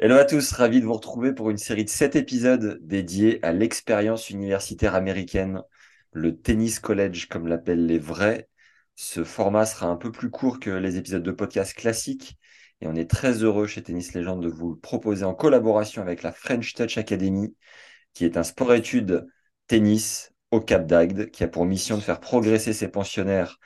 [0.00, 3.52] Hello à tous, ravi de vous retrouver pour une série de 7 épisodes dédiés à
[3.52, 5.62] l'expérience universitaire américaine,
[6.12, 8.48] le tennis college comme l'appellent les vrais.
[8.94, 12.38] Ce format sera un peu plus court que les épisodes de podcast classiques
[12.80, 16.22] et on est très heureux chez Tennis Legend de vous le proposer en collaboration avec
[16.22, 17.56] la French Touch Academy,
[18.14, 19.26] qui est un sport-études
[19.66, 23.58] tennis au Cap d'Agde, qui a pour mission de faire progresser ses pensionnaires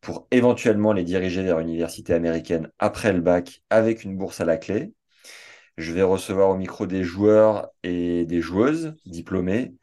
[0.00, 4.56] pour éventuellement les diriger vers l'université américaine après le bac avec une bourse à la
[4.56, 4.92] clé.
[5.80, 9.74] Je vais recevoir au micro des joueurs et des joueuses diplômés,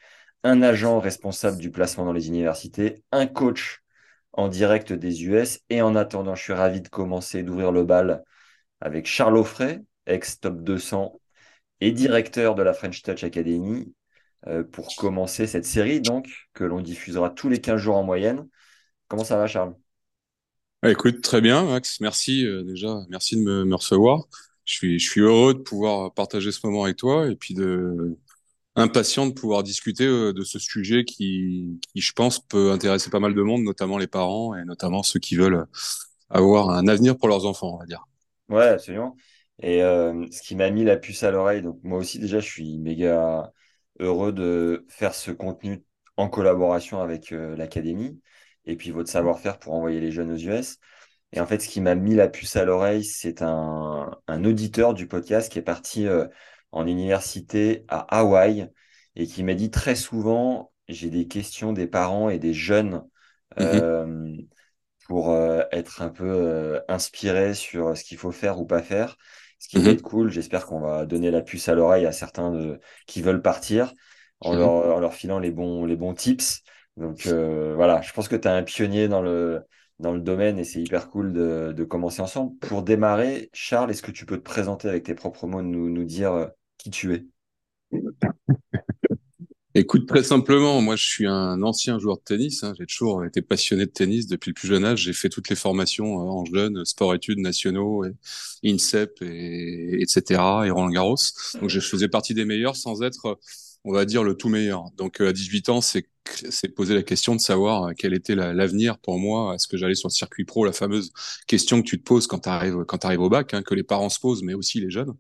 [0.44, 3.82] un agent responsable du placement dans les universités, un coach
[4.34, 5.60] en direct des US.
[5.70, 8.24] Et en attendant, je suis ravi de commencer, d'ouvrir le bal
[8.80, 11.20] avec Charles Offray, ex-top 200
[11.82, 13.92] et directeur de la French Touch Academy,
[14.46, 18.48] euh, pour commencer cette série donc que l'on diffusera tous les 15 jours en moyenne.
[19.08, 19.74] Comment ça va, Charles?
[20.86, 22.00] Écoute, très bien, Max.
[22.02, 24.26] Merci euh, déjà, merci de me, recevoir.
[24.68, 28.16] Je suis, heureux de pouvoir partager ce moment avec toi et puis de
[28.76, 33.20] impatient de pouvoir discuter euh, de ce sujet qui, qui, je pense, peut intéresser pas
[33.20, 35.66] mal de monde, notamment les parents et notamment ceux qui veulent
[36.30, 38.06] avoir un avenir pour leurs enfants, on va dire.
[38.50, 39.16] Ouais, absolument.
[39.62, 42.46] Et euh, ce qui m'a mis la puce à l'oreille, donc moi aussi déjà, je
[42.46, 43.52] suis méga
[44.00, 45.84] heureux de faire ce contenu
[46.18, 48.20] en collaboration avec euh, l'académie
[48.66, 50.78] et puis votre savoir-faire pour envoyer les jeunes aux US.
[51.34, 54.94] Et en fait, ce qui m'a mis la puce à l'oreille, c'est un, un, auditeur
[54.94, 56.28] du podcast qui est parti euh,
[56.72, 58.70] en université à Hawaï
[59.16, 63.04] et qui m'a dit très souvent, j'ai des questions des parents et des jeunes.
[63.58, 64.46] Mmh
[65.08, 69.18] pour euh, être un peu euh, inspiré sur ce qu'il faut faire ou pas faire.
[69.58, 69.96] Ce qui va mhm.
[69.96, 73.42] être cool, j'espère qu'on va donner la puce à l'oreille à certains de, qui veulent
[73.42, 73.94] partir
[74.42, 74.60] en, mhm.
[74.60, 76.62] leur, en leur filant les bons, les bons tips.
[76.98, 79.64] Donc euh, voilà, je pense que tu es un pionnier dans le,
[80.00, 82.56] dans le domaine et c'est hyper cool de, de, commencer ensemble.
[82.60, 86.04] Pour démarrer, Charles, est-ce que tu peux te présenter avec tes propres mots, nous, nous
[86.04, 87.26] dire qui tu es?
[89.80, 92.64] Écoute, très simplement, moi je suis un ancien joueur de tennis.
[92.64, 92.74] Hein.
[92.80, 95.02] J'ai toujours été passionné de tennis depuis le plus jeune âge.
[95.04, 98.04] J'ai fait toutes les formations euh, en jeune, sport-études nationaux,
[98.66, 100.42] INSEP, et, etc.
[100.66, 101.18] et Roland Garros.
[101.62, 103.38] Donc je faisais partie des meilleurs sans être,
[103.88, 104.92] on va dire, le tout meilleur.
[104.98, 106.08] Donc à 18 ans, c'est
[106.76, 109.56] poser la question de savoir euh, quel était l'avenir pour moi.
[109.56, 111.12] Est-ce que j'allais sur le circuit pro La fameuse
[111.48, 114.10] question que tu te poses quand tu arrives arrives au bac, hein, que les parents
[114.10, 115.14] se posent, mais aussi les jeunes.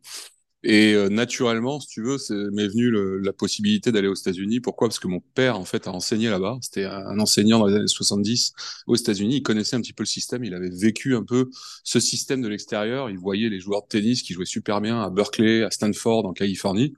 [0.63, 2.17] Et euh, naturellement, si tu veux,
[2.51, 2.91] m'est venue
[3.21, 4.59] la possibilité d'aller aux États-Unis.
[4.59, 4.89] Pourquoi?
[4.89, 6.57] Parce que mon père, en fait, a enseigné là-bas.
[6.61, 8.53] C'était un enseignant dans les années 70
[8.87, 9.37] aux États-Unis.
[9.37, 10.43] Il connaissait un petit peu le système.
[10.43, 11.49] Il avait vécu un peu
[11.85, 13.09] ce système de l'extérieur.
[13.09, 16.33] Il voyait les joueurs de tennis qui jouaient super bien à Berkeley, à Stanford, en
[16.33, 16.95] Californie,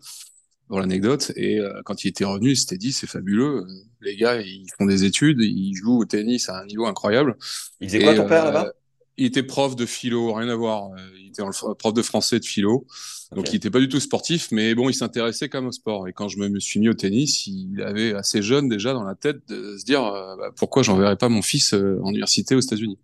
[0.69, 1.33] pour l'anecdote.
[1.35, 3.65] Et euh, quand il était revenu, il s'était dit, c'est fabuleux.
[4.01, 7.35] Les gars, ils font des études, ils jouent au tennis à un niveau incroyable.
[7.81, 8.67] Il faisait quoi ton père là-bas?
[8.67, 8.71] euh,
[9.17, 10.91] il était prof de philo, rien à voir.
[11.19, 11.43] Il était
[11.77, 12.87] prof de français de philo.
[13.35, 16.07] Donc, il n'était pas du tout sportif, mais bon, il s'intéressait quand même au sport.
[16.07, 19.15] Et quand je me suis mis au tennis, il avait assez jeune déjà dans la
[19.15, 22.61] tête de se dire euh, bah, pourquoi j'enverrais pas mon fils euh, en université aux
[22.61, 22.97] États-Unis?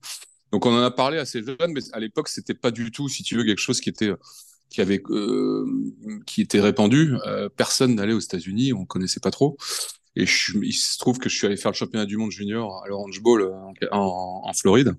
[0.53, 3.21] Donc, on en a parlé assez jeune, mais à l'époque, c'était pas du tout, si
[3.21, 4.13] tu veux, quelque chose qui était
[4.69, 5.65] qui avait euh,
[6.25, 7.15] qui était répandu.
[7.27, 9.57] Euh, personne n'allait aux États-Unis, on connaissait pas trop.
[10.15, 12.83] Et je, il se trouve que je suis allé faire le championnat du monde junior
[12.83, 14.95] à l'Orange Bowl en, en, en Floride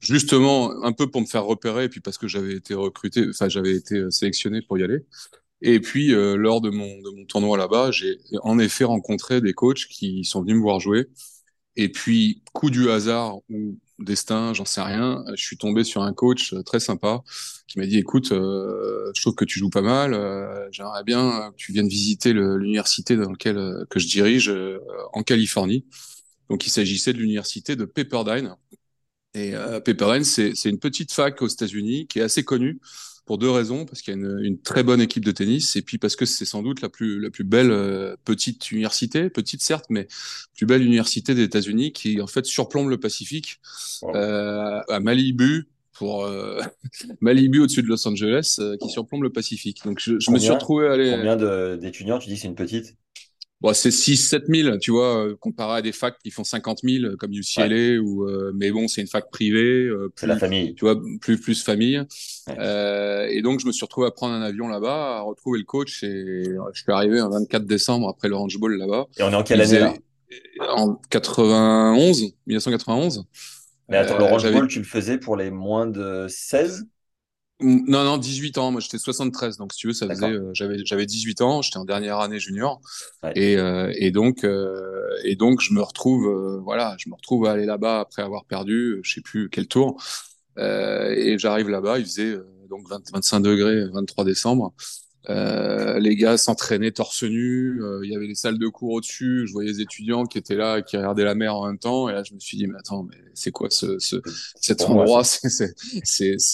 [0.00, 3.48] justement un peu pour me faire repérer, et puis parce que j'avais été recruté, enfin
[3.48, 5.06] j'avais été euh, sélectionné pour y aller.
[5.62, 9.52] Et puis euh, lors de mon, de mon tournoi là-bas, j'ai en effet rencontré des
[9.54, 11.06] coachs qui sont venus me voir jouer.
[11.76, 16.12] Et puis coup du hasard ou destin, j'en sais rien, je suis tombé sur un
[16.12, 17.22] coach euh, très sympa
[17.66, 21.50] qui m'a dit écoute, euh, je trouve que tu joues pas mal, euh, j'aimerais bien
[21.52, 24.52] que tu viennes visiter l'université dans laquelle que je dirige
[25.12, 25.86] en Californie.
[26.50, 28.56] Donc il s'agissait de l'université de Pepperdine,
[29.34, 29.54] et
[29.84, 32.80] Pepperdine, c'est une petite fac aux États-Unis qui est assez connue
[33.24, 35.82] pour deux raisons, parce qu'il y a une, une, très bonne équipe de tennis, et
[35.82, 39.62] puis parce que c'est sans doute la plus la plus belle euh, petite université, petite
[39.62, 40.08] certes, mais
[40.56, 43.60] plus belle université des États-Unis qui en fait surplombe le Pacifique
[44.14, 46.60] euh, à Malibu pour euh,
[47.20, 49.82] Malibu au-dessus de Los Angeles, qui surplombe le Pacifique.
[49.84, 51.12] Donc je, je me suis retrouvé à aller.
[51.16, 52.96] Combien d'étudiants Tu dis c'est une petite?
[53.62, 56.80] Bon, c'est 6 7 000, tu vois, euh, comparé à des facs qui font 50
[56.82, 60.74] 000 comme UCLA ou euh, mais bon, c'est une fac privée, euh, c'est la famille.
[60.74, 62.02] Tu vois, plus plus famille.
[62.48, 65.64] Euh, et donc je me suis retrouvé à prendre un avion là-bas, à retrouver le
[65.64, 69.06] coach et je suis arrivé un 24 décembre après le Orange Bowl là-bas.
[69.16, 69.94] Et on est en quelle année là
[70.74, 73.26] En 91, 1991.
[73.88, 76.88] Mais attends, l'Orange Bowl, tu le faisais pour les moins de 16
[77.62, 78.70] non, non, 18 ans.
[78.70, 79.56] Moi, j'étais 73.
[79.56, 81.62] Donc, si tu veux, ça faisait, euh, j'avais, j'avais 18 ans.
[81.62, 82.80] J'étais en dernière année junior.
[83.34, 87.52] Et, euh, et donc, euh, et donc, je me retrouve, voilà, je me retrouve à
[87.52, 90.02] aller là-bas après avoir perdu, je sais plus quel tour.
[90.58, 91.98] et j'arrive là-bas.
[91.98, 92.36] Il faisait
[92.68, 94.74] donc 25 degrés, 23 décembre.
[95.30, 97.80] Euh, les gars s'entraînaient torse nu.
[97.82, 99.44] Euh, il y avait les salles de cours au-dessus.
[99.46, 102.08] Je voyais les étudiants qui étaient là, qui regardaient la mer en même temps.
[102.08, 104.16] Et là, je me suis dit, mais attends, mais c'est quoi ce, ce
[104.60, 105.22] cet endroit?
[106.04, 106.46] C'est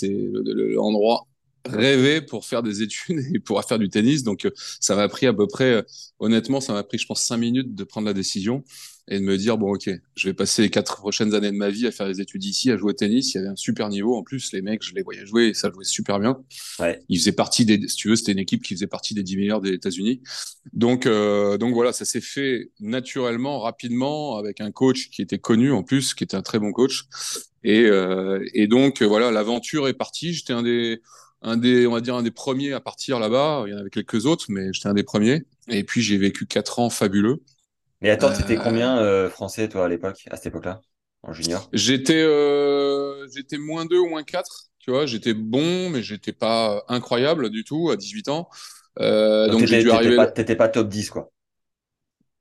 [0.42, 1.26] l'endroit
[1.64, 4.22] rêvé pour faire des études et pour faire du tennis.
[4.22, 4.50] Donc, euh,
[4.80, 5.84] ça m'a pris à peu près,
[6.18, 8.64] honnêtement, ça m'a pris, je pense, cinq minutes de prendre la décision
[9.10, 11.70] et de me dire bon ok je vais passer les quatre prochaines années de ma
[11.70, 13.34] vie à faire des études ici à jouer au tennis.
[13.34, 14.16] Il y avait un super niveau.
[14.16, 16.38] En plus les mecs je les voyais jouer et ça jouait super bien.
[16.78, 17.00] Ouais.
[17.08, 19.36] ils faisaient partie des si tu veux c'était une équipe qui faisait partie des 10
[19.36, 20.22] meilleurs des États-Unis.
[20.72, 25.72] Donc euh, donc voilà ça s'est fait naturellement rapidement avec un coach qui était connu
[25.72, 27.04] en plus qui était un très bon coach.
[27.64, 30.32] Et euh, et donc voilà l'aventure est partie.
[30.32, 31.00] J'étais un des
[31.40, 33.64] un des on va dire un des premiers à partir là-bas.
[33.66, 35.44] Il y en avait quelques autres mais j'étais un des premiers.
[35.68, 37.42] Et puis j'ai vécu quatre ans fabuleux
[38.00, 40.80] mais attends, c'était euh, combien euh, français, toi, à l'époque, à cette époque-là,
[41.22, 41.68] en junior?
[41.72, 45.06] J'étais euh, j'étais moins 2 ou moins 4, tu vois.
[45.06, 48.48] J'étais bon, mais j'étais pas incroyable du tout à 18 ans.
[49.00, 50.16] Euh, donc, j'ai dû arriver.
[50.34, 51.30] T'étais pas, pas top 10, quoi.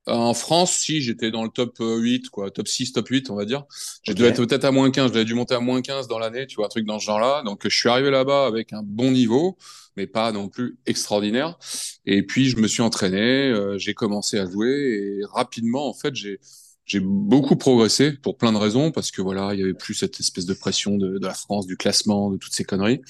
[0.05, 3.43] En France, si, j'étais dans le top 8, quoi, top 6, top 8, on va
[3.43, 3.65] dire.
[4.03, 6.47] J'ai dû être peut-être à moins 15, j'avais dû monter à moins 15 dans l'année,
[6.47, 7.41] tu vois, un truc dans ce genre-là.
[7.43, 9.57] Donc, je suis arrivé là-bas avec un bon niveau,
[9.97, 11.57] mais pas non plus extraordinaire.
[12.05, 16.15] Et puis, je me suis entraîné, euh, j'ai commencé à jouer et rapidement, en fait,
[16.15, 16.39] j'ai,
[16.85, 20.19] j'ai beaucoup progressé pour plein de raisons, parce que voilà, il y avait plus cette
[20.19, 23.01] espèce de pression de, de la France, du classement, de toutes ces conneries.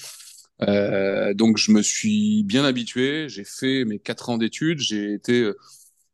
[0.62, 5.52] Euh, donc, je me suis bien habitué, j'ai fait mes quatre ans d'études, j'ai été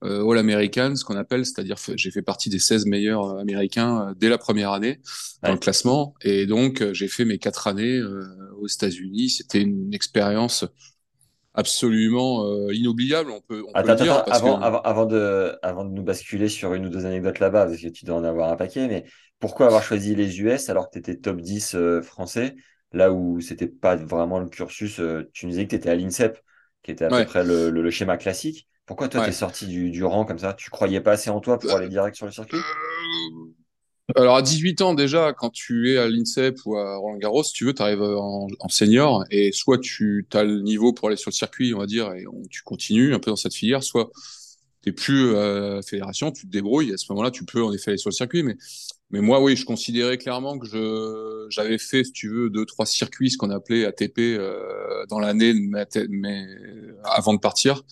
[0.03, 4.09] euh, All American, ce qu'on appelle, c'est-à-dire j'ai fait partie des 16 meilleurs euh, américains
[4.09, 5.00] euh, dès la première année
[5.41, 8.01] dans le classement, et donc j'ai fait mes quatre années
[8.61, 9.29] aux États-Unis.
[9.29, 10.65] C'était une expérience
[11.53, 14.23] absolument inoubliable, on peut, on attends, peut le dire.
[14.31, 17.81] avant, avant, avant, de, avant de nous basculer sur une ou deux anecdotes là-bas, parce
[17.81, 19.03] que tu dois en avoir un paquet, mais
[19.39, 22.55] pourquoi avoir choisi les US alors que tu étais top 10 français,
[22.94, 25.01] là où c'était pas vraiment le cursus
[25.33, 26.39] Tu nous disais que tu étais à l'INSEP,
[26.83, 28.69] qui était à peu près le, le, schéma classique.
[28.85, 30.53] Pourquoi toi, tu es sorti du, du, rang comme ça?
[30.53, 32.57] Tu croyais pas assez en toi pour aller direct sur le circuit?
[32.57, 37.44] euh, alors à 18 ans déjà, quand tu es à l'INSEP ou à Roland Garros,
[37.44, 41.07] si tu veux, tu arrives en, en, senior et soit tu as le niveau pour
[41.07, 43.81] aller sur le circuit, on va dire, et tu continues un peu dans cette filière,
[43.81, 44.12] soit
[44.83, 47.71] tu plus à la fédération, tu te débrouilles, et à ce moment-là, tu peux en
[47.71, 48.44] effet aller sur le circuit.
[48.44, 48.57] Mais,
[49.12, 52.86] mais moi, oui, je considérais clairement que je j'avais fait, si tu veux, deux, trois
[52.86, 56.45] circuits, ce qu'on appelait ATP euh, dans l'année, mais
[57.06, 57.83] avant de partir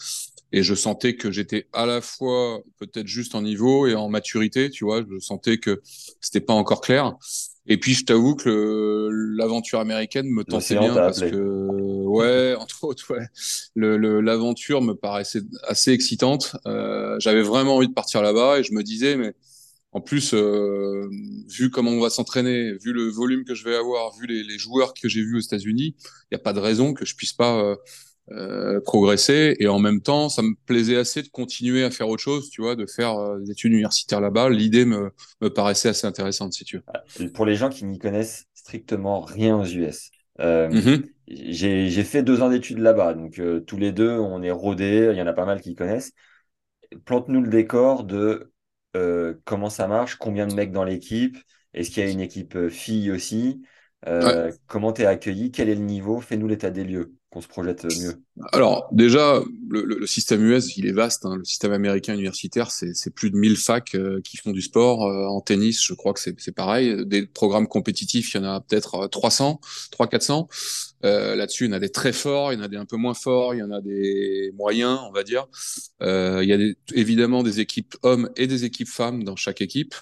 [0.51, 4.69] et je sentais que j'étais à la fois peut-être juste en niveau et en maturité,
[4.69, 5.81] tu vois, je sentais que
[6.19, 7.15] c'était pas encore clair.
[7.67, 13.13] Et puis je t'avoue que l'aventure américaine me tentait bien parce que ouais, entre autres,
[13.13, 13.27] ouais,
[13.75, 16.55] l'aventure me paraissait assez excitante.
[16.65, 19.33] Euh, J'avais vraiment envie de partir là-bas et je me disais mais
[19.93, 21.09] en plus, euh,
[21.49, 24.57] vu comment on va s'entraîner, vu le volume que je vais avoir, vu les, les
[24.57, 27.33] joueurs que j'ai vus aux États-Unis, il n'y a pas de raison que je puisse
[27.33, 27.75] pas euh,
[28.31, 29.55] euh, progresser.
[29.59, 32.61] Et en même temps ça me plaisait assez de continuer à faire autre chose tu
[32.61, 34.49] vois de faire euh, des études universitaires là-bas.
[34.49, 35.11] L'idée me,
[35.41, 36.83] me paraissait assez intéressante si tu veux.
[36.87, 41.03] Ah, pour les gens qui n'y connaissent strictement rien aux US euh, mm-hmm.
[41.27, 43.13] j'ai fait deux ans d'études là-bas.
[43.13, 45.09] Donc euh, tous les deux on est rodés.
[45.11, 46.13] Il y en a pas mal qui connaissent.
[47.05, 48.51] Plante-nous le décor de
[49.45, 51.37] comment ça marche combien de mecs dans l'équipe.
[51.73, 53.61] Est-ce qu'il y a une équipe fille aussi?
[54.07, 55.51] Euh, Comment tu es accueilli?
[55.51, 56.19] Quel est le niveau?
[56.19, 58.21] Fais-nous l'état des lieux, qu'on se projette mieux.
[58.51, 61.25] Alors, déjà, le, système US, il est vaste.
[61.25, 61.37] Hein.
[61.37, 65.07] Le système américain universitaire, c'est plus de 1000 facs euh, qui font du sport.
[65.07, 67.05] Euh, en tennis, je crois que c'est pareil.
[67.05, 69.61] Des programmes compétitifs, il y en a peut-être 300,
[69.91, 70.47] 300-400.
[71.03, 72.97] Là-dessus, il y en a des très forts, il y en a des un peu
[72.97, 75.47] moins forts, il y en a des moyens, on va dire.
[76.01, 76.57] il y a
[76.93, 79.95] évidemment des équipes hommes et des équipes femmes dans chaque équipe.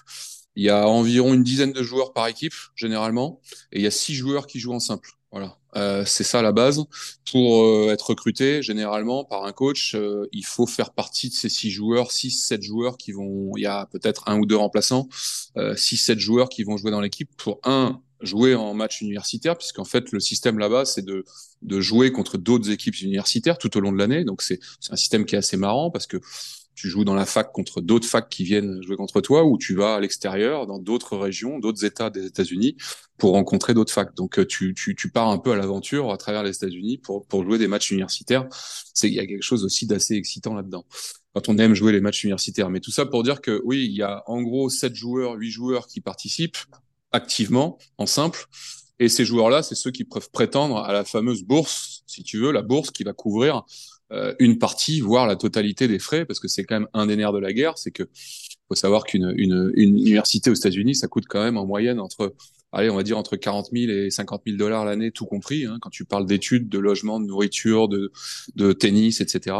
[0.56, 3.92] Il y a environ une dizaine de joueurs par équipe, généralement, et il y a
[3.92, 5.10] six joueurs qui jouent en simple.
[5.32, 6.84] Voilà, euh, c'est ça la base.
[7.30, 11.48] Pour euh, être recruté, généralement par un coach, euh, il faut faire partie de ces
[11.48, 13.52] six joueurs, six, sept joueurs qui vont.
[13.56, 15.08] Il y a peut-être un ou deux remplaçants,
[15.56, 19.56] euh, six, sept joueurs qui vont jouer dans l'équipe pour un jouer en match universitaire,
[19.56, 21.24] puisqu'en fait le système là-bas c'est de
[21.62, 24.24] de jouer contre d'autres équipes universitaires tout au long de l'année.
[24.24, 24.58] Donc c'est
[24.90, 26.18] un système qui est assez marrant parce que
[26.74, 29.74] tu joues dans la fac contre d'autres facs qui viennent jouer contre toi, ou tu
[29.74, 32.76] vas à l'extérieur, dans d'autres régions, d'autres États des États-Unis,
[33.18, 34.14] pour rencontrer d'autres facs.
[34.16, 34.74] Donc euh, tu,
[35.12, 38.46] pars un peu à l'aventure à travers les États-Unis pour, jouer des matchs universitaires.
[38.94, 40.86] C'est il y a quelque chose aussi d'assez excitant là-dedans
[41.34, 42.70] quand on aime jouer les matchs universitaires.
[42.70, 45.50] Mais tout ça pour dire que oui, il y a en gros sept joueurs, huit
[45.50, 46.58] joueurs qui participent
[47.12, 48.46] activement en simple.
[48.98, 52.52] Et ces joueurs-là, c'est ceux qui peuvent prétendre à la fameuse bourse, si tu veux,
[52.52, 53.64] la bourse qui va couvrir
[54.38, 57.32] une partie, voire la totalité des frais, parce que c'est quand même un des nerfs
[57.32, 58.08] de la guerre, c'est que
[58.70, 62.34] faut savoir qu'une une, une université aux États-Unis, ça coûte quand même en moyenne entre,
[62.70, 65.78] allez, on va dire entre 40 000 et 50 000 dollars l'année, tout compris, hein,
[65.80, 68.12] quand tu parles d'études, de logement, de nourriture, de,
[68.54, 69.56] de tennis, etc.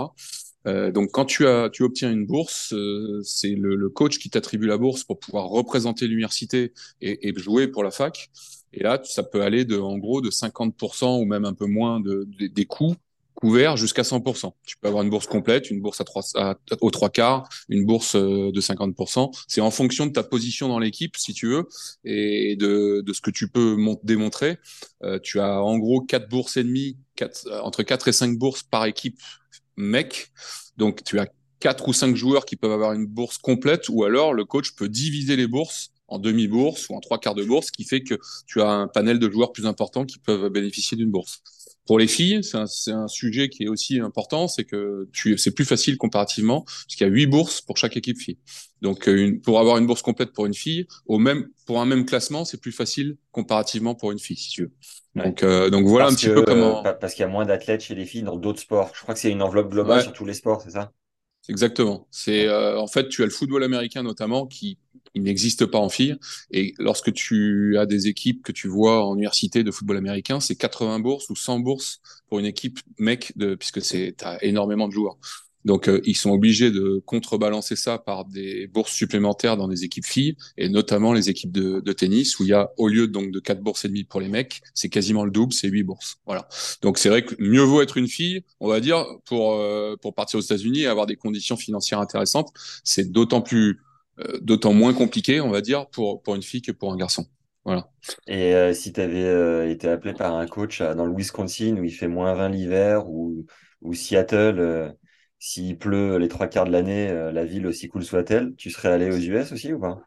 [0.68, 4.30] Euh, donc quand tu as tu obtiens une bourse, euh, c'est le, le, coach qui
[4.30, 8.30] t'attribue la bourse pour pouvoir représenter l'université et, et, jouer pour la fac.
[8.72, 11.98] Et là, ça peut aller de en gros de 50% ou même un peu moins
[11.98, 12.94] de, des coûts
[13.40, 14.52] couverts jusqu'à 100%.
[14.64, 17.84] Tu peux avoir une bourse complète, une bourse à trois, à, aux trois quarts, une
[17.84, 19.30] bourse euh, de 50%.
[19.48, 21.66] C'est en fonction de ta position dans l'équipe, si tu veux,
[22.04, 24.58] et de, de ce que tu peux démontrer.
[25.02, 28.62] Euh, tu as en gros quatre bourses et demie, quatre, entre 4 et 5 bourses
[28.62, 29.18] par équipe
[29.76, 30.30] mec.
[30.76, 31.26] Donc, tu as
[31.58, 34.88] quatre ou cinq joueurs qui peuvent avoir une bourse complète, ou alors le coach peut
[34.88, 38.18] diviser les bourses en demi-bourse ou en trois quarts de bourse, ce qui fait que
[38.46, 41.42] tu as un panel de joueurs plus important qui peuvent bénéficier d'une bourse.
[41.90, 45.64] Pour les filles, c'est un, un, sujet qui est aussi important, c'est que c'est plus
[45.64, 48.38] facile comparativement, puisqu'il y a huit bourses pour chaque équipe fille.
[48.80, 51.86] Donc, euh, une, pour avoir une bourse complète pour une fille, au même, pour un
[51.86, 54.72] même classement, c'est plus facile comparativement pour une fille, si tu veux.
[55.16, 56.84] Donc, euh, donc voilà un petit peu comment.
[57.00, 58.92] Parce qu'il y a moins d'athlètes chez les filles dans d'autres sports.
[58.94, 60.92] Je crois que c'est une enveloppe globale sur tous les sports, c'est ça?
[61.48, 62.06] Exactement.
[62.12, 64.78] C'est euh, en fait, tu as le football américain notamment qui,
[65.14, 66.16] qui n'existe pas en filles.
[66.50, 70.56] Et lorsque tu as des équipes que tu vois en université de football américain, c'est
[70.56, 74.92] 80 bourses ou 100 bourses pour une équipe mec de, puisque c'est as énormément de
[74.92, 75.18] joueurs.
[75.64, 80.06] Donc, euh, ils sont obligés de contrebalancer ça par des bourses supplémentaires dans des équipes
[80.06, 83.40] filles, et notamment les équipes de, tennis, où il y a, au lieu donc de
[83.40, 86.16] quatre bourses et demie pour les mecs, c'est quasiment le double, c'est huit bourses.
[86.24, 86.48] Voilà.
[86.82, 90.14] Donc, c'est vrai que mieux vaut être une fille, on va dire, pour, euh, pour
[90.14, 92.48] partir aux États-Unis et avoir des conditions financières intéressantes.
[92.82, 93.80] C'est d'autant plus,
[94.40, 97.26] d'autant moins compliqué, on va dire, pour, pour une fille que pour un garçon.
[97.64, 97.88] Voilà.
[98.26, 102.08] Et si tu avais été appelé par un coach dans le Wisconsin où il fait
[102.08, 103.46] moins 20 l'hiver ou,
[103.82, 104.96] ou Seattle
[105.40, 108.90] s'il pleut les trois quarts de l'année, euh, la ville aussi cool soit-elle, tu serais
[108.92, 110.04] allé aux US aussi ou pas?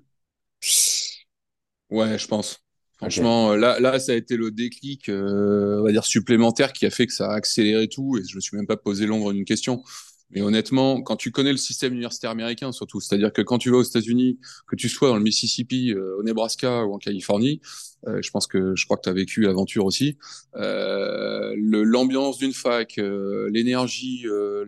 [1.90, 2.64] Ouais, je pense.
[2.98, 6.86] Franchement, euh, là, là, ça a été le déclic, euh, on va dire supplémentaire, qui
[6.86, 9.34] a fait que ça a accéléré tout, et je me suis même pas posé l'ombre
[9.34, 9.84] d'une question.
[10.34, 13.78] Mais honnêtement, quand tu connais le système universitaire américain, surtout, c'est-à-dire que quand tu vas
[13.78, 17.62] aux États-Unis, que tu sois dans le Mississippi, euh, au Nebraska ou en Californie,
[18.08, 20.18] euh, je pense que je crois que tu as vécu l'aventure aussi.
[20.56, 24.66] Euh, l'ambiance d'une fac, euh, l'énergie, euh,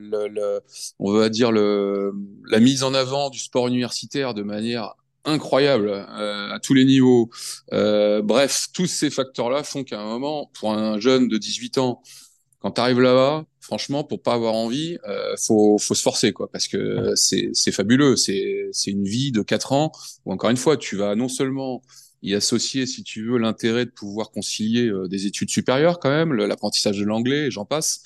[0.99, 2.13] on va dire le,
[2.49, 4.93] la mise en avant du sport universitaire de manière
[5.27, 7.31] incroyable à tous les niveaux.
[7.71, 12.03] bref, tous ces facteurs-là font qu'à un moment, pour un jeune de 18 ans
[12.65, 16.49] quand tu arrives là-bas, franchement, pour pas avoir envie, euh, faut, faut se forcer, quoi,
[16.51, 18.15] parce que c'est, c'est fabuleux.
[18.15, 19.91] C'est, c'est une vie de quatre ans
[20.25, 21.83] où, encore une fois, tu vas non seulement
[22.23, 26.33] y associer, si tu veux, l'intérêt de pouvoir concilier euh, des études supérieures, quand même,
[26.33, 28.01] l'apprentissage de l'anglais, j'en passe,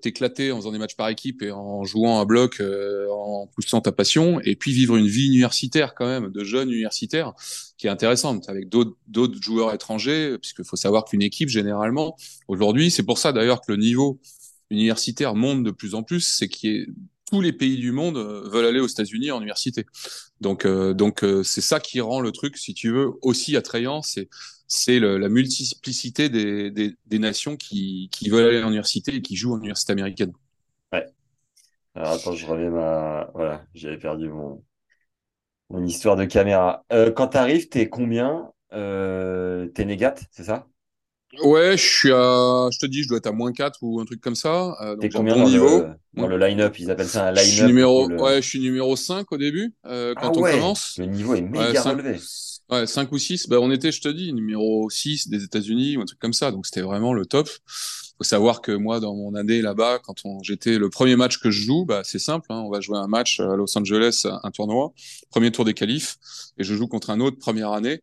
[0.00, 3.80] t'éclater en faisant des matchs par équipe et en jouant à bloc, euh, en poussant
[3.80, 7.32] ta passion, et puis vivre une vie universitaire quand même, de jeunes universitaires,
[7.78, 12.16] qui est intéressante, avec d'autres joueurs étrangers, puisqu'il faut savoir qu'une équipe, généralement,
[12.48, 14.20] aujourd'hui, c'est pour ça d'ailleurs que le niveau
[14.70, 16.86] universitaire monte de plus en plus, c'est qu'il y
[17.30, 19.86] tous les pays du monde euh, veulent aller aux États-Unis en université.
[20.40, 24.02] Donc, euh, donc c'est ça qui rend le truc, si tu veux, aussi attrayant.
[24.02, 24.28] C'est
[24.70, 29.36] c'est la multiplicité des, des, des nations qui, qui, veulent aller en université et qui
[29.36, 30.32] jouent en université américaine.
[30.92, 31.06] Ouais.
[31.96, 33.30] Alors attends, je reviens à...
[33.34, 34.64] Voilà, j'avais perdu mon,
[35.70, 36.84] mon histoire de caméra.
[36.92, 40.66] Euh, quand tu arrives, t'es combien euh, T'es négat, c'est ça?
[41.44, 44.04] Ouais, je suis à, je te dis, je dois être à moins 4 ou un
[44.04, 44.74] truc comme ça.
[44.82, 46.76] Euh, T'es combien dans niveau le, dans le line-up?
[46.78, 47.44] Ils appellent ça un line-up.
[47.46, 50.52] Je suis numéro, ouais, je suis numéro 5 au début, euh, quand ah on ouais,
[50.52, 50.96] commence.
[50.98, 52.18] Le niveau est méga Ouais, cinq- relevé.
[52.70, 56.02] Ouais, 5 ou 6, bah, on était, je te dis, numéro 6 des États-Unis ou
[56.02, 56.52] un truc comme ça.
[56.52, 57.48] Donc c'était vraiment le top.
[58.16, 61.50] Faut savoir que moi, dans mon année là-bas, quand on, j'étais le premier match que
[61.50, 62.46] je joue, bah, c'est simple.
[62.50, 64.92] Hein, on va jouer un match à Los Angeles, un tournoi,
[65.30, 66.18] premier tour des qualifs,
[66.58, 68.02] et je joue contre un autre première année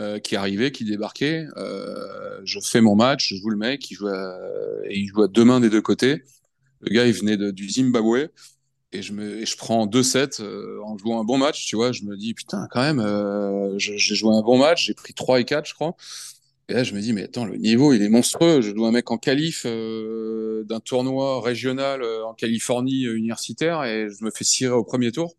[0.00, 1.46] euh, qui arrivait, qui débarquait.
[1.58, 5.44] Euh, je fais mon match, je joue le mec, joue et il joue à deux
[5.44, 6.22] mains des deux côtés.
[6.80, 8.28] Le gars, il venait de, du Zimbabwe
[8.92, 11.76] et je me et je prends deux sets euh, en jouant un bon match tu
[11.76, 11.92] vois.
[11.92, 15.40] Je me dis putain quand même euh, j'ai joué un bon match j'ai pris 3
[15.40, 15.96] et 4 je crois.
[16.68, 18.60] Et là je me dis mais attends le niveau il est monstrueux.
[18.60, 24.24] Je joue un mec en qualif euh, d'un tournoi régional en Californie universitaire et je
[24.24, 25.34] me fais cirer au premier tour.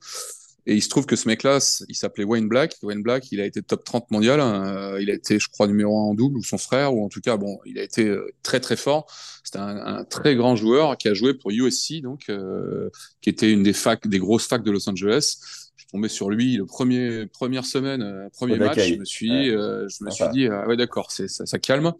[0.70, 2.76] Et il se trouve que ce mec-là, il s'appelait Wayne Black.
[2.84, 4.42] Wayne Black, il a été top 30 mondial.
[4.42, 4.98] Hein.
[5.00, 7.22] il a été, je crois, numéro 1 en double, ou son frère, ou en tout
[7.22, 9.10] cas, bon, il a été euh, très très fort.
[9.46, 12.90] C'était un, un, très grand joueur qui a joué pour USC, donc, euh,
[13.22, 15.38] qui était une des facs, des grosses facs de Los Angeles.
[15.78, 18.78] Je suis tombé sur lui le premier première semaine, euh, premier match.
[18.78, 21.94] Je me suis, dit, je me suis dit, ah ouais, d'accord, c'est ça, ça calme.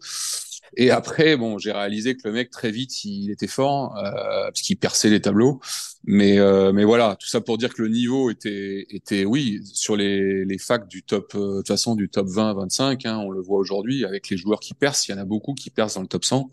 [0.76, 4.60] Et après, bon, j'ai réalisé que le mec très vite, il était fort euh, parce
[4.60, 5.60] qu'il perçait les tableaux.
[6.04, 9.96] Mais euh, mais voilà, tout ça pour dire que le niveau était était oui sur
[9.96, 13.06] les les facs du top euh, façon du top 20 25.
[13.06, 15.08] Hein, on le voit aujourd'hui avec les joueurs qui percent.
[15.08, 16.50] Il y en a beaucoup qui percent dans le top 100.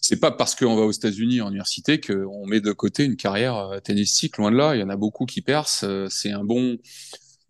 [0.00, 3.56] C'est pas parce qu'on va aux États-Unis en université qu'on met de côté une carrière
[3.56, 4.38] euh, tennistique.
[4.38, 6.08] Loin de là, il y en a beaucoup qui percent.
[6.08, 6.78] C'est un bon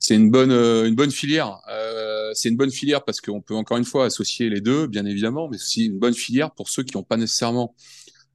[0.06, 1.58] c'est une bonne une bonne filière.
[1.68, 5.04] Euh, c'est une bonne filière parce qu'on peut encore une fois associer les deux, bien
[5.04, 7.74] évidemment, mais c'est une bonne filière pour ceux qui n'ont pas nécessairement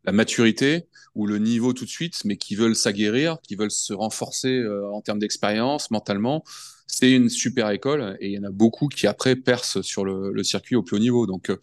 [0.03, 3.93] la maturité ou le niveau tout de suite, mais qui veulent s'aguerrir, qui veulent se
[3.93, 6.43] renforcer euh, en termes d'expérience, mentalement.
[6.87, 10.43] C'est une super école et il y en a beaucoup qui après percent sur le,
[10.43, 11.25] circuit au plus haut niveau.
[11.25, 11.57] Donc, euh,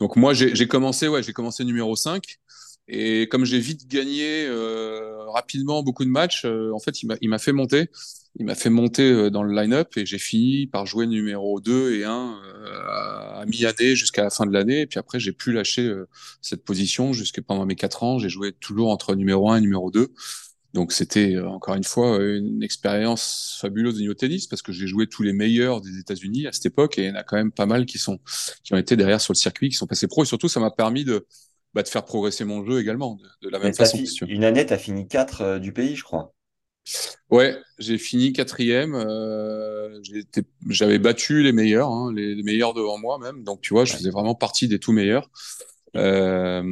[0.00, 2.22] donc moi j'ai commencé, ouais, j'ai commencé numéro 5.
[2.92, 7.38] Et comme j'ai vite gagné euh, rapidement beaucoup de matchs, euh, en fait, il m'a
[7.38, 7.88] fait monter.
[8.36, 11.94] Il m'a fait monter euh, dans le line-up et j'ai fini par jouer numéro 2
[11.94, 12.40] et 1
[12.88, 14.80] à, mi-année jusqu'à la fin de l'année.
[14.80, 15.88] Et puis après, j'ai pu lâcher
[16.42, 18.18] cette position jusqu'à pendant mes 4 ans.
[18.18, 20.08] J'ai joué toujours entre numéro 1 et numéro 2.
[20.74, 25.06] Donc c'était encore une fois une expérience fabuleuse de niveau tennis parce que j'ai joué
[25.06, 27.50] tous les meilleurs des États-Unis à cette époque et il y en a quand même
[27.50, 28.20] pas mal qui sont
[28.62, 30.70] qui ont été derrière sur le circuit, qui sont passés pro et surtout ça m'a
[30.70, 31.26] permis de
[31.74, 33.98] bah, de faire progresser mon jeu également, de, la même façon.
[34.26, 36.34] une année, tu as fini 4 euh, du pays, je crois.
[37.30, 38.94] Ouais, j'ai fini quatrième.
[38.94, 40.00] Euh,
[40.68, 43.44] J'avais battu les meilleurs, hein, les, meilleurs devant moi même.
[43.44, 45.30] Donc, tu vois, je faisais vraiment partie des tout meilleurs.
[45.96, 46.62] Euh,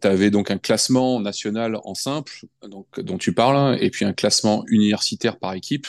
[0.00, 4.12] tu avais donc un classement national en simple, donc, dont tu parles, et puis un
[4.12, 5.86] classement universitaire par équipe,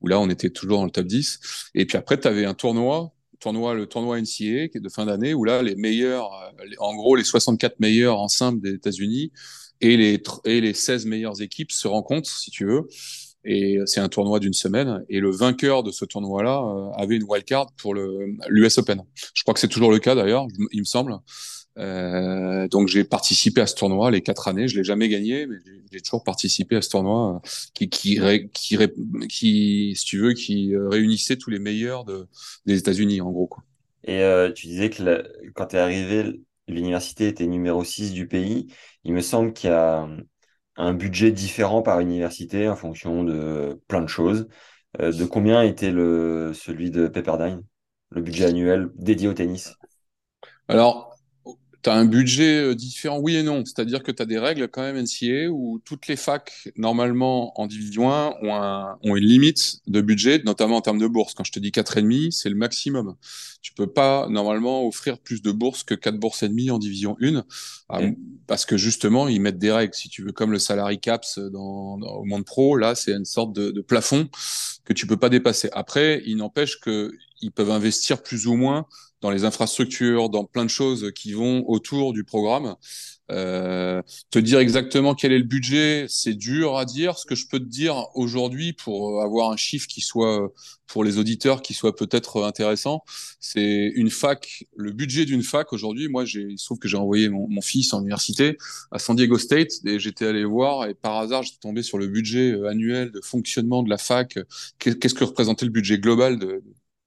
[0.00, 1.70] où là, on était toujours dans le top 10.
[1.74, 3.12] Et puis après, tu avais un tournoi
[3.44, 7.24] tournoi, le tournoi NCA de fin d'année, où là, les meilleurs, euh, en gros, les
[7.24, 9.32] 64 meilleurs en simple des États-Unis
[9.80, 12.88] et les, et les 16 meilleures équipes se rencontrent, si tu veux.
[13.44, 15.04] Et c'est un tournoi d'une semaine.
[15.10, 19.02] Et le vainqueur de ce tournoi-là euh, avait une wildcard pour l'US Open.
[19.34, 21.18] Je crois que c'est toujours le cas d'ailleurs, il me semble.
[21.76, 24.68] Euh, donc j'ai participé à ce tournoi les quatre années.
[24.68, 25.56] Je l'ai jamais gagné, mais
[25.90, 28.20] j'ai toujours participé à ce tournoi euh, qui, qui,
[28.52, 28.78] qui,
[29.28, 32.28] qui, si tu veux, qui euh, réunissait tous les meilleurs de,
[32.66, 33.46] des États-Unis, en gros.
[33.46, 33.64] Quoi.
[34.04, 38.72] Et euh, tu disais que quand tu es arrivé, l'université était numéro 6 du pays.
[39.04, 40.08] Il me semble qu'il y a
[40.76, 44.48] un budget différent par université en fonction de plein de choses.
[44.98, 47.62] de combien était le, celui de Pepperdine,
[48.10, 49.74] le budget annuel dédié au tennis?
[50.68, 51.13] Alors,
[51.84, 53.64] tu as un budget euh, différent, oui et non.
[53.64, 57.66] C'est-à-dire que tu as des règles quand même NCA où toutes les facs, normalement en
[57.66, 61.34] division 1, ont, un, ont, une limite de budget, notamment en termes de bourse.
[61.34, 63.16] Quand je te dis 4,5, c'est le maximum.
[63.60, 67.16] Tu peux pas normalement offrir plus de bourses que 4 bourses et demie en division
[67.20, 67.44] 1,
[67.90, 68.00] ah,
[68.46, 69.94] parce que justement, ils mettent des règles.
[69.94, 73.26] Si tu veux, comme le salary caps dans, dans au monde pro, là, c'est une
[73.26, 74.28] sorte de, de, plafond
[74.84, 75.68] que tu peux pas dépasser.
[75.72, 78.86] Après, il n'empêche que ils peuvent investir plus ou moins
[79.24, 82.76] dans les infrastructures, dans plein de choses qui vont autour du programme.
[83.30, 87.16] Euh, te dire exactement quel est le budget, c'est dur à dire.
[87.16, 90.52] Ce que je peux te dire aujourd'hui, pour avoir un chiffre qui soit
[90.86, 93.02] pour les auditeurs, qui soit peut-être intéressant,
[93.40, 94.66] c'est une fac.
[94.76, 97.94] Le budget d'une fac aujourd'hui, moi, il se trouve que j'ai envoyé mon, mon, fils
[97.94, 98.58] en université
[98.90, 102.08] à San Diego State et j'étais allé voir et par hasard, j'étais tombé sur le
[102.08, 104.38] budget annuel de fonctionnement de la fac.
[104.78, 106.62] Qu'est-ce que représentait le budget global de,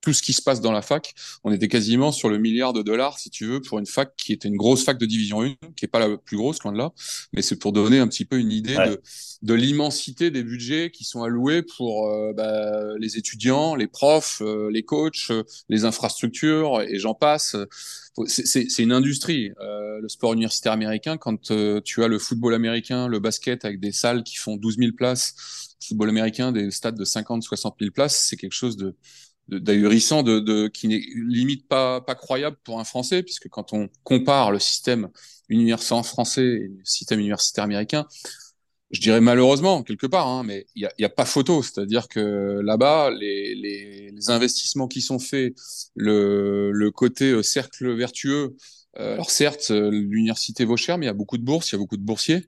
[0.08, 1.14] tout ce qui se passe dans la fac.
[1.44, 4.32] On était quasiment sur le milliard de dollars, si tu veux, pour une fac qui
[4.32, 6.78] était une grosse fac de division 1, qui est pas la plus grosse, loin de
[6.78, 6.94] là,
[7.34, 9.02] mais c'est pour donner un petit peu une idée de,
[9.42, 14.70] de l'immensité des budgets qui sont alloués pour euh, bah, les étudiants, les profs, euh,
[14.72, 17.58] les coachs, euh, les infrastructures, et j'en passe.
[18.28, 21.18] C'est une industrie, le sport universitaire américain.
[21.18, 21.52] Quand
[21.84, 25.36] tu as le football américain, le basket avec des salles qui font 12 000 places,
[25.86, 28.96] football américain, des stades de 50, 60 000 places, c'est quelque chose de,
[29.50, 33.90] d'ahurissant, de, de, qui n'est limite pas, pas croyable pour un Français, puisque quand on
[34.04, 35.10] compare le système
[35.50, 38.06] universitaire français et le système universitaire américain,
[38.92, 41.62] je dirais malheureusement, quelque part, hein, mais il n'y a, y a, pas photo.
[41.62, 45.54] C'est-à-dire que là-bas, les, les, les, investissements qui sont faits,
[45.96, 48.56] le, le côté euh, cercle vertueux,
[49.00, 51.76] alors certes, euh, l'université vaut cher, mais il y a beaucoup de bourses, il y
[51.76, 52.48] a beaucoup de boursiers.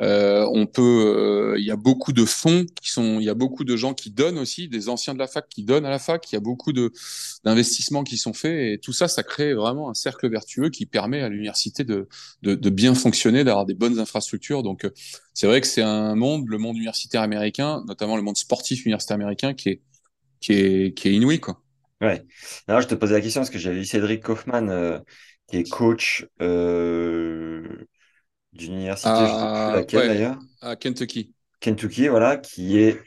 [0.00, 3.64] Euh, on peut, il y a beaucoup de fonds qui sont, il y a beaucoup
[3.64, 6.24] de gens qui donnent aussi, des anciens de la fac qui donnent à la fac.
[6.32, 6.90] Il y a beaucoup de
[7.44, 11.20] d'investissements qui sont faits et tout ça, ça crée vraiment un cercle vertueux qui permet
[11.20, 12.08] à l'université de,
[12.42, 14.62] de, bien fonctionner, d'avoir des bonnes infrastructures.
[14.62, 14.88] Donc
[15.34, 19.16] c'est vrai que c'est un monde, le monde universitaire américain, notamment le monde sportif universitaire
[19.16, 19.82] américain, qui est
[20.40, 21.60] qui est qui est inouï quoi.
[22.00, 22.24] Ouais.
[22.66, 25.02] Alors je te posais la question parce que j'avais vu Cédric Kaufman
[25.50, 27.86] qui est coach euh,
[28.54, 31.34] d'une université, je sais plus À, laquelle ouais, d'ailleurs, à Kentucky.
[31.60, 33.00] Kentucky, voilà, qui est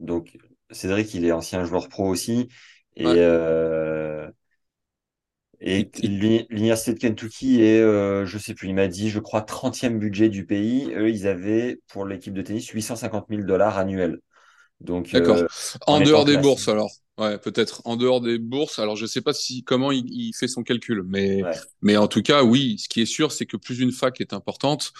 [0.00, 0.38] donc
[0.70, 2.48] Cédric, il est ancien joueur pro aussi,
[2.96, 3.16] et Ouais.
[3.20, 4.30] euh,
[5.60, 5.90] et
[6.50, 10.28] l'université de Kentucky est, euh, je sais plus, il m'a dit, je crois, 30e budget
[10.28, 10.92] du pays.
[10.94, 14.20] Eux, ils avaient pour l'équipe de tennis 850 000 dollars annuels.
[14.80, 15.44] Donc, D'accord.
[15.44, 15.48] euh,
[15.86, 16.90] en dehors des bourses, alors.
[17.18, 17.80] Ouais, peut-être.
[17.84, 18.78] En dehors des bourses.
[18.78, 22.08] Alors, je sais pas si, comment il, il fait son calcul, mais, Ouais, mais en
[22.08, 22.76] tout cas, oui.
[22.78, 24.92] Ce qui est sûr, c'est que plus une fac est importante,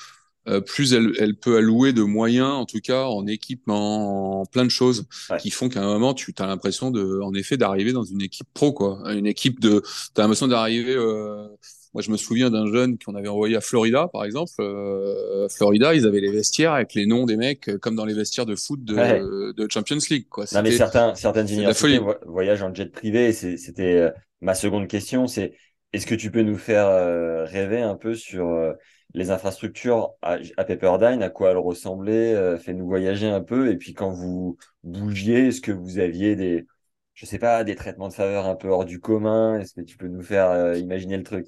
[0.48, 4.64] euh, plus elle, elle peut allouer de moyens, en tout cas, en équipement, en plein
[4.64, 7.92] de choses, ouais, qui font qu'à un moment, tu as l'impression de, en effet, d'arriver
[7.92, 9.02] dans une équipe pro, quoi.
[9.12, 9.82] Une équipe de,
[10.14, 11.48] t'as l'impression d'arriver, euh,
[11.96, 14.52] moi, je me souviens d'un jeune qu'on avait envoyé à Florida, par exemple.
[14.60, 18.12] Euh, Florida, ils avaient les vestiaires avec les noms des mecs, euh, comme dans les
[18.12, 19.18] vestiaires de foot ouais.
[19.18, 20.44] de, de Champions League, quoi.
[20.52, 23.32] Non, mais certains, la universités voyagent en jet privé.
[23.32, 24.10] C'était euh,
[24.42, 25.54] ma seconde question, c'est
[25.94, 28.74] est-ce que tu peux nous faire euh, rêver un peu sur
[29.14, 33.70] les infrastructures à, à Pepperdine, à quoi elles ressemblaient, fais-nous voyager un peu.
[33.70, 36.66] Et puis quand vous bougiez, est-ce que vous aviez des,
[37.14, 39.58] je sais pas, des traitements de faveur un peu hors du commun?
[39.58, 41.46] Est-ce que tu peux nous faire euh, imaginer le truc?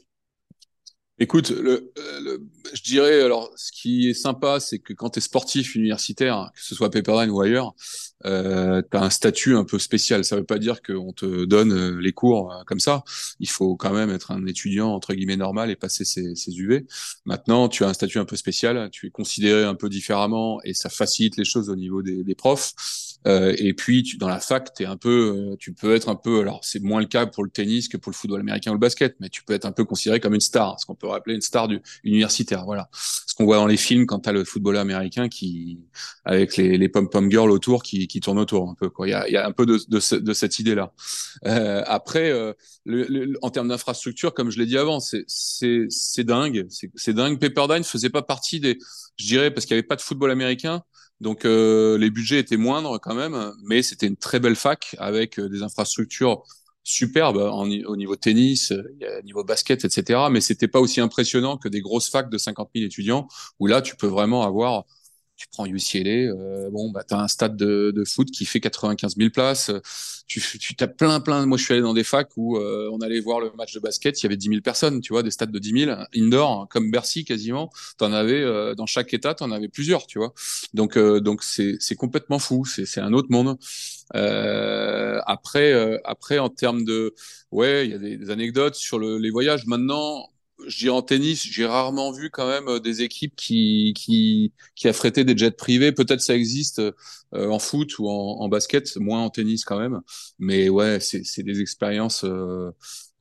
[1.20, 5.18] Écoute, le, euh, le- je dirais, alors, ce qui est sympa, c'est que quand tu
[5.18, 7.74] es sportif universitaire, que ce soit à Pepperdine ou ailleurs,
[8.24, 10.24] euh, tu as un statut un peu spécial.
[10.24, 13.02] Ça veut pas dire qu'on te donne euh, les cours euh, comme ça.
[13.40, 16.86] Il faut quand même être un étudiant, entre guillemets, normal et passer ses, ses UV.
[17.24, 20.72] Maintenant, tu as un statut un peu spécial, tu es considéré un peu différemment et
[20.74, 22.74] ça facilite les choses au niveau des, des profs.
[23.28, 26.14] Euh, et puis, tu, dans la fac, t'es un peu, euh, tu peux être un
[26.16, 28.74] peu, alors c'est moins le cas pour le tennis que pour le football américain ou
[28.74, 31.10] le basket, mais tu peux être un peu considéré comme une star, ce qu'on peut
[31.12, 32.64] appeler une star du universitaire.
[32.64, 35.78] Voilà, ce qu'on voit dans les films quand t'as le footballeur américain qui,
[36.24, 38.88] avec les, pom pom girls autour, qui, qui tournent autour un peu.
[38.88, 39.08] Quoi.
[39.08, 40.92] Il y a, un peu de, de, ce- de cette idée-là.
[41.46, 42.52] Euh, après, euh,
[42.84, 45.24] le- en termes d'infrastructure, comme je l'ai dit avant, c'est
[46.24, 47.38] dingue, c'est dingue.
[47.38, 48.78] Pepperdine faisait pas partie des,
[49.16, 50.82] je dirais, parce qu'il y avait pas de football américain.
[51.20, 55.38] Donc euh, les budgets étaient moindres quand même, mais c'était une très belle fac avec
[55.38, 56.44] euh, des infrastructures
[56.84, 60.30] superbes ni- au niveau tennis, euh, niveau basket, etc.
[60.30, 63.26] Mais c'était pas aussi impressionnant que des grosses facs de 50 000 étudiants
[63.58, 64.84] où là tu peux vraiment avoir,
[65.38, 69.16] tu prends UCLA, euh, bon bah t'as un stade de, de foot qui fait 95
[69.16, 69.70] 000 places,
[70.26, 71.46] tu tu t'as plein plein.
[71.46, 73.80] Moi je suis allé dans des facs où euh, on allait voir le match de
[73.80, 76.62] basket, il y avait 10 000 personnes, tu vois, des stades de 10 000 indoor
[76.62, 80.34] hein, comme Bercy quasiment t'en avais euh, dans chaque état, t'en avais plusieurs, tu vois.
[80.74, 83.56] Donc euh, donc c'est complètement fou, c'est un autre monde.
[84.16, 87.14] Euh, après euh, après en termes de
[87.50, 89.66] ouais, il y a des, des anecdotes sur le, les voyages.
[89.66, 90.28] Maintenant,
[90.66, 94.88] je dirais en tennis, j'ai rarement vu quand même euh, des équipes qui qui qui
[94.88, 95.92] affrétaient des jets privés.
[95.92, 96.92] Peut-être ça existe euh,
[97.50, 100.00] en foot ou en, en basket, moins en tennis quand même.
[100.38, 102.24] Mais ouais, c'est c'est des expériences.
[102.24, 102.70] euh,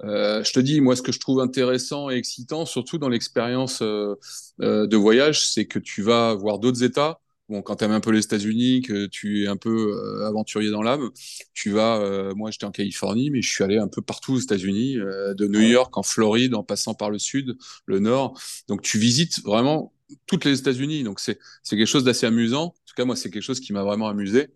[0.03, 3.81] euh, je te dis, moi, ce que je trouve intéressant et excitant, surtout dans l'expérience
[3.81, 4.15] euh,
[4.61, 7.19] euh, de voyage, c'est que tu vas voir d'autres États.
[7.49, 10.69] Bon, quand tu aimes un peu les États-Unis, que tu es un peu euh, aventurier
[10.69, 11.09] dans l'âme,
[11.53, 11.97] tu vas.
[12.01, 15.33] euh, moi, j'étais en Californie, mais je suis allé un peu partout aux États-Unis, euh,
[15.33, 15.61] de New.
[15.61, 18.37] York en Floride, en passant par le sud, le nord.
[18.67, 19.93] Donc, tu visites vraiment
[20.25, 21.03] toutes les États-Unis.
[21.03, 22.63] Donc, c'est c'est quelque chose d'assez amusant.
[22.65, 24.47] En tout cas, moi, c'est quelque chose qui m'a vraiment amusé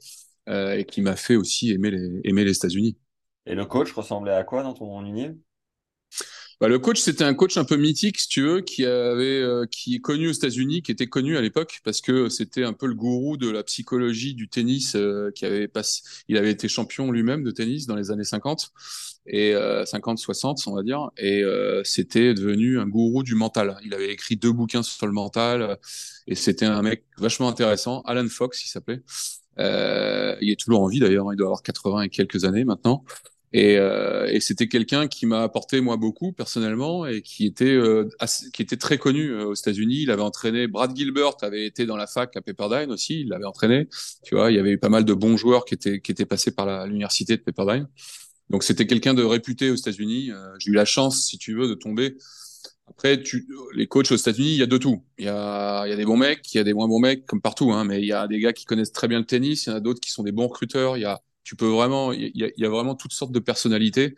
[0.48, 2.98] et qui m'a fait aussi aimer les aimer les États-Unis.
[3.46, 5.30] Et le coach ressemblait à quoi dans ton uni?
[6.62, 9.66] Bah, le coach, c'était un coach un peu mythique, si tu veux, qui avait, euh,
[9.66, 12.86] qui est connu aux États-Unis, qui était connu à l'époque parce que c'était un peu
[12.86, 17.12] le gourou de la psychologie du tennis, euh, qui avait passé, il avait été champion
[17.12, 18.74] lui-même de tennis dans les années 50
[19.26, 23.78] et euh, 50, 60, on va dire, et euh, c'était devenu un gourou du mental.
[23.84, 25.80] Il avait écrit deux bouquins sur le mental
[26.28, 28.02] et c'était un mec vachement intéressant.
[28.02, 29.02] Alan Fox, il s'appelait.
[29.60, 32.66] Euh, il est toujours en vie d'ailleurs, hein, il doit avoir 80 et quelques années
[32.66, 33.04] maintenant.
[33.54, 38.08] Et, euh, et c'était quelqu'un qui m'a apporté moi beaucoup personnellement et qui était euh,
[38.54, 40.04] qui était très connu euh, aux États-Unis.
[40.04, 43.22] Il avait entraîné Brad Gilbert, avait été dans la fac à Pepperdine aussi.
[43.22, 43.90] Il l'avait entraîné.
[44.24, 46.26] Tu vois, il y avait eu pas mal de bons joueurs qui étaient qui étaient
[46.26, 47.88] passés par l'université de Pepperdine.
[48.52, 50.32] Donc c'était quelqu'un de réputé aux États-Unis.
[50.32, 52.18] Euh, J'ai eu la chance, si tu veux, de tomber.
[52.88, 55.04] Après, tu, les coachs aux États-Unis, il y a de tout.
[55.18, 57.00] Il y a, il y a des bons mecs, il y a des moins bons
[57.00, 57.72] mecs, comme partout.
[57.72, 59.66] Hein, mais il y a des gars qui connaissent très bien le tennis.
[59.66, 60.98] Il y en a d'autres qui sont des bons recruteurs.
[60.98, 64.16] Il y a, tu peux vraiment, il y y a vraiment toutes sortes de personnalités.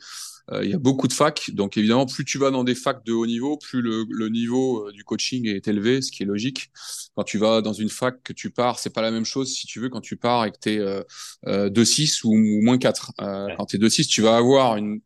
[0.62, 1.52] il y a beaucoup de facs.
[1.54, 4.92] Donc évidemment, plus tu vas dans des facs de haut niveau, plus le, le niveau
[4.92, 6.72] du coaching est élevé, ce qui est logique.
[7.16, 9.68] Quand tu vas dans une fac que tu pars, c'est pas la même chose si
[9.68, 13.14] tu veux quand tu pars et que tu es euh, 2-6 ou, ou, moins 4.
[13.20, 13.56] Ouais.
[13.58, 15.00] Quand tu es 2-6, tu vas avoir une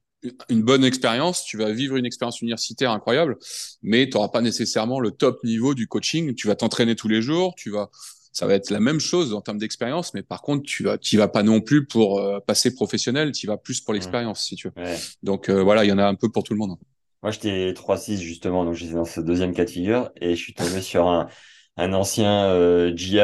[0.50, 3.38] une bonne expérience, tu vas vivre une expérience universitaire incroyable,
[3.82, 6.34] mais tu n'auras pas nécessairement le top niveau du coaching.
[6.36, 7.90] Tu vas t'entraîner tous les jours, tu vas,
[8.32, 11.18] ça va être la même chose en termes d'expérience, mais par contre, tu vas, tu
[11.18, 13.96] vas pas non plus pour euh, passer professionnel, tu vas plus pour mmh.
[13.96, 14.84] l'expérience, si tu veux.
[14.84, 14.98] Ouais.
[15.24, 16.78] Donc euh, voilà, il y en a un peu pour tout le monde.
[17.24, 20.54] Moi, j'étais 3-6 justement, donc j'étais dans ce deuxième cas de figure et je suis
[20.54, 21.28] tombé sur un,
[21.76, 23.20] un ancien euh, GI.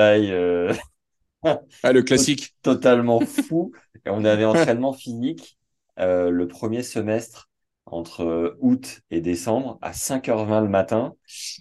[1.43, 2.55] ah, le classique.
[2.61, 3.71] Totalement fou.
[4.05, 5.57] Et on avait entraînement physique
[5.99, 7.49] euh, le premier semestre
[7.93, 11.13] entre euh, août et décembre à 5h20 le matin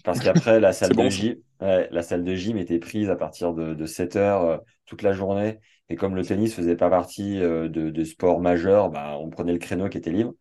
[0.03, 3.53] parce qu'après la salle de gym ouais, la salle de gym était prise à partir
[3.53, 5.59] de, de 7h euh, toute la journée.
[5.89, 9.59] Et comme le tennis faisait pas partie de, de sport majeur bah, on prenait le
[9.59, 10.33] créneau qui était libre.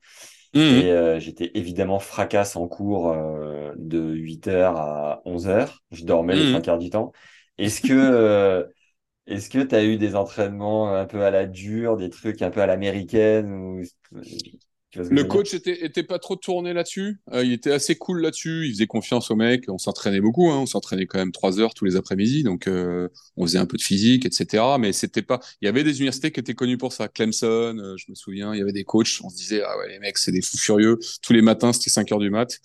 [0.55, 0.61] Mmh.
[0.61, 3.11] et j'étais évidemment fracasse en cours
[3.77, 6.39] de 8h à 11h je dormais mmh.
[6.39, 7.13] les 5 quarts du temps.
[7.59, 8.69] Est-ce que
[9.27, 12.51] est-ce que tu as eu des entraînements un peu à la dure, des trucs un
[12.51, 13.83] peu à l'américaine ou...
[14.95, 17.19] Le coach était, était pas trop tourné là-dessus.
[17.33, 18.67] Euh, il était assez cool là-dessus.
[18.67, 19.65] Il faisait confiance aux mecs.
[19.69, 20.51] On s'entraînait beaucoup.
[20.51, 20.59] Hein.
[20.59, 22.43] On s'entraînait quand même trois heures tous les après-midi.
[22.43, 24.63] Donc, euh, on faisait un peu de physique, etc.
[24.79, 25.41] Mais c'était pas.
[25.63, 27.09] Il y avait des universités qui étaient connues pour ça.
[27.09, 28.55] Clemson, euh, je me souviens.
[28.55, 29.21] Il y avait des coachs.
[29.25, 30.99] On se disait ah ouais les mecs c'est des fous furieux.
[31.23, 32.59] Tous les matins c'était 5 heures du mat.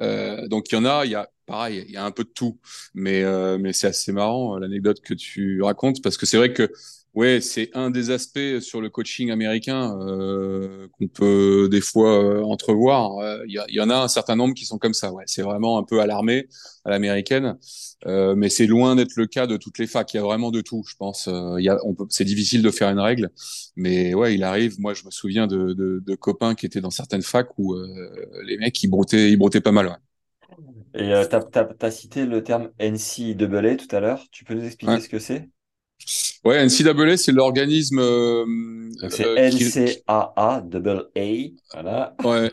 [0.00, 1.04] Euh, donc il y en a.
[1.04, 1.84] Il y a pareil.
[1.86, 2.58] Il y a un peu de tout.
[2.94, 3.22] Mais
[3.58, 6.72] mais c'est assez marrant l'anecdote que tu racontes parce que c'est vrai que
[7.18, 12.44] Ouais, c'est un des aspects sur le coaching américain euh, qu'on peut des fois euh,
[12.44, 13.42] entrevoir.
[13.48, 15.12] Il euh, y, y, en a un certain nombre qui sont comme ça.
[15.12, 16.46] Ouais, c'est vraiment un peu alarmé
[16.84, 17.58] à l'américaine,
[18.06, 20.14] euh, mais c'est loin d'être le cas de toutes les facs.
[20.14, 21.26] Il y a vraiment de tout, je pense.
[21.26, 21.68] Euh, il
[22.08, 23.30] c'est difficile de faire une règle,
[23.74, 24.78] mais ouais, il arrive.
[24.78, 27.74] Moi, je me souviens de, de, de copains qui étaient dans certaines facs où
[28.44, 29.88] les mecs ils broutaient, ils broutaient pas mal.
[29.88, 29.96] Ouais.
[30.94, 34.24] Et euh, tu as, as, cité le terme NCAA tout à l'heure.
[34.30, 35.00] Tu peux nous expliquer ouais.
[35.00, 35.48] ce que c'est?
[36.44, 37.98] Ouais, NCAA, c'est l'organisme.
[37.98, 38.44] Euh,
[39.10, 42.14] c'est euh, NCAA, double A, voilà.
[42.24, 42.50] Ouais.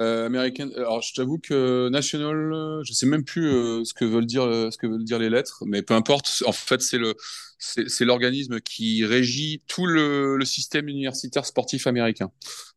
[0.00, 0.70] Euh, American.
[0.76, 4.76] Alors, je t'avoue que National, je sais même plus euh, ce que veulent dire ce
[4.76, 6.42] que veulent dire les lettres, mais peu importe.
[6.46, 7.14] En fait, c'est le
[7.60, 12.30] c'est l'organisme qui régit tout le, système universitaire sportif américain.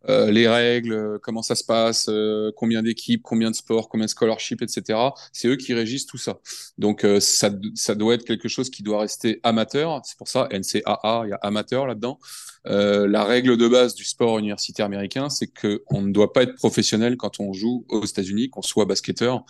[0.09, 4.11] Euh, les règles, comment ça se passe, euh, combien d'équipes, combien de sports, combien de
[4.11, 4.99] scholarships, etc.
[5.31, 6.39] C'est eux qui régissent tout ça.
[6.77, 10.01] Donc euh, ça, ça doit être quelque chose qui doit rester amateur.
[10.03, 12.19] C'est pour ça NCAA, il y a amateur là-dedans.
[12.67, 16.43] Euh, la règle de base du sport universitaire américain, c'est que on ne doit pas
[16.43, 19.43] être professionnel quand on joue aux États-Unis, qu'on soit basketteur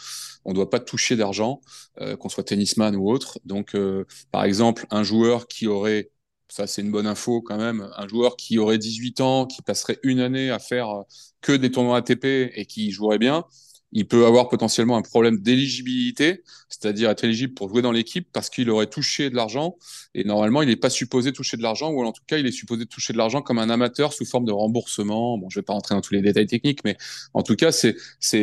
[0.45, 1.61] on ne doit pas toucher d'argent,
[2.01, 3.39] euh, qu'on soit tennisman ou autre.
[3.45, 6.11] Donc, euh, par exemple, un joueur qui aurait,
[6.49, 9.99] ça c'est une bonne info quand même, un joueur qui aurait 18 ans, qui passerait
[10.03, 11.03] une année à faire
[11.41, 13.45] que des tournois ATP et qui jouerait bien,
[13.93, 18.49] il peut avoir potentiellement un problème d'éligibilité, c'est-à-dire être éligible pour jouer dans l'équipe parce
[18.49, 19.77] qu'il aurait touché de l'argent
[20.15, 22.51] et normalement il n'est pas supposé toucher de l'argent ou en tout cas il est
[22.51, 25.37] supposé toucher de l'argent comme un amateur sous forme de remboursement.
[25.37, 26.97] Bon, je vais pas rentrer dans tous les détails techniques, mais
[27.35, 27.95] en tout cas c'est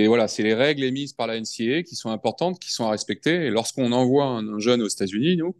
[0.06, 3.46] voilà c'est les règles émises par la NCAA qui sont importantes, qui sont à respecter.
[3.46, 5.56] Et lorsqu'on envoie un, jeune aux États-Unis, nous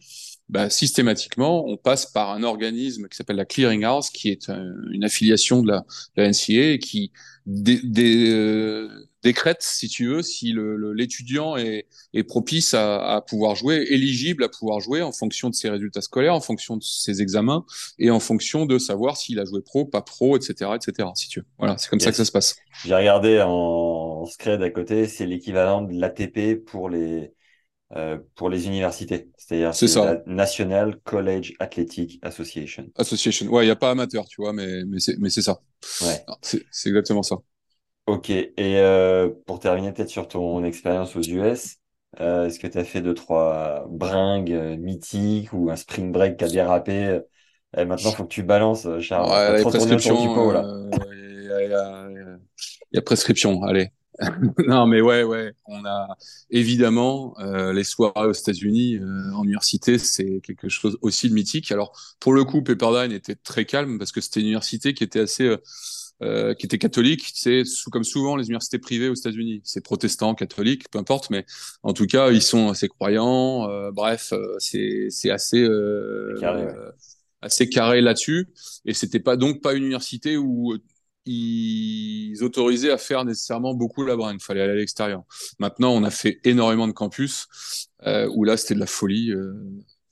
[0.48, 4.50] bah, systématiquement, on passe par un organisme qui s'appelle la Clearing House, qui est
[4.90, 5.84] une affiliation de la,
[6.16, 7.12] de la NCAA et qui
[7.50, 8.88] des, des, euh,
[9.22, 10.54] décrète, si tu veux, si
[10.94, 15.54] l'étudiant est, est, propice à, à, pouvoir jouer, éligible à pouvoir jouer en fonction de
[15.54, 17.64] ses résultats scolaires, en fonction de ses examens
[17.98, 21.08] et en fonction de savoir s'il a joué pro, pas pro, etc., etc.
[21.14, 21.46] Si tu veux.
[21.58, 22.04] Voilà, c'est comme yes.
[22.04, 22.56] ça que ça se passe.
[22.84, 27.32] J'ai regardé en, en scred à côté, c'est l'équivalent de l'ATP pour les
[27.96, 29.30] euh, pour les universités.
[29.36, 32.86] C'est-à-dire c'est la National College Athletic Association.
[32.96, 33.48] Association.
[33.48, 35.60] Ouais, il n'y a pas amateur, tu vois, mais, mais c'est, mais c'est ça.
[36.02, 36.24] Ouais.
[36.42, 37.36] C'est exactement ça.
[38.06, 38.30] Ok.
[38.30, 41.78] Et euh, pour terminer peut-être sur ton expérience aux US,
[42.20, 46.36] euh, est-ce que tu as fait deux, trois bringues euh, mythiques ou un spring break
[46.36, 47.20] qui a dérapé
[47.76, 49.30] et Maintenant, il faut que tu balances, Charles.
[49.30, 49.66] Ouais, il
[52.92, 53.90] y, y, a prescription, allez.
[54.66, 56.08] non, mais ouais, ouais, on a
[56.50, 61.72] évidemment euh, les soirées aux États-Unis euh, en université, c'est quelque chose aussi de mythique.
[61.72, 65.20] Alors pour le coup, Pepperdine était très calme parce que c'était une université qui était
[65.20, 65.56] assez, euh,
[66.22, 67.30] euh qui était catholique.
[67.34, 71.46] C'est comme souvent les universités privées aux États-Unis, c'est protestant, catholique, peu importe, mais
[71.82, 73.70] en tout cas ils sont assez croyants.
[73.70, 75.66] Euh, bref, c'est c'est assez
[76.40, 76.66] carré,
[77.40, 78.48] assez carré là-dessus.
[78.84, 80.74] Et c'était pas donc pas une université où
[81.32, 84.16] ils autorisaient à faire nécessairement beaucoup la.
[84.32, 85.22] Il fallait aller à l'extérieur.
[85.58, 87.46] Maintenant, on a fait énormément de campus
[88.06, 89.30] euh, où là, c'était de la folie.
[89.30, 89.52] Euh,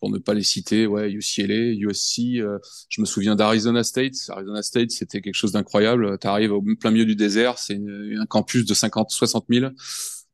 [0.01, 2.37] pour ne pas les citer, ouais, UCLA, USC.
[2.37, 4.15] Euh, je me souviens d'Arizona State.
[4.29, 6.17] Arizona State, c'était quelque chose d'incroyable.
[6.21, 9.73] Tu arrives au plein milieu du désert, c'est un campus de 50, 60 000.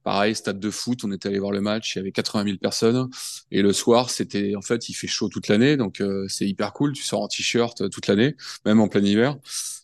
[0.05, 2.57] Pareil, stade de foot, on était allé voir le match, il y avait 80 000
[2.59, 3.09] personnes.
[3.51, 6.75] Et le soir, c'était en fait, il fait chaud toute l'année, donc euh, c'est hyper
[6.75, 6.93] cool.
[6.93, 8.37] Tu sors en t-shirt euh, toute l'année,
[8.67, 9.39] même en plein hiver.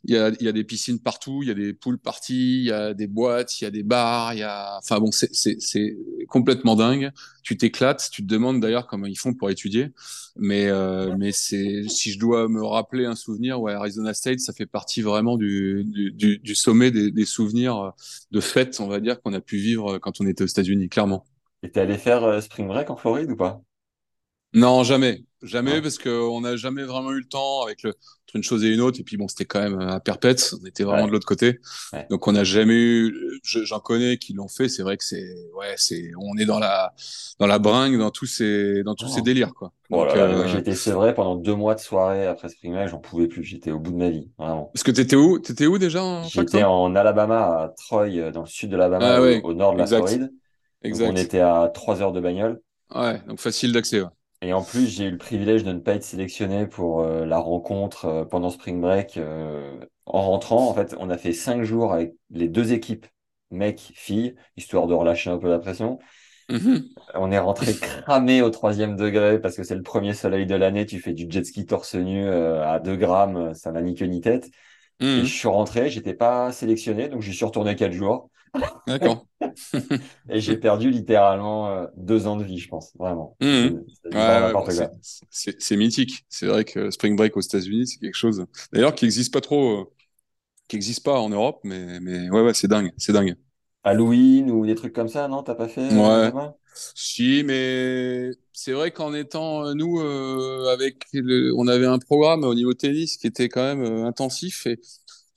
[0.05, 2.59] Il y a, il y a des piscines partout, il y a des poules parties,
[2.59, 5.11] il y a des boîtes, il y a des bars, il y a, enfin bon,
[5.13, 5.97] c'est
[6.29, 7.11] complètement dingue.
[7.43, 9.89] Tu t'éclates, tu te demandes d'ailleurs comment ils font pour étudier.
[10.37, 14.53] Mais euh, mais c'est si je dois me rappeler un souvenir, ouais, Arizona State, ça
[14.53, 17.93] fait partie vraiment du du, du sommet des, souvenirs
[18.31, 21.25] de fêtes, on va dire, qu'on a pu vivre quand on était aux États-Unis, clairement.
[21.63, 23.63] Et t'es allé faire Spring Break en Floride ou pas?
[24.53, 25.25] Non, jamais.
[25.43, 28.69] Jamais, parce qu'on n'a jamais vraiment eu le temps avec le, entre une chose et
[28.69, 29.01] une autre.
[29.01, 30.55] Et puis bon, c'était quand même à perpète.
[30.61, 31.61] On était vraiment de l'autre côté.
[32.11, 34.69] Donc on n'a jamais eu, j'en connais qui l'ont fait.
[34.69, 36.93] C'est vrai que c'est, ouais, c'est, on est dans la,
[37.39, 39.25] dans la bringue, dans tous ces, dans tous ces oh.
[39.25, 39.73] délires, quoi.
[39.89, 40.47] Donc, euh...
[40.47, 42.89] J'étais vrai pendant deux mois de soirée après Spring Break.
[42.89, 43.43] J'en pouvais plus.
[43.43, 44.71] J'étais au bout de ma vie, vraiment.
[44.73, 45.41] Parce que t'étais où?
[45.41, 46.23] T'étais où déjà?
[46.29, 49.79] J'étais en Alabama, à Troy, euh, dans le sud de l'Alabama, ah au, nord de
[49.79, 50.33] la Floride.
[50.83, 51.11] Exact.
[51.11, 52.61] on était à trois heures de bagnole.
[52.95, 54.01] Ouais, donc facile d'accès.
[54.01, 54.09] Ouais.
[54.43, 57.39] Et en plus, j'ai eu le privilège de ne pas être sélectionné pour euh, la
[57.39, 59.19] rencontre euh, pendant Spring Break.
[59.19, 63.07] Euh, en rentrant, en fait, on a fait cinq jours avec les deux équipes,
[63.51, 65.99] mecs, filles, histoire de relâcher un peu la pression.
[66.49, 66.85] Mm-hmm.
[67.17, 70.87] On est rentré cramé au troisième degré parce que c'est le premier soleil de l'année.
[70.87, 74.21] Tu fais du jet ski torse nu à 2 grammes, ça n'a ni queue ni
[74.21, 74.51] tête.
[75.01, 75.25] Et mm.
[75.25, 78.31] je suis rentré, j'étais pas sélectionné, donc je suis retourné quatre jours.
[78.87, 79.27] D'accord.
[80.29, 83.37] et j'ai perdu littéralement euh, deux ans de vie, je pense, vraiment.
[83.41, 83.69] Mmh.
[85.31, 86.25] C'est mythique.
[86.29, 89.81] C'est vrai que Spring Break aux États-Unis, c'est quelque chose, d'ailleurs, qui n'existe pas trop,
[89.81, 89.85] euh,
[90.69, 93.37] qui n'existe pas en Europe, mais, mais ouais, ouais, c'est dingue, c'est dingue.
[93.83, 96.49] Halloween ou des trucs comme ça, non T'as pas fait euh, Ouais.
[96.95, 100.01] Si, mais c'est vrai qu'en étant nous
[100.69, 101.07] avec,
[101.57, 104.79] on avait un programme au niveau tennis qui était quand même intensif et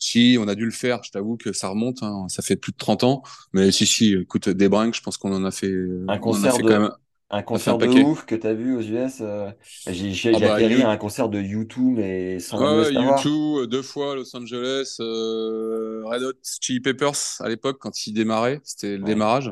[0.04, 1.02] si, on a dû le faire.
[1.04, 2.04] Je t'avoue que ça remonte.
[2.04, 3.24] Hein, ça fait plus de 30 ans.
[3.54, 5.74] Mais si, si, écoute, des brinques, je pense qu'on en a fait.
[6.08, 6.64] Un concert de...
[6.64, 6.92] quand même.
[7.30, 9.22] Un concert de ouf que tu as vu aux US.
[9.22, 9.50] Euh...
[9.88, 13.82] J'ai ah bah, atterri à un concert de U2, mais sans ouais, U2, euh, deux
[13.82, 14.98] fois Los Angeles.
[15.00, 18.60] Euh, Red Hot Chili Peppers à l'époque, quand il démarrait.
[18.64, 19.52] C'était le démarrage.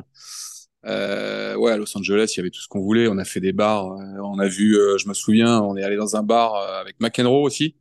[0.84, 3.06] Euh, ouais, à Los Angeles, il y avait tout ce qu'on voulait.
[3.08, 3.92] On a fait des bars.
[3.92, 6.80] Euh, on a vu, euh, je me souviens, on est allé dans un bar euh,
[6.80, 7.76] avec McEnroe aussi.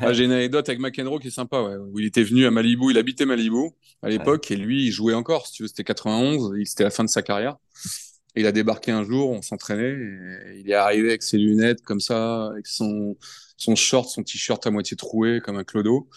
[0.00, 2.50] Ah, j'ai une anecdote avec McEnroe qui est sympa, ouais, où il était venu à
[2.50, 2.90] Malibu.
[2.90, 3.70] Il habitait Malibu
[4.02, 5.46] à l'époque et lui, il jouait encore.
[5.46, 6.52] Si tu veux, c'était 91.
[6.64, 7.56] C'était la fin de sa carrière.
[8.34, 9.96] Et il a débarqué un jour, on s'entraînait.
[10.58, 13.16] Il est arrivé avec ses lunettes comme ça, avec son
[13.56, 16.08] son short, son t-shirt à moitié troué comme un clodo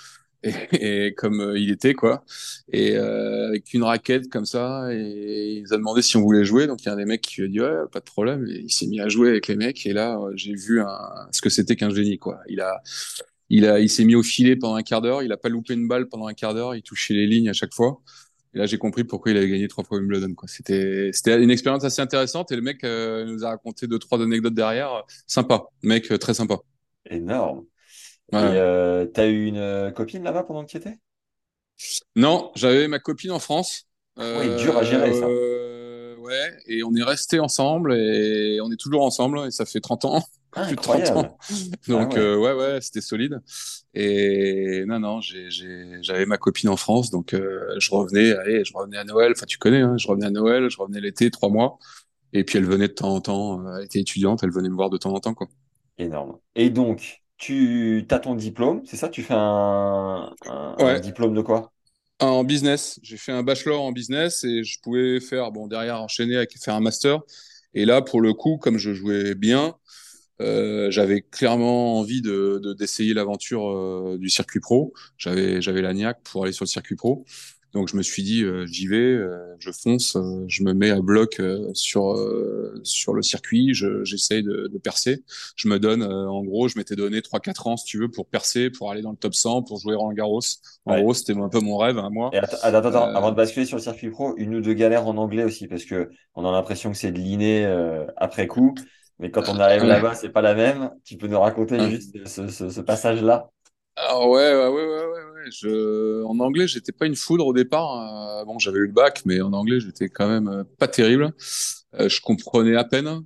[0.44, 2.24] et, comme euh, il était quoi.
[2.72, 6.46] Et euh, avec une raquette comme ça et il nous a demandé si on voulait
[6.46, 6.68] jouer.
[6.68, 8.46] Donc il y a un des mecs qui lui a dit ouais pas de problème.
[8.48, 9.86] Et il s'est mis à jouer avec les mecs.
[9.86, 10.82] Et là euh, j'ai vu
[11.32, 12.40] ce que c'était qu'un génie quoi.
[12.48, 12.82] Il a
[13.50, 15.24] il a il s'est mis au filet pendant un quart d'heure.
[15.24, 16.76] Il a pas loupé une balle pendant un quart d'heure.
[16.76, 18.02] Il touchait les lignes à chaque fois.
[18.54, 20.48] Et là j'ai compris pourquoi il avait gagné trois fois Wimbledon quoi.
[20.48, 22.52] C'était c'était une expérience assez intéressante.
[22.52, 25.04] Et le mec nous a raconté deux trois anecdotes derrière.
[25.28, 25.66] Sympa.
[25.84, 26.58] Mec très sympa.
[27.10, 27.66] Énorme
[28.32, 30.98] et euh, t'as eu une euh, copine là-bas pendant que tu étais?
[32.16, 33.88] Non, j'avais ma copine en France.
[34.18, 35.26] oui, dur à gérer ça.
[35.26, 39.80] Euh, ouais, et on est resté ensemble et on est toujours ensemble et ça fait
[39.80, 40.24] 30 ans.
[40.54, 41.38] Ah, plus de 30 ans.
[41.88, 43.42] Donc ah ouais, ouais, ouais c'était solide.
[43.94, 49.04] Et non, non, j'avais ma copine en France, donc je revenais, allez, je revenais à
[49.04, 49.34] Noël.
[49.36, 51.80] Enfin, tu connais, hein, je revenais à Noël, je revenais l'été, trois mois.
[52.34, 54.90] Et puis elle venait de temps en temps, elle était étudiante, elle venait me voir
[54.90, 55.48] de temps en temps, quoi.
[55.98, 56.38] Énorme.
[56.56, 59.10] Et donc, tu as ton diplôme, c'est ça?
[59.10, 60.30] Tu fais un,
[61.02, 61.72] diplôme de quoi?
[62.20, 63.00] En business.
[63.02, 66.76] J'ai fait un bachelor en business et je pouvais faire, bon, derrière enchaîner avec faire
[66.76, 67.22] un master.
[67.74, 69.76] Et là, pour le coup, comme je jouais bien,
[70.42, 74.94] euh, j'avais clairement envie de d'essayer l'aventure euh, du circuit pro.
[75.18, 77.26] J'avais j'avais la niaque pour aller sur le circuit pro.
[77.74, 80.90] Donc je me suis dit, euh, j'y vais, euh, je fonce, euh, je me mets
[80.90, 81.42] à bloc
[81.74, 82.18] sur
[82.84, 85.24] sur le circuit, j'essaye de, de, percer.
[85.56, 88.70] Je me donne, en gros, je m'étais donné 3-4 ans, si tu veux, pour percer,
[88.70, 90.40] pour aller dans le top 100, pour jouer Roland Garros.
[90.86, 92.30] En gros, c'était un peu mon rêve, hein, moi.
[92.34, 95.18] Et attends, attends, avant de basculer sur le circuit pro, une ou deux galères en
[95.18, 97.66] anglais aussi, parce que on a l'impression que c'est de l'inné
[98.18, 98.74] après coup.
[99.20, 100.92] Mais quand on arrive là-bas, c'est pas la même.
[101.04, 103.50] Tu peux nous raconter juste ce, ce, ce passage-là?
[103.96, 105.19] Ah ouais, ouais, ouais, ouais.
[105.52, 106.24] Je...
[106.24, 108.42] En anglais, j'étais pas une foudre au départ.
[108.42, 111.34] Euh, bon, j'avais eu le bac, mais en anglais, j'étais quand même euh, pas terrible.
[112.00, 113.24] Euh, je comprenais à peine.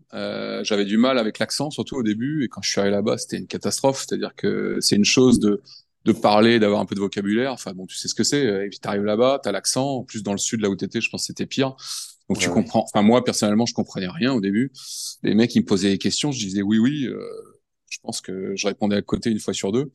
[0.63, 2.43] J'avais du mal avec l'accent, surtout au début.
[2.43, 4.05] Et quand je suis arrivé là-bas, c'était une catastrophe.
[4.07, 5.62] C'est-à-dire que c'est une chose de
[6.05, 7.53] de parler, d'avoir un peu de vocabulaire.
[7.53, 8.43] Enfin bon, tu sais ce que c'est.
[8.43, 9.99] Et puis t'arrives là-bas, t'as l'accent.
[9.99, 11.76] En plus, dans le sud, là où t'étais, je pense que c'était pire.
[12.28, 12.84] Donc tu comprends.
[12.84, 14.71] Enfin moi personnellement, je comprenais rien au début.
[15.24, 17.07] Les mecs ils me posaient des questions, je disais oui oui.
[17.89, 19.91] Je pense que je répondais à côté une fois sur deux.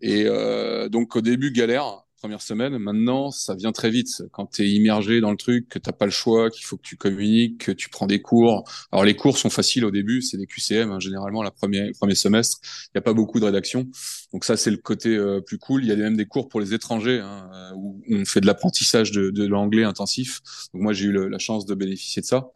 [0.00, 2.76] Et euh, donc au début galère première semaine.
[2.78, 4.22] Maintenant, ça vient très vite.
[4.32, 6.82] Quand tu es immergé dans le truc, que t'as pas le choix, qu'il faut que
[6.82, 8.64] tu communiques, que tu prends des cours.
[8.92, 12.14] Alors les cours sont faciles au début, c'est des QCM hein, généralement la première premier
[12.14, 12.58] semestre.
[12.86, 13.88] Il n'y a pas beaucoup de rédaction,
[14.32, 15.84] donc ça c'est le côté euh, plus cool.
[15.84, 18.46] Il y a même des cours pour les étrangers hein, euh, où on fait de
[18.46, 20.40] l'apprentissage de, de l'anglais intensif.
[20.74, 22.50] Donc moi j'ai eu la chance de bénéficier de ça.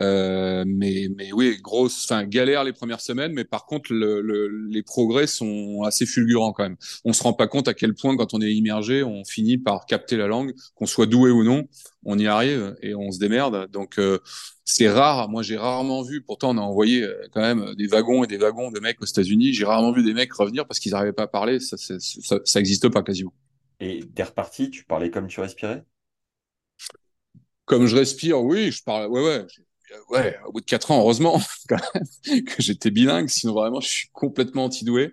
[0.00, 4.48] Euh, mais mais oui, grosse, enfin galère les premières semaines, mais par contre le, le,
[4.68, 6.76] les progrès sont assez fulgurants quand même.
[7.04, 9.86] On se rend pas compte à quel point quand on est immergé on finit par
[9.86, 11.68] capter la langue, qu'on soit doué ou non,
[12.04, 13.70] on y arrive et on se démerde.
[13.70, 14.18] Donc euh,
[14.64, 15.28] c'est rare.
[15.28, 16.22] Moi, j'ai rarement vu.
[16.22, 19.06] Pourtant, on a envoyé euh, quand même des wagons et des wagons de mecs aux
[19.06, 19.52] États-Unis.
[19.52, 21.60] J'ai rarement vu des mecs revenir parce qu'ils n'arrivaient pas à parler.
[21.60, 21.94] Ça, ça,
[22.44, 23.34] ça, existe pas quasiment.
[23.80, 24.70] Et t'es reparti.
[24.70, 25.84] Tu parlais comme tu respirais?
[27.66, 29.08] Comme je respire, oui, je parle.
[29.10, 29.46] Ouais, ouais
[30.10, 33.88] ouais, au bout de quatre ans, heureusement quand même, que j'étais bilingue, sinon vraiment je
[33.88, 35.12] suis complètement antidoué.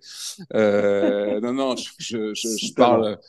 [0.54, 3.20] Euh, non, non, je, je, je, je parle,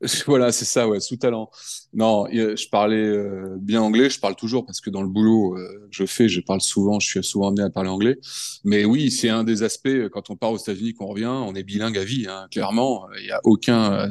[0.26, 1.50] voilà, c'est ça, ouais, sous talent.
[1.92, 5.88] Non, je parlais euh, bien anglais, je parle toujours parce que dans le boulot euh,
[5.90, 8.18] je fais, je parle souvent, je suis souvent amené à parler anglais.
[8.64, 11.54] Mais oui, c'est un des aspects euh, quand on part aux États-Unis, qu'on revient, on
[11.54, 13.06] est bilingue à vie, hein, clairement.
[13.18, 14.08] Il y a aucun,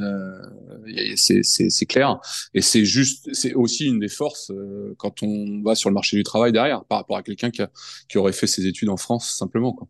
[1.16, 2.20] c'est clair.
[2.54, 4.52] Et c'est juste, c'est aussi une des forces
[4.98, 7.62] quand on va sur le marché du travail derrière, par rapport à quelqu'un qui,
[8.10, 9.74] qui aurait fait ses études en France simplement.
[9.74, 9.88] Quoi.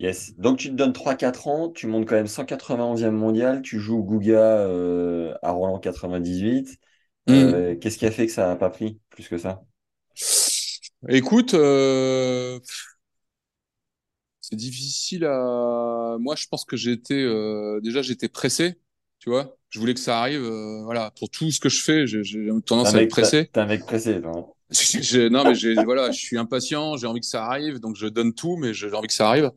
[0.00, 0.34] Yes.
[0.38, 4.40] Donc tu te donnes 3-4 ans, tu montes quand même 191e mondial, tu joues Gouga
[4.40, 6.78] euh, à Roland 98.
[7.26, 7.32] Hmm.
[7.32, 9.62] Euh, qu'est-ce qui a fait que ça n'a pas pris plus que ça?
[11.06, 12.58] Écoute, euh,
[14.40, 16.16] c'est difficile à.
[16.18, 17.26] Moi, je pense que j'étais
[17.82, 18.80] déjà j'étais pressé,
[19.18, 19.54] tu vois?
[19.68, 20.40] Je voulais que ça arrive.
[20.84, 23.50] voilà, pour tout ce que je fais, j'ai tendance à être pressé.
[23.52, 24.54] T'es un mec pressé, non
[25.30, 28.56] non, mais voilà, je suis impatient, j'ai envie que ça arrive, donc je donne tout,
[28.56, 29.50] mais j'ai envie que ça arrive.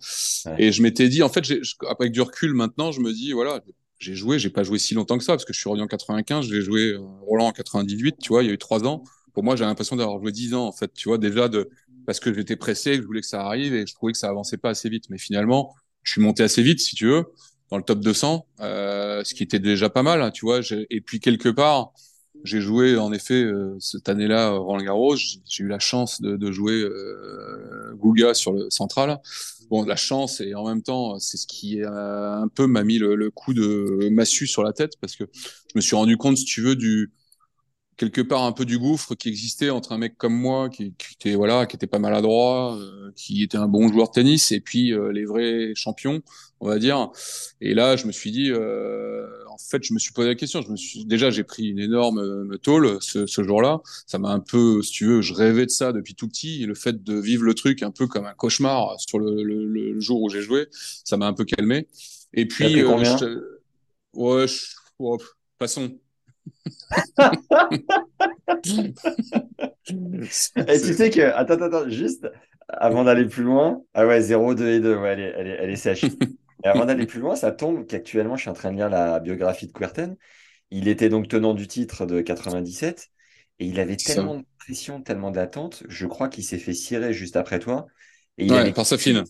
[0.58, 1.44] Et je m'étais dit, en fait,
[1.88, 3.62] avec du recul maintenant, je me dis, voilà,
[4.00, 5.88] j'ai joué, j'ai pas joué si longtemps que ça, parce que je suis revenu en
[5.88, 9.04] 95, j'ai joué euh, Roland en 98, tu vois, il y a eu trois ans.
[9.34, 11.70] Pour moi, j'ai l'impression d'avoir joué dix ans, en fait, tu vois, déjà de,
[12.06, 14.58] parce que j'étais pressé, je voulais que ça arrive et je trouvais que ça avançait
[14.58, 15.06] pas assez vite.
[15.10, 17.24] Mais finalement, je suis monté assez vite, si tu veux,
[17.70, 20.60] dans le top 200, euh, ce qui était déjà pas mal, hein, tu vois.
[20.90, 21.94] Et puis quelque part,
[22.44, 25.16] j'ai joué en effet euh, cette année-là Roland Garros.
[25.16, 29.20] J'ai eu la chance de, de jouer euh, Gouga sur le central.
[29.70, 33.00] Bon, la chance et en même temps, c'est ce qui a un peu m'a mis
[33.00, 36.38] le, le, coup de massue sur la tête parce que je me suis rendu compte,
[36.38, 37.12] si tu veux, du
[37.98, 41.14] quelque part un peu du gouffre qui existait entre un mec comme moi qui, qui
[41.14, 44.60] était voilà qui était pas maladroit euh, qui était un bon joueur de tennis et
[44.60, 46.22] puis euh, les vrais champions
[46.60, 47.10] on va dire
[47.62, 50.62] et là je me suis dit euh, en fait je me suis posé la question.
[50.62, 53.82] Je me suis déjà j'ai pris une énorme tôle ce, ce jour-là.
[54.08, 56.64] Ça m'a un peu si tu veux je rêvais de ça depuis tout petit.
[56.64, 59.66] Et le fait de vivre le truc un peu comme un cauchemar sur le, le,
[59.66, 60.68] le jour où j'ai joué
[61.04, 61.88] ça m'a un peu calmé.
[62.34, 62.86] Et puis je,
[64.14, 64.66] ouais je,
[65.00, 65.18] oh,
[65.58, 65.92] passons.
[69.88, 72.28] Et tu sais que, attends, attends, juste
[72.70, 75.58] avant d'aller plus loin, ah ouais, 0, 2 et 2, ouais, elle est, elle est,
[75.60, 76.06] elle est sèche.
[76.64, 79.20] Et avant d'aller plus loin, ça tombe qu'actuellement, je suis en train de lire la
[79.20, 80.16] biographie de Querten.
[80.72, 83.10] Il était donc tenant du titre de 97
[83.60, 87.36] et il avait tellement de pression, tellement d'attente, je crois qu'il s'est fait cirer juste
[87.36, 87.86] après toi.
[88.38, 88.72] Et il avait...
[88.72, 89.24] par sa fine.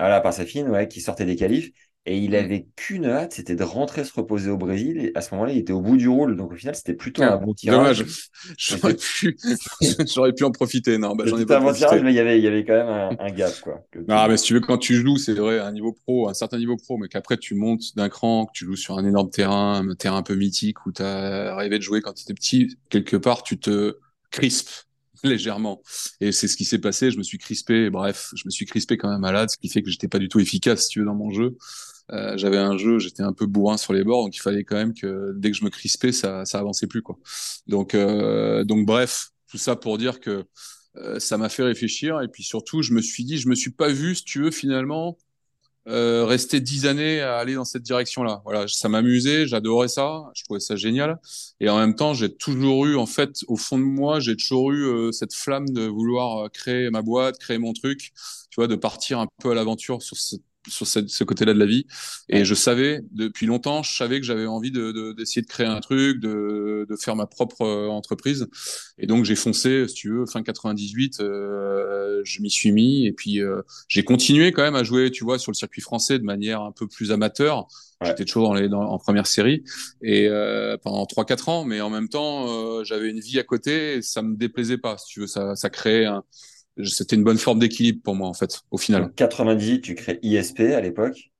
[0.00, 1.70] Voilà, par sa fine, ouais, qui sortait des qualifs.
[2.06, 2.34] Et il mm.
[2.34, 4.98] avait qu'une hâte, c'était de rentrer se reposer au Brésil.
[4.98, 6.36] Et à ce moment-là, il était au bout du rôle.
[6.36, 7.98] Donc au final, c'était plutôt un bon tirage.
[7.98, 8.04] Dommage.
[8.56, 9.36] J'aurais pu,
[10.14, 10.96] j'aurais pu en profiter.
[10.96, 12.64] Non, bah, j'en ai pas un bon tirage, mais il y avait, il y avait
[12.64, 13.84] quand même un, un gap, quoi.
[14.08, 16.58] Non, mais si tu veux, quand tu joues, c'est vrai, un niveau pro, un certain
[16.58, 19.86] niveau pro, mais qu'après tu montes d'un cran, que tu joues sur un énorme terrain,
[19.86, 22.78] un terrain un peu mythique où tu as rêvé de jouer quand tu étais petit,
[22.88, 23.98] quelque part, tu te
[24.30, 24.87] crispes
[25.24, 25.82] légèrement.
[26.20, 27.10] Et c'est ce qui s'est passé.
[27.10, 27.90] Je me suis crispé.
[27.90, 30.28] Bref, je me suis crispé quand même malade, ce qui fait que j'étais pas du
[30.28, 31.56] tout efficace, si tu veux, dans mon jeu.
[32.10, 34.76] Euh, j'avais un jeu, j'étais un peu bourrin sur les bords, donc il fallait quand
[34.76, 37.18] même que dès que je me crispais, ça, ça avançait plus quoi.
[37.66, 40.44] Donc, euh, donc bref, tout ça pour dire que
[40.96, 43.70] euh, ça m'a fait réfléchir et puis surtout, je me suis dit, je me suis
[43.70, 45.18] pas vu, si tu veux, finalement.
[45.88, 48.42] Euh, rester dix années à aller dans cette direction-là.
[48.44, 51.18] Voilà, ça m'amusait, j'adorais ça, je trouvais ça génial.
[51.60, 54.72] Et en même temps, j'ai toujours eu, en fait, au fond de moi, j'ai toujours
[54.72, 58.12] eu euh, cette flamme de vouloir créer ma boîte, créer mon truc,
[58.50, 61.66] tu vois, de partir un peu à l'aventure sur cette sur ce, côté-là de la
[61.66, 61.86] vie.
[62.28, 65.80] Et je savais depuis longtemps, je savais que j'avais envie de d'essayer de, créer un
[65.80, 68.46] truc, de, de faire ma propre euh, entreprise.
[68.98, 73.12] Et donc j'ai foncé, si tu veux, fin 98, euh, je m'y suis mis et
[73.12, 76.24] puis euh, j'ai continué quand même à jouer, tu vois, sur le circuit français de
[76.24, 77.68] manière un peu plus amateur.
[78.04, 79.64] J'étais toujours dans les, dans, en première série
[80.02, 83.42] et euh, pendant trois quatre ans, mais en même temps, euh, j'avais une vie à
[83.42, 84.96] côté et ça me déplaisait pas.
[84.98, 86.22] Si tu veux, ça, ça créait un,
[86.84, 89.04] c'était une bonne forme d'équilibre pour moi en fait, au final.
[89.04, 91.30] En 98, tu crées ISP à l'époque.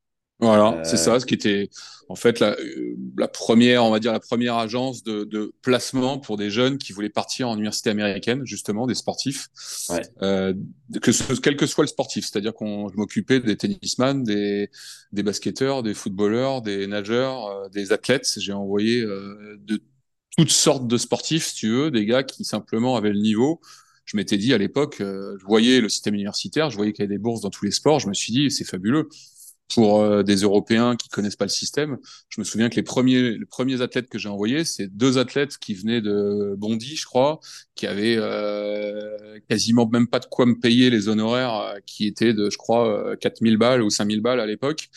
[0.41, 1.69] Voilà, c'est ça, ce qui était
[2.09, 6.19] en fait la, euh, la, première, on va dire la première agence de, de, placement
[6.19, 9.49] pour des jeunes qui voulaient partir en université américaine, justement, des sportifs,
[9.91, 10.03] ouais.
[10.23, 10.55] euh,
[11.03, 14.71] que ce, quel que soit le sportif, c'est-à-dire qu'on je m'occupais des tennisman, des,
[15.11, 18.33] des basketteurs, des footballeurs, des nageurs, euh, des athlètes.
[18.37, 19.83] J'ai envoyé euh, de
[20.37, 23.61] toutes sortes de sportifs, si tu veux, des gars qui simplement avaient le niveau
[24.09, 27.07] je m'étais dit à l'époque, euh, je voyais le système universitaire, je voyais qu'il y
[27.07, 29.07] avait des bourses dans tous les sports, je me suis dit, c'est fabuleux
[29.75, 31.99] pour euh, des Européens qui connaissent pas le système.
[32.31, 35.59] Je me souviens que les premiers, les premiers athlètes que j'ai envoyés, c'est deux athlètes
[35.59, 37.39] qui venaient de Bondy, je crois,
[37.75, 42.33] qui avaient euh, quasiment même pas de quoi me payer les honoraires, euh, qui étaient
[42.33, 44.89] de, je crois, 4000 balles ou 5000 balles à l'époque.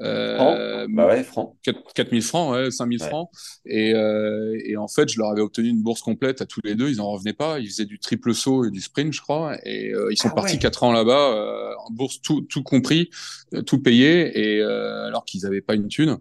[0.00, 1.56] Euh, bah ouais, francs.
[1.94, 3.30] 4000 francs, ouais, 5000 francs.
[3.64, 6.74] Et, euh, et en fait, je leur avais obtenu une bourse complète à tous les
[6.74, 6.88] deux.
[6.88, 7.58] Ils en revenaient pas.
[7.58, 9.56] Ils faisaient du triple saut et du sprint, je crois.
[9.64, 13.10] Et euh, ils sont ah partis quatre ans là-bas, euh, en bourse tout, tout compris,
[13.54, 16.18] euh, tout payé, et alors qu'ils avaient pas une thune.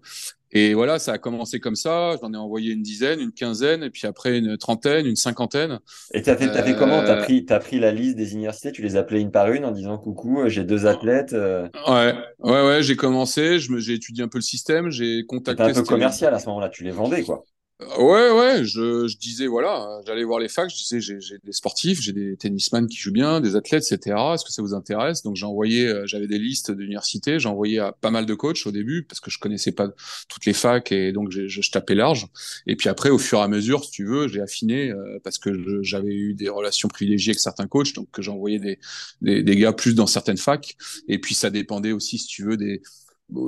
[0.51, 2.15] Et voilà, ça a commencé comme ça.
[2.21, 5.79] J'en ai envoyé une dizaine, une quinzaine, et puis après une trentaine, une cinquantaine.
[6.13, 7.03] Et tu as fait, as fait comment?
[7.03, 9.65] Tu as pris, as pris la liste des universités, tu les appelais une par une
[9.65, 11.33] en disant coucou, j'ai deux athlètes.
[11.33, 11.67] Euh.
[11.87, 15.63] Ouais, ouais, ouais, j'ai commencé, j'ai étudié un peu le système, j'ai contacté.
[15.63, 17.43] un peu commercial à ce moment-là, tu les vendais quoi.
[17.80, 22.01] Ouais, ouais, je, je disais, voilà, j'allais voir les facs, je disais, j'ai des sportifs,
[22.01, 24.34] j'ai des tennisman qui jouent bien, des athlètes, etc.
[24.34, 25.21] Est-ce que ça vous intéresse?
[25.21, 29.03] Donc envoyé, euh, j'avais des listes d'universités, envoyé à pas mal de coachs au début,
[29.03, 29.89] parce que je connaissais pas
[30.28, 32.25] toutes les facs, et donc je, tapais large.
[32.65, 35.38] Et puis après, au fur et à mesure, si tu veux, j'ai affiné, euh, parce
[35.38, 38.80] que j'avais eu des relations privilégiées avec certains coachs, donc j'ai envoyé des,
[39.21, 40.75] des, des gars plus dans certaines facs.
[41.07, 42.82] Et puis ça dépendait aussi, si tu veux, des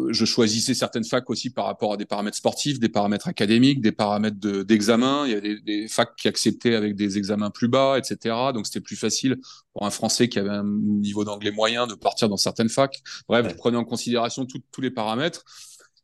[0.09, 3.93] je choisissais certaines facs aussi par rapport à des paramètres sportifs, des paramètres académiques, des
[3.93, 5.25] paramètres d'examen.
[5.25, 8.36] il y avait des, des, facs qui acceptaient avec des examens plus bas, etc.
[8.53, 9.38] Donc c'était plus facile
[9.73, 13.01] pour un Français qui avait un niveau d'anglais moyen de partir dans certaines facs.
[13.30, 15.45] Bref, je prenais en considération tous les paramètres.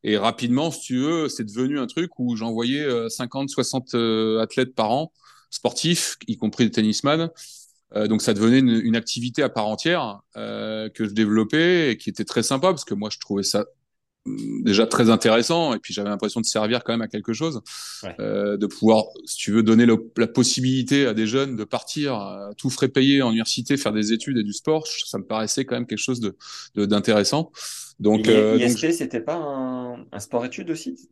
[0.07, 4.39] Et rapidement, si tu veux, c'est devenu un truc où j'envoyais 50, euh, 60 euh,
[4.39, 5.11] athlètes par an,
[5.49, 7.31] sportifs, y compris des tennisman.
[7.93, 11.97] Euh, donc ça devenait une, une, activité à part entière euh, que je développais et
[11.97, 13.65] qui était très sympa parce que moi je trouvais ça
[14.25, 17.61] mm, déjà très intéressant et puis j'avais l'impression de servir quand même à quelque chose,
[18.03, 18.15] ouais.
[18.19, 22.15] euh, de pouvoir, si tu veux, donner le, la possibilité à des jeunes de partir,
[22.15, 25.63] à tout frais payé en université, faire des études et du sport, ça me paraissait
[25.63, 26.35] quand même quelque chose de
[26.75, 27.51] d'intéressant.
[27.99, 31.07] Donc, euh, ISP, c'était pas un, un sport-études aussi?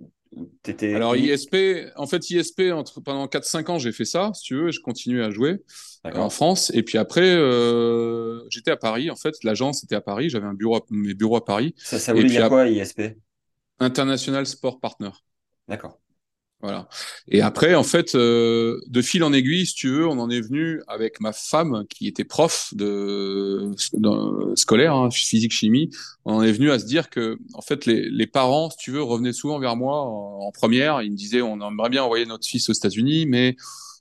[0.67, 0.95] Étais...
[0.95, 1.55] Alors ISP,
[1.95, 4.81] en fait ISP entre pendant 4-5 ans j'ai fait ça, si tu veux, et je
[4.81, 5.61] continuais à jouer
[6.03, 6.71] en France.
[6.73, 9.09] Et puis après, euh, j'étais à Paris.
[9.11, 10.29] En fait, l'agence était à Paris.
[10.29, 11.75] J'avais un bureau, mes bureaux à Paris.
[11.77, 13.01] Ça, ça voulait dire quoi, ISP
[13.79, 15.11] International Sport Partner.
[15.67, 15.99] D'accord.
[16.63, 16.87] Voilà.
[17.27, 20.39] Et après, en fait, euh, de fil en aiguille, si tu veux, on en est
[20.39, 23.69] venu avec ma femme qui était prof de,
[24.55, 25.89] scolaire, hein, physique chimie.
[26.23, 29.03] On en est venu à se dire que, en fait, les, parents, si tu veux,
[29.03, 31.01] revenaient souvent vers moi en première.
[31.01, 33.57] Ils me disaient, on aimerait bien envoyer notre fils aux États-Unis, mais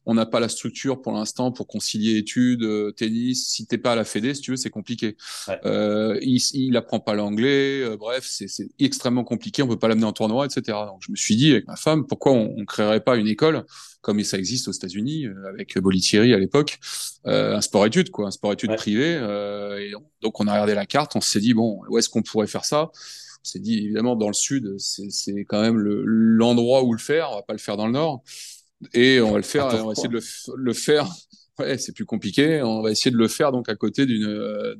[0.06, 3.48] on n'a pas la structure pour l'instant pour concilier études, euh, tennis.
[3.48, 5.16] Si t'es pas à la Fédé, si tu veux, c'est compliqué.
[5.48, 5.60] Ouais.
[5.64, 7.82] Euh, il, il apprend pas l'anglais.
[7.82, 9.62] Euh, bref, c'est extrêmement compliqué.
[9.62, 10.78] On peut pas l'amener en tournoi, etc.
[10.86, 13.64] Donc, je me suis dit avec ma femme, pourquoi on, on créerait pas une école
[14.00, 16.80] comme ça existe aux États-Unis euh, avec Bolitieri à l'époque,
[17.24, 18.76] un sport-études, quoi, un sport-études ouais.
[18.76, 19.12] privé.
[19.12, 22.48] et donc, on a regardé la carte, on s'est dit bon, où est-ce qu'on pourrait
[22.48, 22.90] faire ça?
[22.90, 27.30] On s'est dit évidemment dans le sud, c'est quand même l'endroit le, où le faire.
[27.30, 28.24] On va pas le faire dans le nord.
[28.94, 30.22] Et on va le faire, on va essayer de le,
[30.56, 31.08] le faire.
[31.58, 32.62] Ouais, c'est plus compliqué.
[32.62, 34.74] On va essayer de le faire donc à côté d'une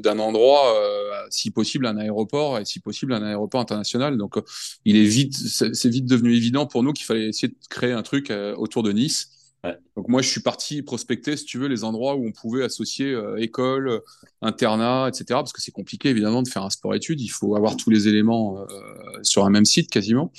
[0.00, 4.18] d'un endroit, euh, si possible un aéroport et si possible un aéroport international.
[4.18, 4.42] Donc euh,
[4.84, 8.02] il est vite, c'est vite devenu évident pour nous qu'il fallait essayer de créer un
[8.02, 9.30] truc euh, autour de Nice.
[9.64, 9.78] Ouais.
[9.96, 13.12] Donc moi je suis parti prospecter, si tu veux, les endroits où on pouvait associer
[13.12, 14.02] euh, école,
[14.42, 15.24] internat, etc.
[15.28, 17.20] Parce que c'est compliqué évidemment de faire un sport-études.
[17.20, 18.66] Il faut avoir tous les éléments euh,
[19.22, 20.32] sur un même site quasiment.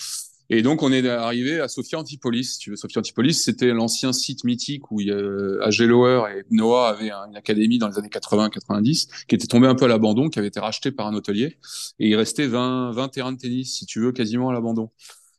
[0.56, 2.60] Et donc, on est arrivé à Sophia Antipolis.
[2.60, 6.90] Tu veux, Sophia Antipolis, c'était l'ancien site mythique où il y a, Lower et Noah
[6.90, 10.38] avaient une académie dans les années 80-90 qui était tombé un peu à l'abandon, qui
[10.38, 11.58] avait été racheté par un hôtelier.
[11.98, 14.92] Et il restait 20, 20 terrains de tennis, si tu veux, quasiment à l'abandon.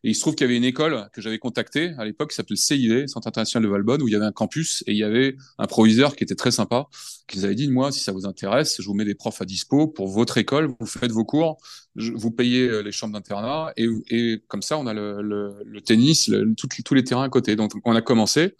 [0.04, 2.36] Et il se trouve qu'il y avait une école que j'avais contactée à l'époque qui
[2.36, 5.02] s'appelait CIV, Centre international de Valbonne, où il y avait un campus et il y
[5.02, 6.88] avait un proviseur qui était très sympa,
[7.26, 9.46] qui nous avait dit, moi, si ça vous intéresse, je vous mets des profs à
[9.46, 11.56] dispo pour votre école, vous faites vos cours,
[11.96, 17.04] vous payez euh, les chambres d'internat et, comme ça, on a le, tennis, tous les
[17.04, 17.56] terrains à côté.
[17.56, 18.54] Donc, on a commencé.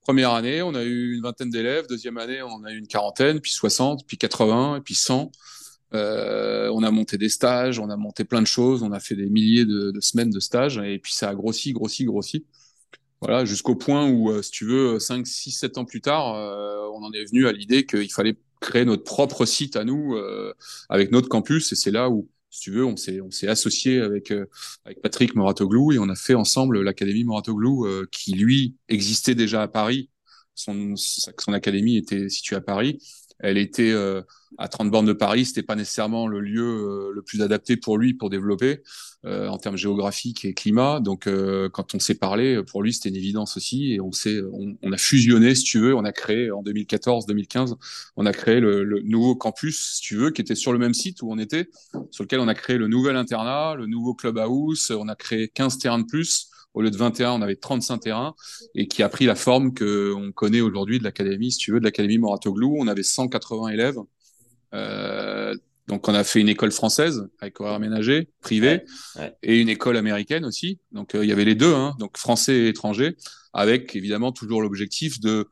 [0.00, 1.86] Première année, on a eu une vingtaine d'élèves.
[1.88, 5.30] Deuxième année, on a eu une quarantaine, puis 60, puis 80, et puis 100.
[5.92, 9.16] Euh, on a monté des stages, on a monté plein de choses, on a fait
[9.16, 12.44] des milliers de, semaines de stages, et puis ça a grossi, grossi, grossi.
[13.20, 16.88] Voilà, jusqu'au point où, euh, si tu veux, 5, 6, 7 ans plus tard, euh,
[16.94, 20.54] on en est venu à l'idée qu'il fallait créer notre propre site à nous, euh,
[20.88, 24.32] avec notre campus, et c'est là où, si tu veux, on s'est, associé avec,
[24.84, 29.68] avec Patrick Moratoglou, et on a fait ensemble l'Académie Moratoglou, qui, lui, existait déjà à
[29.68, 30.10] Paris.
[30.54, 32.98] Son, son académie était située à Paris.
[33.42, 34.22] Elle était euh,
[34.58, 37.98] à 30 bornes de Paris, c'était pas nécessairement le lieu euh, le plus adapté pour
[37.98, 38.82] lui pour développer
[39.24, 41.00] euh, en termes géographiques et climat.
[41.00, 41.28] Donc
[41.72, 43.92] quand on s'est parlé, pour lui c'était une évidence aussi.
[43.92, 47.76] Et on s'est on, on, a fusionné si tu veux, on a créé en 2014-2015,
[48.16, 50.94] on a créé le, le, nouveau campus si tu veux qui était sur le même
[50.94, 51.68] site où on était,
[52.10, 55.78] sur lequel on a créé le nouvel internat, le nouveau clubhouse, on a créé 15
[55.78, 58.34] terrains de plus au lieu de 21, on avait 35 terrains
[58.74, 61.80] et qui a pris la forme que on connaît aujourd'hui de l'académie, si tu veux,
[61.80, 62.76] de l'académie Moratoglou.
[62.78, 63.98] On avait 180 élèves.
[64.74, 65.54] Euh,
[65.88, 68.84] donc, on a fait une école française avec horaire aménagé, ouais,
[69.16, 69.36] ouais.
[69.42, 70.78] et une école américaine aussi.
[70.92, 73.16] Donc, euh, il y avait les deux, hein, donc français et étranger,
[73.52, 75.48] avec évidemment toujours l'objectif de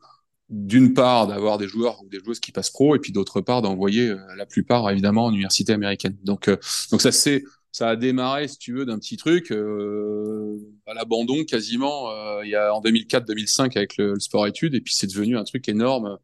[0.49, 3.61] d'une part d'avoir des joueurs ou des joueuses qui passent pro et puis d'autre part
[3.61, 6.17] d'envoyer euh, la plupart évidemment en université américaine.
[6.23, 6.57] Donc euh,
[6.91, 10.57] donc ça c'est ça a démarré, si tu veux, d'un petit truc euh,
[10.87, 14.81] à l'abandon quasiment euh, il y a en 2004-2005 avec le, le, sport études, et
[14.81, 16.17] puis c'est devenu un truc énorme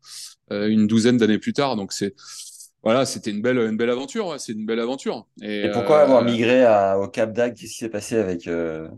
[0.52, 1.76] euh, une douzaine d'années plus tard.
[1.76, 2.16] Donc c'est
[2.84, 5.28] voilà, c'était une belle une belle aventure, ouais, c'est une belle aventure.
[5.42, 7.58] Et, et pourquoi avoir migré à, au Cap d'Agde?
[7.58, 8.50] Qu'est-ce qui s'est passé avec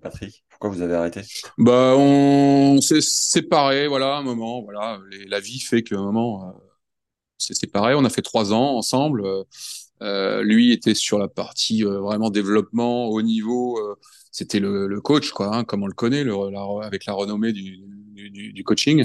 [0.02, 0.44] Patrick?
[0.50, 1.22] Pourquoi vous avez arrêté?
[1.58, 6.54] Bah on, s'est séparés, voilà, un moment, voilà, les, la vie fait qu'à un moment
[7.38, 7.94] c'est séparé.
[7.96, 9.24] On a fait trois ans ensemble.
[10.02, 13.80] Euh, lui était sur la partie euh, vraiment développement au niveau.
[13.80, 13.96] Euh,
[14.32, 17.54] c'était le, le, coach, quoi, hein, comme on le connaît, le, la, avec la renommée
[17.54, 17.80] du,
[18.14, 19.04] du, du coaching.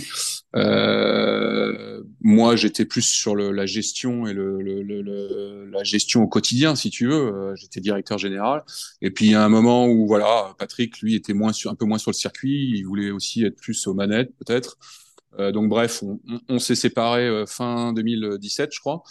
[0.54, 6.90] Euh, moi, j'étais plus sur le, la gestion et le, la gestion au quotidien, si
[6.90, 7.54] tu veux.
[7.56, 8.62] J'étais directeur général.
[9.00, 11.98] Et puis, a un moment où, voilà, Patrick, lui, était moins sur, un peu moins
[11.98, 12.72] sur le circuit.
[12.76, 14.76] Il voulait aussi être plus aux manettes, peut-être.
[15.38, 19.02] Euh, donc bref, on, on, on s'est séparés fin 2017, je crois.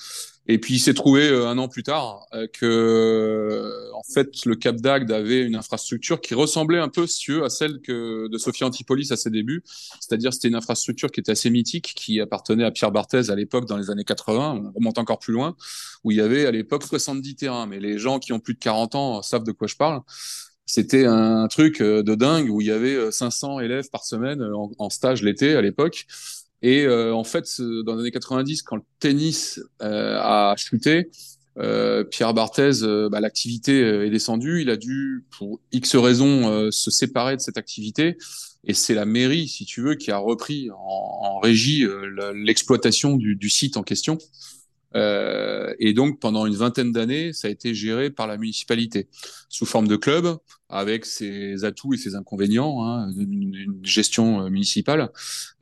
[0.47, 4.45] Et puis il s'est trouvé euh, un an plus tard euh, que, euh, en fait,
[4.45, 8.37] le Cap d'Agde avait une infrastructure qui ressemblait un peu, si à celle que de
[8.37, 9.63] Sophia Antipolis à ses débuts.
[9.99, 13.65] C'est-à-dire, c'était une infrastructure qui était assez mythique, qui appartenait à Pierre Barthez à l'époque,
[13.67, 14.63] dans les années 80.
[14.65, 15.55] On remonte encore plus loin,
[16.03, 17.67] où il y avait à l'époque 70 terrains.
[17.67, 20.01] Mais les gens qui ont plus de 40 ans savent de quoi je parle.
[20.65, 24.89] C'était un truc de dingue où il y avait 500 élèves par semaine en, en
[24.89, 26.07] stage l'été à l'époque.
[26.61, 31.09] Et euh, en fait, dans les années 90, quand le tennis euh, a chuté,
[31.57, 34.61] euh, Pierre Barthez, euh, bah, l'activité est descendue.
[34.61, 38.17] Il a dû, pour X raisons, euh, se séparer de cette activité.
[38.63, 41.83] Et c'est la mairie, si tu veux, qui a repris en, régie
[42.35, 44.19] l'exploitation du, site en question.
[44.95, 49.07] Euh, et donc, pendant une vingtaine d'années, ça a été géré par la municipalité
[49.49, 50.37] sous forme de club,
[50.69, 55.11] avec ses atouts et ses inconvénients, hein, une, gestion euh, municipale.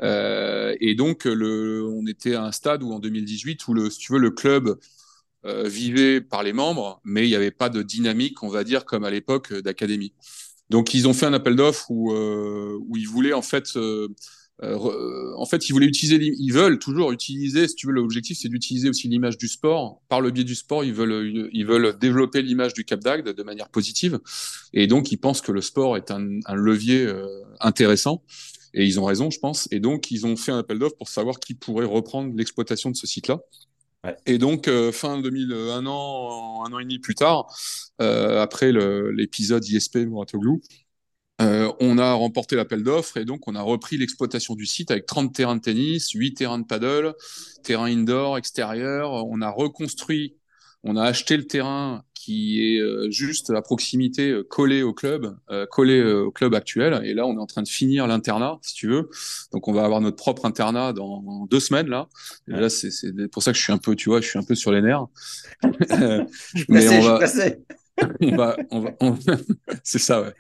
[0.02, 4.00] Euh, et donc, le, on était à un stade où en 2018, où le, si
[4.00, 4.78] tu veux, le club
[5.66, 9.06] vivait par les membres, mais il n'y avait pas de dynamique, on va dire, comme
[9.06, 10.14] à l'époque d'académie.
[10.70, 13.74] Donc, ils ont fait un appel d'offres où, où ils voulaient en fait
[14.62, 18.50] euh, en fait, ils voulaient utiliser, ils veulent toujours utiliser, si tu veux, l'objectif, c'est
[18.50, 20.02] d'utiliser aussi l'image du sport.
[20.10, 23.44] Par le biais du sport, ils veulent, ils veulent développer l'image du Cap d'Agde de
[23.44, 24.20] manière positive.
[24.74, 27.26] Et donc, ils pensent que le sport est un, un levier euh,
[27.60, 28.24] intéressant.
[28.74, 29.68] Et ils ont raison, je pense.
[29.72, 32.96] Et donc, ils ont fait un appel d'offres pour savoir qui pourrait reprendre l'exploitation de
[32.96, 33.40] ce site-là.
[34.04, 34.16] Ouais.
[34.26, 37.48] Et donc, euh, fin 2000, un an, un an et demi plus tard,
[38.02, 40.62] euh, après l'épisode ISP Mouratoglou,
[41.42, 45.06] euh, on a remporté l'appel d'offres et donc on a repris l'exploitation du site avec
[45.06, 47.16] 30 terrains de tennis, 8 terrains de paddle,
[47.64, 49.26] terrain indoor, extérieur.
[49.28, 50.36] On a reconstruit,
[50.84, 55.38] on a acheté le terrain qui est euh, juste à proximité, euh, collé au club,
[55.50, 57.02] euh, collé au club actuel.
[57.06, 59.10] Et là, on est en train de finir l'internat, si tu veux.
[59.54, 62.08] Donc, on va avoir notre propre internat dans, deux semaines là.
[62.50, 62.90] Et là, c'est
[63.32, 64.82] pour ça que je suis un peu, tu vois, je suis un peu sur les
[64.82, 65.06] nerfs.
[65.64, 67.20] je suis pressé, on va...
[67.22, 67.58] je suis pressé.
[68.22, 69.18] On va, on va, on...
[69.84, 70.34] c'est ça, ouais.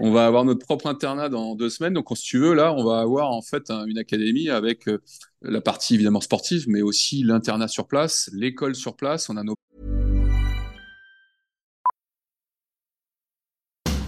[0.00, 1.94] On va avoir notre propre internat dans deux semaines.
[1.94, 5.02] Donc, si tu veux, là, on va avoir en fait un, une académie avec euh,
[5.42, 9.28] la partie évidemment sportive, mais aussi l'internat sur place, l'école sur place.
[9.30, 9.54] On a nos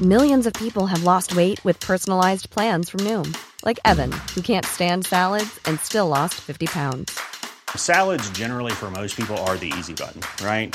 [0.03, 3.33] Millions of people have lost weight with personalized plans from Noom,
[3.65, 7.17] like Evan, who can't stand salads and still lost 50 pounds.
[7.77, 10.75] Salads, generally, for most people, are the easy button, right?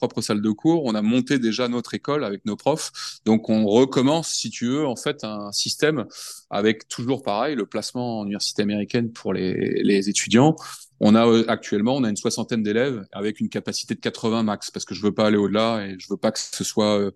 [0.00, 3.20] Propre salle de cours, on a monté déjà notre école avec nos profs.
[3.26, 6.06] Donc on recommence, si tu veux, en fait, un système
[6.48, 10.56] avec toujours pareil, le placement en université américaine pour les, les étudiants.
[11.00, 14.70] On a euh, actuellement, on a une soixantaine d'élèves avec une capacité de 80 max
[14.70, 17.10] parce que je veux pas aller au-delà et je veux pas que ce soit, euh,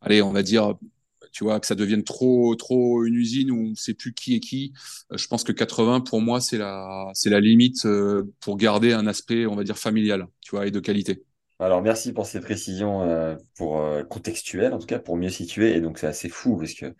[0.00, 0.74] allez, on va dire,
[1.32, 4.40] tu vois, que ça devienne trop, trop une usine où on sait plus qui est
[4.40, 4.72] qui.
[5.12, 7.86] Euh, je pense que 80 pour moi c'est la, c'est la limite
[8.40, 11.24] pour garder un aspect, on va dire familial, tu vois, et de qualité.
[11.60, 15.74] Alors, merci pour ces précisions euh, pour euh, contextuelles, en tout cas, pour mieux situer.
[15.76, 16.94] Et donc, c'est assez fou parce que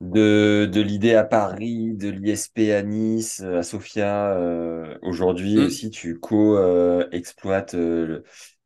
[0.00, 5.58] de, de l'idée à Paris, de l'ISP à Nice, à Sofia, euh, aujourd'hui Mm.
[5.58, 8.22] aussi, tu co-exploites euh,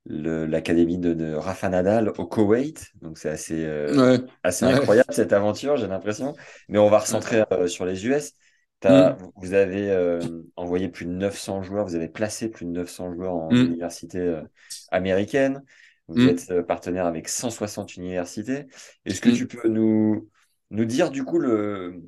[0.06, 2.88] l'académie de, de Rafa Nadal au Koweït.
[3.00, 4.80] Donc, c'est assez, euh, Ouais, assez ouais.
[4.80, 6.34] incroyable cette aventure, j'ai l'impression.
[6.68, 8.34] Mais on va recentrer euh, sur les US.
[8.80, 10.20] T'as- vous- Vous avez euh,
[10.56, 13.56] envoyé plus de 900 joueurs, vous avez placé plus de 900 joueurs en Mm.
[13.66, 14.42] université euh,
[14.90, 15.62] américaine.
[16.08, 16.28] Vous Mm.
[16.28, 18.66] êtes euh, partenaire avec 160 universités.
[19.04, 19.34] Est-ce que Mm.
[19.34, 20.28] tu peux nous,
[20.70, 22.02] nous dire du coup le,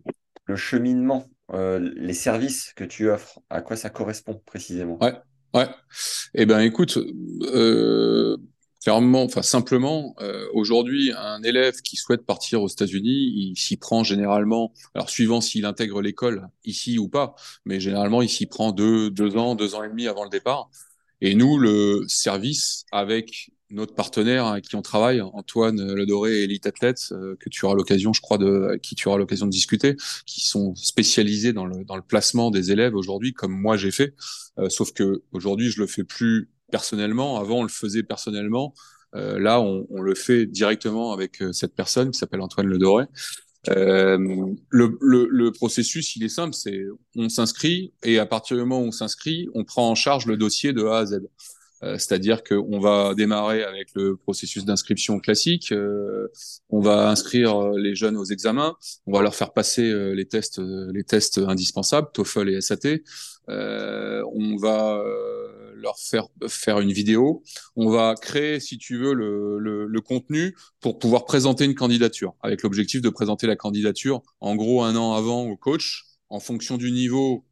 [0.46, 4.98] le cheminement, euh, les services que tu offres, à quoi ça correspond précisément?
[5.00, 5.14] Ouais,
[5.54, 5.68] ouais.
[6.34, 6.98] Eh ben, écoute,
[7.42, 8.36] euh,
[8.82, 14.02] clairement, enfin simplement, euh, aujourd'hui, un élève qui souhaite partir aux États-Unis, il s'y prend
[14.04, 19.10] généralement, alors suivant s'il intègre l'école ici ou pas, mais généralement, il s'y prend deux,
[19.10, 20.68] deux ans, deux ans et demi avant le départ.
[21.20, 26.66] Et nous, le service avec notre partenaire avec qui on travaille, Antoine Ledoré et Elite
[26.66, 29.96] Athlètes, euh, que tu auras l'occasion, je crois, de, qui tu auras l'occasion de discuter,
[30.26, 34.14] qui sont spécialisés dans le, dans le placement des élèves aujourd'hui, comme moi j'ai fait.
[34.58, 37.38] Euh, sauf que aujourd'hui, je le fais plus personnellement.
[37.38, 38.74] Avant, on le faisait personnellement.
[39.14, 43.04] Euh, là, on, le fait directement avec euh, cette personne qui s'appelle Antoine Ledoré.
[43.68, 44.18] Euh,
[44.70, 48.86] le, le, processus, il est simple, c'est on s'inscrit et à partir du moment où
[48.86, 51.20] on s'inscrit, on prend en charge le dossier de A à Z.
[51.98, 55.74] C'est-à-dire qu'on va démarrer avec le processus d'inscription classique,
[56.70, 58.76] on va inscrire les jeunes aux examens,
[59.08, 63.00] on va leur faire passer les tests, les tests indispensables, TOEFL et SAT.
[63.48, 65.02] On va
[65.82, 67.42] leur faire faire une vidéo.
[67.76, 72.62] On va créer, si tu veux, le, le, contenu pour pouvoir présenter une candidature, avec
[72.62, 76.90] l'objectif de présenter la candidature en gros un an avant au coach, en fonction du
[76.90, 77.44] niveau.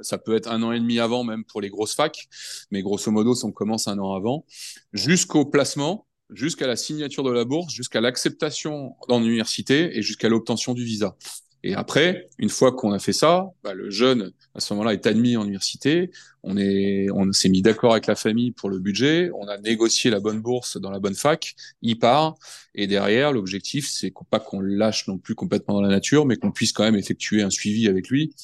[0.00, 2.28] Ça peut être un an et demi avant, même pour les grosses facs,
[2.70, 4.46] mais grosso modo, on commence un an avant,
[4.92, 10.74] jusqu'au placement, jusqu'à la signature de la bourse, jusqu'à l'acceptation dans l'université et jusqu'à l'obtention
[10.74, 11.16] du visa.
[11.62, 15.06] Et après, une fois qu'on a fait ça, bah, le jeune, à ce moment-là, est
[15.06, 16.10] admis en université.
[16.42, 19.30] On est, on s'est mis d'accord avec la famille pour le budget.
[19.34, 21.54] On a négocié la bonne bourse dans la bonne fac.
[21.82, 22.34] Il part.
[22.74, 26.24] Et derrière, l'objectif, c'est qu'on- pas qu'on le lâche non plus complètement dans la nature,
[26.26, 28.34] mais qu'on puisse quand même effectuer un suivi avec lui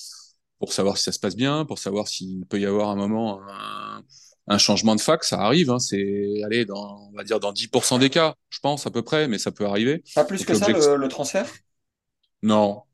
[0.59, 3.41] pour savoir si ça se passe bien, pour savoir s'il peut y avoir un moment
[3.49, 4.03] un,
[4.49, 5.25] un changement de fac.
[5.25, 5.71] Ça arrive.
[5.71, 9.03] Hein, c'est, allez, dans, on va dire dans 10% des cas, je pense à peu
[9.03, 10.03] près, mais ça peut arriver.
[10.15, 11.47] Pas plus Donc, que ça, le, le transfert?
[12.43, 12.86] Non,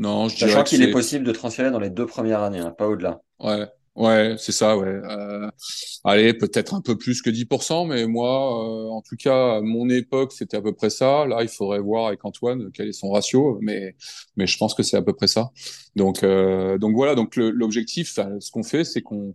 [0.00, 2.88] non, je Sachant qu'il est possible de transférer dans les deux premières années, hein, pas
[2.88, 3.20] au-delà.
[3.38, 4.88] Ouais, ouais, c'est ça, ouais.
[4.88, 5.50] Euh,
[6.04, 9.90] allez, peut-être un peu plus que 10%, mais moi, euh, en tout cas, à mon
[9.90, 11.26] époque, c'était à peu près ça.
[11.26, 13.94] Là, il faudrait voir avec Antoine quel est son ratio, mais,
[14.36, 15.50] mais je pense que c'est à peu près ça.
[15.96, 19.34] Donc, euh, donc voilà, donc l'objectif, ce qu'on fait, c'est qu'on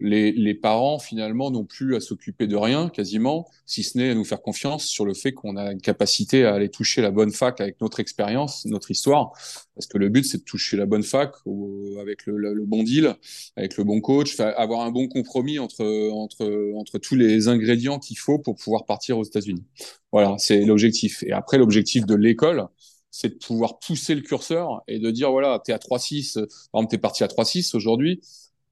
[0.00, 4.14] les, les parents finalement n'ont plus à s'occuper de rien quasiment, si ce n'est à
[4.14, 7.32] nous faire confiance sur le fait qu'on a une capacité à aller toucher la bonne
[7.32, 9.32] fac avec notre expérience, notre histoire,
[9.74, 12.82] parce que le but c'est de toucher la bonne fac ou, avec le, le, bon
[12.82, 13.14] deal,
[13.56, 18.18] avec le bon coach, avoir un bon compromis entre entre entre tous les ingrédients qu'il
[18.18, 19.64] faut pour pouvoir partir aux États-Unis.
[20.12, 21.22] Voilà, c'est l'objectif.
[21.24, 22.68] Et après l'objectif de l'école,
[23.10, 26.34] c'est de pouvoir pousser le curseur et de dire voilà, t'es à 3-6,
[26.72, 28.20] par exemple parti à 3-6 aujourd'hui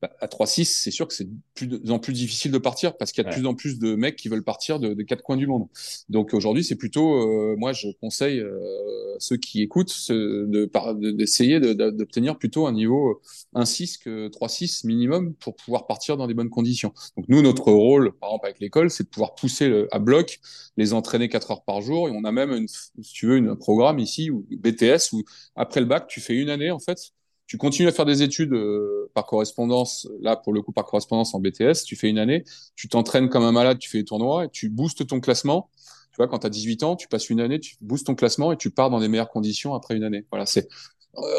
[0.02, 3.12] bah, à 3-6, c'est sûr que c'est de plus en plus difficile de partir parce
[3.12, 3.34] qu'il y a de Ouais.
[3.34, 5.68] plus en plus de mecs qui veulent partir de, de quatre coins du monde.
[6.08, 7.14] Donc aujourd'hui, c'est plutôt,
[7.52, 12.66] euh, moi, je conseille euh, à ceux qui écoutent de de- d'essayer de- d'obtenir plutôt
[12.66, 13.20] un niveau
[13.54, 16.92] 1-6 que 3-6 minimum pour pouvoir partir dans des bonnes conditions.
[17.16, 20.40] Donc nous, notre rôle, par exemple avec l'école, c'est de pouvoir pousser le, à bloc,
[20.76, 22.08] les entraîner 4 heures par jour.
[22.08, 25.22] Et on a même, une, si tu veux, une, un programme ici, ou BTS, où
[25.54, 26.98] après le bac, tu fais une année en fait
[27.46, 31.34] tu continues à faire des études euh, par correspondance, là pour le coup par correspondance
[31.34, 32.44] en BTS, tu fais une année,
[32.74, 35.70] tu t'entraînes comme un malade, tu fais des tournois et tu boostes ton classement.
[36.12, 38.50] Tu vois, quand tu as 18 ans, tu passes une année, tu boostes ton classement
[38.50, 40.24] et tu pars dans des meilleures conditions après une année.
[40.30, 40.68] Voilà, c'est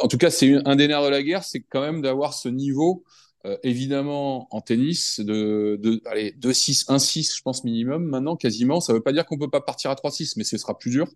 [0.01, 2.49] en tout cas, c'est un des nerfs de la guerre, c'est quand même d'avoir ce
[2.49, 3.03] niveau
[3.45, 8.81] euh, évidemment, en tennis, de, de allez, 2-6, 1-6, je pense minimum maintenant, quasiment.
[8.81, 10.91] Ça ne veut pas dire qu'on peut pas partir à 3-6, mais ce sera plus
[10.91, 11.07] dur.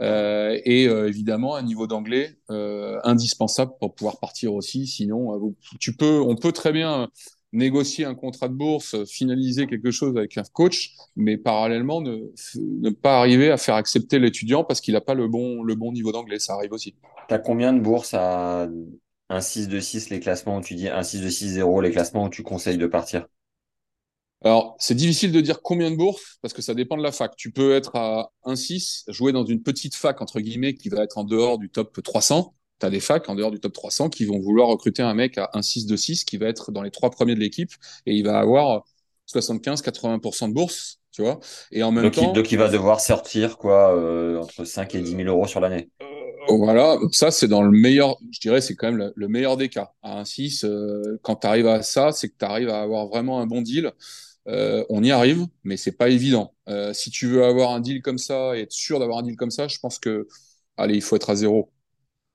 [0.00, 4.86] Euh, et euh, évidemment, un niveau d'anglais euh, indispensable pour pouvoir partir aussi.
[4.86, 7.08] Sinon, tu peux, on peut très bien
[7.52, 13.20] négocier un contrat de bourse, finaliser quelque chose avec un coach, mais parallèlement ne, pas
[13.20, 16.40] arriver à faire accepter l'étudiant parce qu'il n'a pas le bon, le bon niveau d'anglais.
[16.40, 16.96] Ça arrive aussi.
[17.28, 18.68] Tu as combien de bourses à
[19.28, 21.92] un 6 de 6 les classements où tu dis un 6 de 6 0 les
[21.92, 23.28] classements où tu conseilles de partir?
[24.44, 27.34] Alors, c'est difficile de dire combien de bourses parce que ça dépend de la fac.
[27.34, 31.16] Tu peux être à 1,6, jouer dans une petite fac, entre guillemets, qui va être
[31.16, 32.54] en dehors du top 300.
[32.78, 35.38] Tu as des facs en dehors du top 300 qui vont vouloir recruter un mec
[35.38, 37.72] à 1,6 de 6 qui va être dans les trois premiers de l'équipe
[38.04, 38.84] et il va avoir
[39.32, 41.40] 75-80% de bourse, tu vois.
[41.72, 42.28] Et en même donc, temps.
[42.28, 45.60] Il, donc, il va devoir sortir, quoi, euh, entre 5 et 10 000 euros sur
[45.60, 45.88] l'année.
[46.02, 49.56] Euh, voilà, ça c'est dans le meilleur, je dirais, c'est quand même le, le, meilleur
[49.56, 49.92] des cas.
[50.02, 53.40] À 1,6, euh, quand tu arrives à ça, c'est que tu arrives à avoir vraiment
[53.40, 53.92] un bon deal.
[54.46, 56.54] Euh, on y arrive, mais c'est pas évident.
[56.68, 59.36] Euh, si tu veux avoir un deal comme ça et être sûr d'avoir un deal
[59.36, 60.28] comme ça, je pense que,
[60.76, 61.70] allez, il faut être à zéro.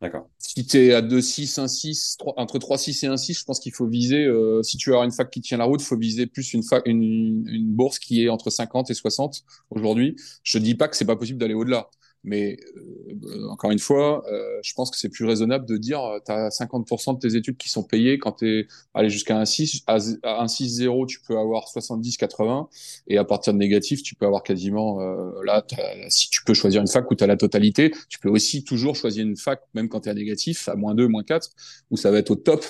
[0.01, 0.30] D'accord.
[0.38, 3.39] Si tu es à 2, 6, 1, 6, 3, entre 3, 6 et 1, 6,
[3.39, 5.66] je pense qu'il faut viser, euh, si tu veux avoir une fac qui tient la
[5.66, 8.93] route, il faut viser plus une, fac, une, une bourse qui est entre 50 et
[8.93, 10.16] 60 aujourd'hui.
[10.43, 11.89] Je dis pas que c'est pas possible d'aller au-delà.
[12.24, 16.32] Mais euh, encore une fois, euh, je pense que c'est plus raisonnable de dire tu
[16.32, 19.84] as 50% de tes études qui sont payées quand tu es allé jusqu'à un 6
[19.88, 19.95] à
[20.41, 22.70] un 6-0, tu peux avoir 70 80
[23.07, 25.65] et à partir de négatif, tu peux avoir quasiment euh, là
[26.09, 28.95] si tu peux choisir une fac où tu as la totalité, tu peux aussi toujours
[28.95, 31.49] choisir une fac même quand tu es à négatif à moins 2, moins 4
[31.91, 32.65] où ça va être au top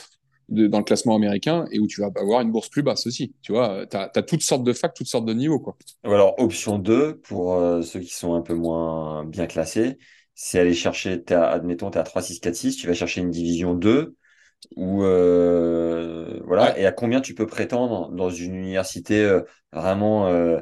[0.49, 3.33] de, dans le classement américain et où tu vas avoir une bourse plus basse aussi.
[3.41, 5.59] Tu vois, tu as, toutes sortes de facs, toutes sortes de niveaux.
[5.59, 5.77] Quoi.
[6.05, 9.97] Ou alors, option 2, pour euh, ceux qui sont un peu moins bien classés,
[10.35, 13.21] c'est aller chercher, à, admettons, tu es à 3, 6, 4, 6, tu vas chercher
[13.21, 14.15] une division 2
[14.75, 16.81] ou euh, voilà, ouais.
[16.81, 19.41] et à combien tu peux prétendre dans une université euh,
[19.71, 20.59] vraiment euh,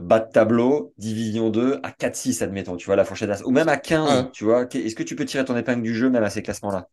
[0.00, 3.68] bas de tableau, division 2 à 4, 6, admettons, tu vois, la fourchette ou même
[3.68, 4.30] à 15, ouais.
[4.32, 4.66] tu vois.
[4.72, 6.88] Est-ce que tu peux tirer ton épingle du jeu même à ces classements-là?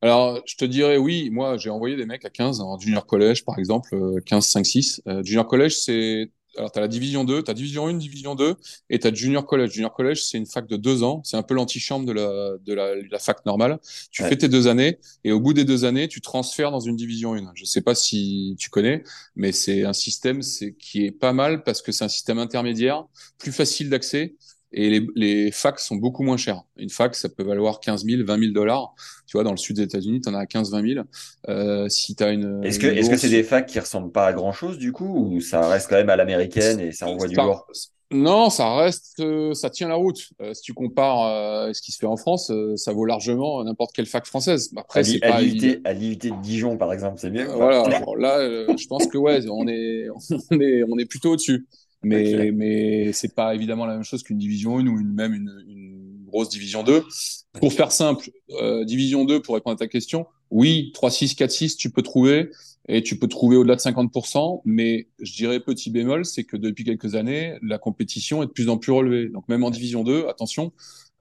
[0.00, 3.44] Alors, je te dirais oui, moi j'ai envoyé des mecs à 15 en junior collège
[3.44, 5.02] par exemple, 15, 5, 6.
[5.08, 6.30] Euh, junior collège, c'est.
[6.56, 8.56] Alors, tu as la division 2, tu as division 1, division 2,
[8.90, 9.72] et tu as junior collège.
[9.72, 12.74] Junior collège, c'est une fac de deux ans, c'est un peu l'antichambre de la, de
[12.74, 13.78] la, la fac normale.
[14.10, 14.28] Tu ouais.
[14.28, 17.34] fais tes deux années, et au bout des deux années, tu transfères dans une division
[17.34, 17.52] 1.
[17.54, 19.04] Je sais pas si tu connais,
[19.36, 20.40] mais c'est un système
[20.80, 23.04] qui est pas mal parce que c'est un système intermédiaire,
[23.38, 24.34] plus facile d'accès,
[24.72, 26.62] et les, les facs sont beaucoup moins chers.
[26.76, 28.94] Une fac, ça peut valoir 15 000, 20 000 dollars.
[29.26, 31.06] Tu vois, dans le sud des États-Unis, tu en as à 15, 20 000.
[31.48, 32.64] Euh, si tu as une.
[32.64, 35.68] Est-ce que c'est des facs qui ressemblent pas à grand chose du coup, ou ça
[35.68, 37.66] reste quand même à l'américaine et ça envoie du lourd
[38.10, 40.28] Non, ça reste, euh, ça tient la route.
[40.42, 43.92] Euh, si tu compares euh, ce qui se fait en France, ça vaut largement n'importe
[43.94, 44.70] quelle fac française.
[44.76, 47.46] Après, c'est pas à l'IUT de Dijon, par exemple, c'est mieux.
[47.46, 47.84] Voilà.
[48.18, 50.08] Là, je pense que ouais, on est,
[50.50, 51.66] on est, on est plutôt au-dessus.
[52.02, 52.52] Mais, okay.
[52.52, 56.24] mais c'est pas évidemment la même chose qu'une division 1 ou une, même une, une
[56.28, 57.04] grosse division 2.
[57.60, 61.90] Pour faire simple, euh, division 2, pour répondre à ta question, oui, 3-6, 4-6, tu
[61.90, 62.50] peux trouver
[62.88, 66.84] et tu peux trouver au-delà de 50%, mais je dirais petit bémol, c'est que depuis
[66.84, 69.28] quelques années, la compétition est de plus en plus relevée.
[69.28, 70.72] Donc même en division 2, attention,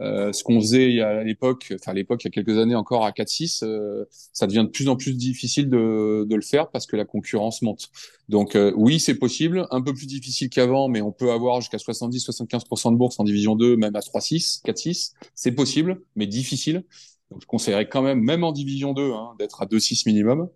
[0.02, 3.04] euh, ce qu'on faisait à l'époque, enfin à l'époque il y a quelques années encore
[3.04, 6.86] à 4-6, euh, ça devient de plus en plus difficile de, de, le faire parce
[6.86, 7.90] que la concurrence monte.
[8.30, 11.78] Donc euh, oui, c'est possible, un peu plus difficile qu'avant, mais on peut avoir jusqu'à
[11.78, 16.84] 70-75% de bourse en division 2, même à 3-6, 4-6, c'est possible, mais difficile.
[17.32, 20.48] Donc je conseillerais quand même, même en division 2, hein, d'être à 2-6 minimum.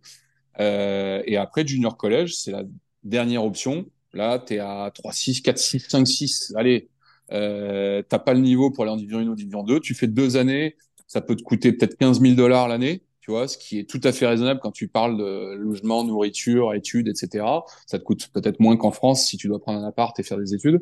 [0.59, 2.63] Euh, et après, junior collège, c'est la
[3.03, 3.85] dernière option.
[4.13, 6.55] Là, tu es à 3-6, 4-6, 5-6.
[6.55, 6.89] Allez,
[7.31, 10.07] euh, t'as pas le niveau pour aller en division 1 ou division 2, tu fais
[10.07, 10.75] deux années,
[11.07, 14.01] ça peut te coûter peut-être 15 000 dollars l'année, tu vois, ce qui est tout
[14.03, 17.45] à fait raisonnable quand tu parles de logement, nourriture, études, etc.
[17.85, 20.37] Ça te coûte peut-être moins qu'en France si tu dois prendre un appart et faire
[20.37, 20.81] des études.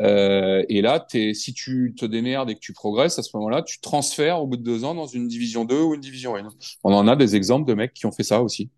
[0.00, 3.80] Euh, et là, si tu te démerdes et que tu progresses, à ce moment-là, tu
[3.80, 6.48] transfères au bout de deux ans dans une division 2 ou une division 1.
[6.82, 8.70] On en a des exemples de mecs qui ont fait ça aussi.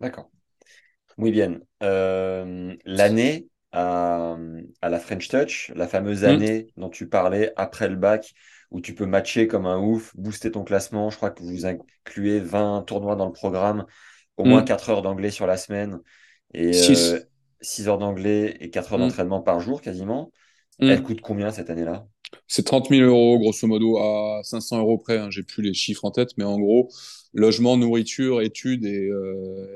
[0.00, 0.30] D'accord.
[1.18, 1.60] Oui, bien.
[1.82, 4.36] Euh, L'année, à,
[4.82, 6.80] à, la French Touch, la fameuse année mmh.
[6.80, 8.32] dont tu parlais après le bac,
[8.70, 11.10] où tu peux matcher comme un ouf, booster ton classement.
[11.10, 13.86] Je crois que vous incluez 20 tournois dans le programme,
[14.36, 14.48] au mmh.
[14.48, 16.00] moins 4 heures d'anglais sur la semaine
[16.54, 17.20] et 6, euh,
[17.60, 19.02] 6 heures d'anglais et 4 heures mmh.
[19.02, 20.32] d'entraînement par jour quasiment.
[20.80, 20.88] Mm.
[20.88, 22.06] Elle coûte combien cette année-là?
[22.48, 25.18] C'est 30 000 euros, grosso modo, à 500 euros près.
[25.18, 25.30] Hein.
[25.30, 26.88] J'ai plus les chiffres en tête, mais en gros,
[27.34, 29.66] logement, nourriture, études et euh,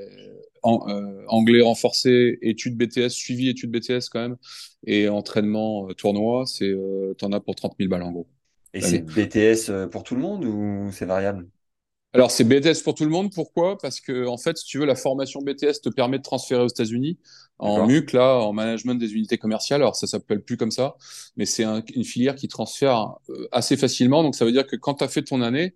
[0.65, 4.37] euh, anglais renforcé, études BTS, suivi études BTS quand même,
[4.85, 6.73] et entraînement tournoi, c'est
[7.17, 8.27] t'en as pour 30 000 balles en gros.
[8.73, 11.47] Et c'est BTS pour tout le monde ou c'est variable?
[12.13, 13.31] Alors, c'est BTS pour tout le monde.
[13.33, 13.77] Pourquoi?
[13.77, 16.67] Parce que, en fait, si tu veux, la formation BTS te permet de transférer aux
[16.67, 17.19] États-Unis
[17.59, 19.81] en MUC, là, en management des unités commerciales.
[19.81, 20.95] Alors, ça s'appelle plus comme ça,
[21.35, 24.23] mais c'est une filière qui transfère euh, assez facilement.
[24.23, 25.75] Donc, ça veut dire que quand tu as fait ton année,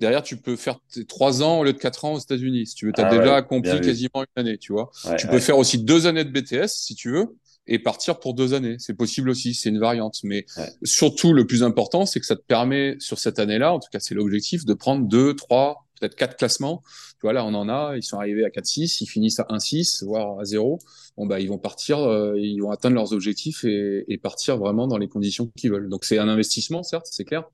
[0.00, 2.66] derrière, tu peux faire tes trois ans au lieu de quatre ans aux États-Unis.
[2.66, 4.90] Si tu veux, tu as ah déjà accompli quasiment une année, tu vois.
[5.16, 7.36] tu peux faire aussi deux années de BTS, si tu veux
[7.66, 8.76] et partir pour deux années.
[8.78, 10.20] C'est possible aussi, c'est une variante.
[10.22, 10.46] Mais
[10.82, 14.00] surtout, le plus important, c'est que ça te permet, sur cette année-là, en tout cas
[14.00, 16.82] c'est l'objectif, de prendre deux, trois, peut-être quatre classements.
[17.14, 20.04] Tu vois, là, on en a, ils sont arrivés à 4-6, ils finissent à 1-6,
[20.04, 20.78] voire à 0.
[21.16, 24.86] Bon, bah, ils vont partir, euh, ils vont atteindre leurs objectifs et, et partir vraiment
[24.86, 25.88] dans les conditions qu'ils veulent.
[25.88, 27.44] Donc, c'est un investissement, certes, c'est clair.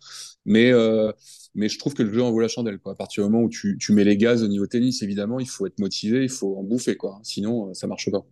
[0.45, 1.13] Mais, euh,
[1.55, 2.93] mais je trouve que le jeu en vaut la chandelle, quoi.
[2.93, 5.49] À partir du moment où tu, tu mets les gaz au niveau tennis, évidemment, il
[5.49, 7.21] faut être motivé, il faut en bouffer, quoi.
[7.23, 8.25] Sinon, euh, ça marche pas.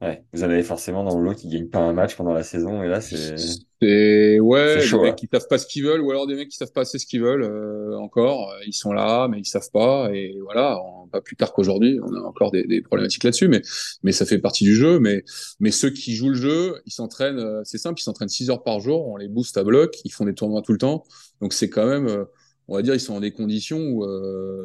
[0.00, 2.44] Ouais, vous en avez forcément dans le lot qui gagnent pas un match pendant la
[2.44, 3.34] saison et là c'est
[3.82, 6.56] c'est ouais des mecs qui savent pas ce qu'ils veulent ou alors des mecs qui
[6.56, 10.08] savent pas assez ce qu'ils veulent euh, encore ils sont là mais ils savent pas
[10.14, 10.78] et voilà
[11.10, 13.60] pas plus tard qu'aujourd'hui on a encore des, des problématiques là-dessus mais
[14.04, 15.24] mais ça fait partie du jeu mais
[15.58, 18.62] mais ceux qui jouent le jeu ils s'entraînent euh, c'est simple ils s'entraînent 6 heures
[18.62, 21.02] par jour on les booste à bloc ils font des tournois tout le temps
[21.40, 22.24] donc c'est quand même euh,
[22.68, 24.06] on va dire ils sont dans des conditions où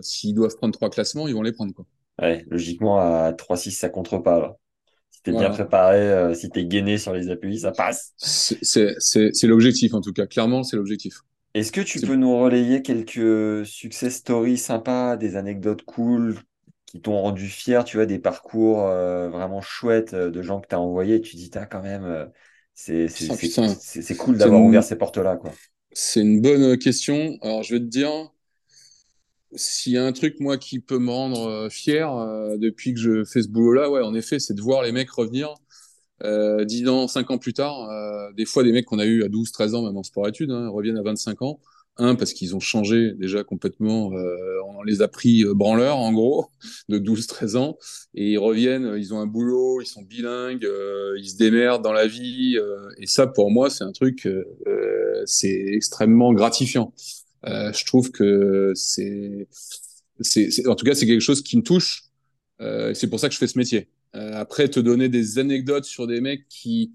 [0.03, 1.85] s'ils doivent prendre trois classements ils vont les prendre quoi.
[2.21, 4.57] Ouais logiquement à 3-6 ça contre pas là
[5.23, 8.13] t'es bien préparé, euh, si t'es gainé sur les appuis, ça passe.
[8.17, 11.21] C'est l'objectif en tout cas, clairement c'est l'objectif.
[11.53, 16.35] Est-ce que tu peux nous relayer quelques success stories sympas, des anecdotes cool
[16.87, 20.67] qui t'ont rendu fier, tu vois, des parcours euh, vraiment chouettes euh, de gens que
[20.67, 22.29] tu as envoyés et tu dis, as quand même,
[22.75, 25.37] c'est cool d'avoir ouvert ces portes-là.
[25.37, 25.51] quoi.
[25.91, 27.37] C'est une bonne question.
[27.41, 28.09] Alors je vais te dire,
[29.55, 32.99] s'il y a un truc moi qui peut me rendre euh, fier euh, depuis que
[32.99, 35.53] je fais ce boulot-là, ouais, en effet, c'est de voir les mecs revenir
[36.23, 37.89] euh, 10 ans, 5 ans plus tard.
[37.89, 40.51] Euh, des fois, des mecs qu'on a eu à 12, 13 ans, même en sport-études,
[40.51, 41.59] hein, reviennent à 25 ans.
[41.97, 46.47] Un, parce qu'ils ont changé déjà complètement, on les a pris branleurs en gros,
[46.89, 47.77] de 12, 13 ans,
[48.15, 50.67] et ils reviennent, ils ont un boulot, ils sont bilingues,
[51.19, 52.57] ils se démerdent dans la vie,
[52.97, 54.27] et ça pour moi c'est un truc,
[55.25, 56.95] c'est extrêmement gratifiant.
[57.45, 59.47] Euh, je trouve que c'est,
[60.19, 62.05] c'est, en tout cas, c'est quelque chose qui me touche.
[62.61, 63.89] Euh, c'est pour ça que je fais ce métier.
[64.15, 66.93] Euh, après, te donner des anecdotes sur des mecs qui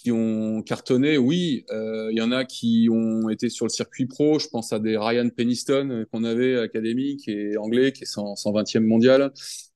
[0.00, 4.06] qui ont cartonné, oui, euh, il y en a qui ont été sur le circuit
[4.06, 4.38] pro.
[4.38, 8.80] Je pense à des Ryan Peniston euh, qu'on avait qui est anglais, qui est 120e
[8.80, 9.32] mondial.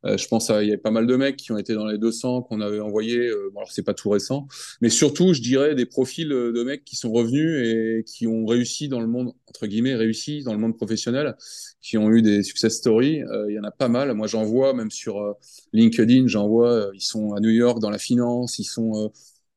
[0.07, 1.87] Euh, je pense à il y a pas mal de mecs qui ont été dans
[1.87, 3.19] les 200 qu'on avait envoyés.
[3.19, 4.47] Euh, bon, alors c'est pas tout récent,
[4.81, 8.89] mais surtout, je dirais des profils de mecs qui sont revenus et qui ont réussi
[8.89, 11.37] dans le monde entre guillemets réussi dans le monde professionnel,
[11.83, 13.23] qui ont eu des success stories.
[13.49, 14.13] Il y en a pas mal.
[14.15, 15.37] Moi, j'en vois même sur
[15.73, 16.27] LinkedIn.
[16.29, 16.91] J'en vois.
[16.95, 18.59] ils sont à New York dans la finance.
[18.59, 19.13] Ils sont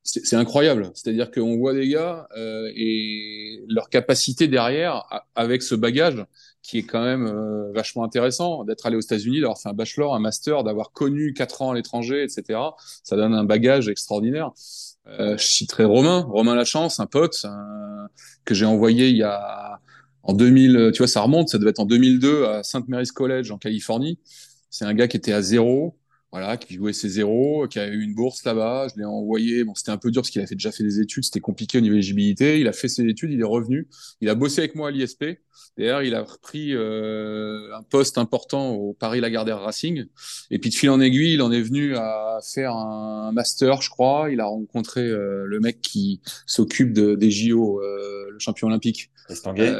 [0.08, 0.90] c'est incroyable.
[0.94, 5.04] C'est-à-dire qu'on voit des gars euh, et leur capacité derrière,
[5.34, 6.24] avec ce bagage
[6.62, 10.14] qui est quand même euh, vachement intéressant, d'être allé aux États-Unis, d'avoir fait un bachelor,
[10.14, 12.58] un master, d'avoir connu quatre ans à l'étranger, etc.
[13.04, 14.50] Ça donne un bagage extraordinaire.
[15.06, 17.44] Euh, je citerai Romain, Romain Lachance, un pote
[18.46, 19.80] que j'ai envoyé il y a
[20.22, 22.88] en 2000, tu vois, ça remonte, ça devait être en 2002 à St.
[22.88, 24.18] Mary's College en Californie.
[24.70, 25.97] C'est un gars qui était à zéro,
[26.30, 28.88] voilà, qui jouait ses zéros, qui a eu une bourse là-bas.
[28.92, 29.64] Je l'ai envoyé.
[29.64, 31.78] Bon, c'était un peu dur parce qu'il a fait, déjà fait des études, c'était compliqué
[31.78, 32.60] au niveau éligibilité.
[32.60, 33.88] Il a fait ses études, il est revenu.
[34.20, 35.24] Il a bossé avec moi à l'ISP.
[35.78, 40.06] D'ailleurs, il a repris euh, un poste important au Paris Lagardère Racing.
[40.50, 43.88] Et puis de fil en aiguille, il en est venu à faire un master, je
[43.88, 44.28] crois.
[44.30, 49.10] Il a rencontré euh, le mec qui s'occupe de, des JO, euh, le champion olympique.
[49.30, 49.72] Estanguet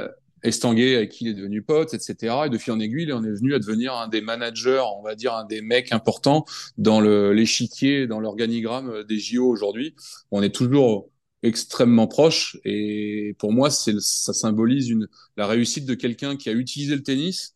[0.43, 2.35] avec qui il est devenu pote, etc.
[2.47, 5.03] Et de fil en aiguille, il en est venu à devenir un des managers, on
[5.03, 6.45] va dire un des mecs importants
[6.77, 9.95] dans l'échiquier, dans l'organigramme des JO aujourd'hui.
[10.31, 11.11] On est toujours
[11.43, 16.53] extrêmement proche et pour moi, c'est ça symbolise une, la réussite de quelqu'un qui a
[16.53, 17.55] utilisé le tennis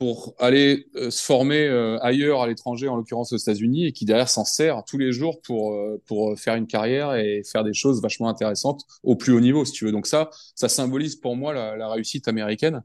[0.00, 4.06] pour aller euh, se former euh, ailleurs à l'étranger, en l'occurrence aux États-Unis, et qui
[4.06, 7.74] derrière s'en sert tous les jours pour euh, pour faire une carrière et faire des
[7.74, 9.92] choses vachement intéressantes au plus haut niveau, si tu veux.
[9.92, 12.82] Donc ça, ça symbolise pour moi la, réussite américaine.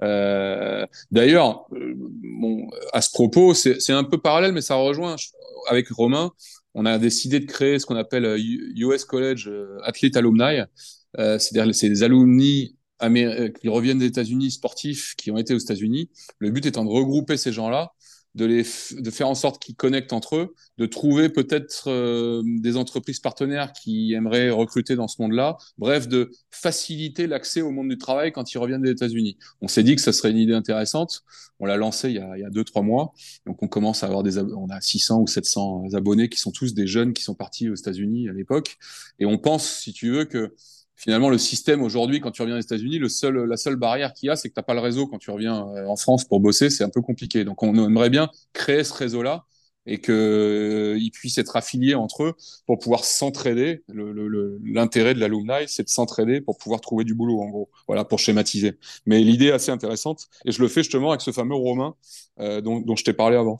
[0.00, 1.68] D'ailleurs,
[2.92, 5.16] à ce propos, c'est un peu parallèle, mais ça rejoint
[5.68, 6.32] avec Romain.
[6.74, 8.36] On a décidé de créer ce qu'on appelle
[8.76, 9.50] US College
[9.82, 10.62] Athlete Alumni.
[11.18, 16.10] C'est-à-dire c'est des alumni qui reviennent des États-Unis, sportifs qui ont été aux États-Unis.
[16.38, 17.92] Le but étant de regrouper ces gens-là
[18.36, 18.64] de, les
[19.00, 23.72] de faire en sorte qu'ils connectent entre eux, de trouver peut-être euh, des entreprises partenaires
[23.72, 25.56] qui aimeraient recruter dans ce monde-là.
[25.78, 29.38] Bref, de faciliter l'accès au monde du travail quand ils reviennent des États-Unis.
[29.62, 31.22] On s'est dit que ça serait une idée intéressante.
[31.58, 33.14] On l'a lancé il y a, il y a deux, trois mois.
[33.46, 36.74] Donc, on commence à avoir des, on a 600 ou 700 abonnés qui sont tous
[36.74, 38.76] des jeunes qui sont partis aux États-Unis à l'époque.
[39.18, 40.54] Et on pense, si tu veux, que
[40.96, 44.28] finalement, le système aujourd'hui, quand tu reviens aux États-Unis, le seul, la seule barrière qu'il
[44.28, 46.24] y a, c'est que tu n'as pas le réseau quand tu reviens euh, en France
[46.24, 46.70] pour bosser.
[46.70, 47.44] C'est un peu compliqué.
[47.44, 49.44] Donc, on aimerait bien créer ce réseau-là
[49.86, 52.34] et qu'ils euh, puissent être affiliés entre eux
[52.66, 53.84] pour pouvoir s'entraider.
[53.88, 57.70] L'intérêt de l'alumni, c'est de s'entraider pour pouvoir trouver du boulot, en gros.
[57.86, 58.78] Voilà, pour schématiser.
[59.06, 61.94] Mais l'idée est assez intéressante et je le fais justement avec ce fameux Romain
[62.40, 63.58] euh, dont, dont, je t'ai parlé avant.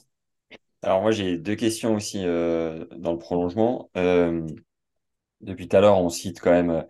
[0.83, 3.91] Alors moi, j'ai deux questions aussi euh, dans le prolongement.
[5.43, 6.85] Depuis tout à l'heure, on cite quand même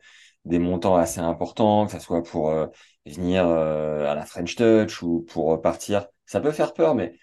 [0.46, 2.66] des montants assez importants, que ce soit pour euh,
[3.04, 6.06] venir euh, à la French Touch ou pour partir.
[6.24, 7.18] Ça peut faire peur, mais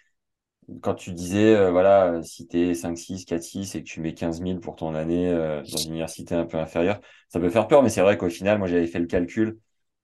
[0.82, 4.02] quand tu disais, euh, voilà, si tu es 5, 6, 4, 6 et que tu
[4.02, 7.00] mets 15 000 pour ton année dans une université un peu inférieure,
[7.30, 9.58] ça peut faire peur, mais c'est vrai qu'au final, moi, j'avais fait le calcul.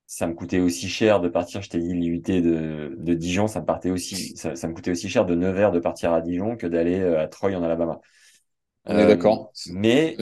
[0.08, 3.62] Ça me coûtait aussi cher de partir, je t'ai dit, l'IUT de, de Dijon, ça
[3.62, 6.66] me, partait aussi, ça, me coûtait aussi cher de Nevers de partir à Dijon que
[6.66, 8.00] d'aller à Troy en Alabama.
[8.86, 9.52] On est d'accord.
[9.72, 10.16] Mais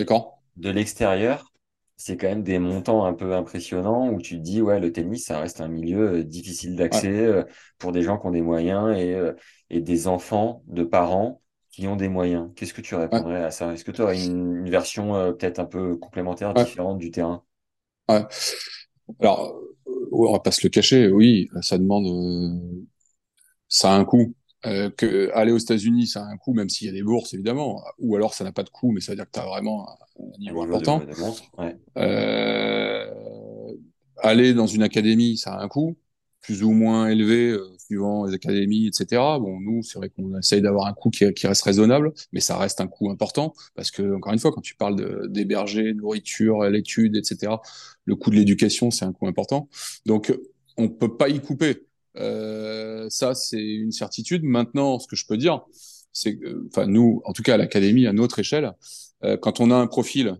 [0.57, 1.53] de l'extérieur,
[1.97, 5.25] c'est quand même des montants un peu impressionnants où tu te dis, ouais, le tennis,
[5.25, 7.43] ça reste un milieu euh, difficile d'accès euh,
[7.79, 9.33] pour des gens qui ont des moyens et, euh,
[9.71, 11.41] et des enfants de parents
[11.71, 12.51] qui ont des moyens.
[12.55, 13.73] Qu'est-ce que tu répondrais à ça?
[13.73, 17.43] Est-ce que tu aurais une, version peut-être un peu complémentaire, différente du terrain?
[18.09, 18.25] Ouais.
[19.19, 19.59] Alors,
[20.11, 22.59] on va pas se le cacher, oui, ça demande,
[23.67, 24.33] ça a un coût.
[24.65, 27.33] Euh, que aller aux États-Unis, ça a un coût, même s'il y a des bourses,
[27.33, 27.83] évidemment.
[27.99, 29.87] Ou alors, ça n'a pas de coût, mais ça veut dire que tu as vraiment
[29.87, 31.03] un, niveau important.
[31.97, 33.05] euh,
[34.17, 35.95] aller dans une académie, ça a un coût,
[36.41, 39.21] plus ou moins élevé, euh, suivant les académies, etc.
[39.39, 42.57] Bon, nous, c'est vrai qu'on essaye d'avoir un coût qui, qui, reste raisonnable, mais ça
[42.57, 47.15] reste un coût important, parce que, encore une fois, quand tu parles d'héberger, nourriture, l'étude,
[47.15, 47.53] etc.,
[48.05, 49.69] le coût de l'éducation, c'est un coût important.
[50.07, 50.35] Donc,
[50.77, 51.86] on peut pas y couper.
[52.17, 54.43] Euh, ça, c'est une certitude.
[54.43, 55.61] Maintenant, ce que je peux dire,
[56.13, 58.73] c'est que, enfin, nous, en tout cas à l'académie, à notre échelle,
[59.23, 60.35] euh, quand on a un profil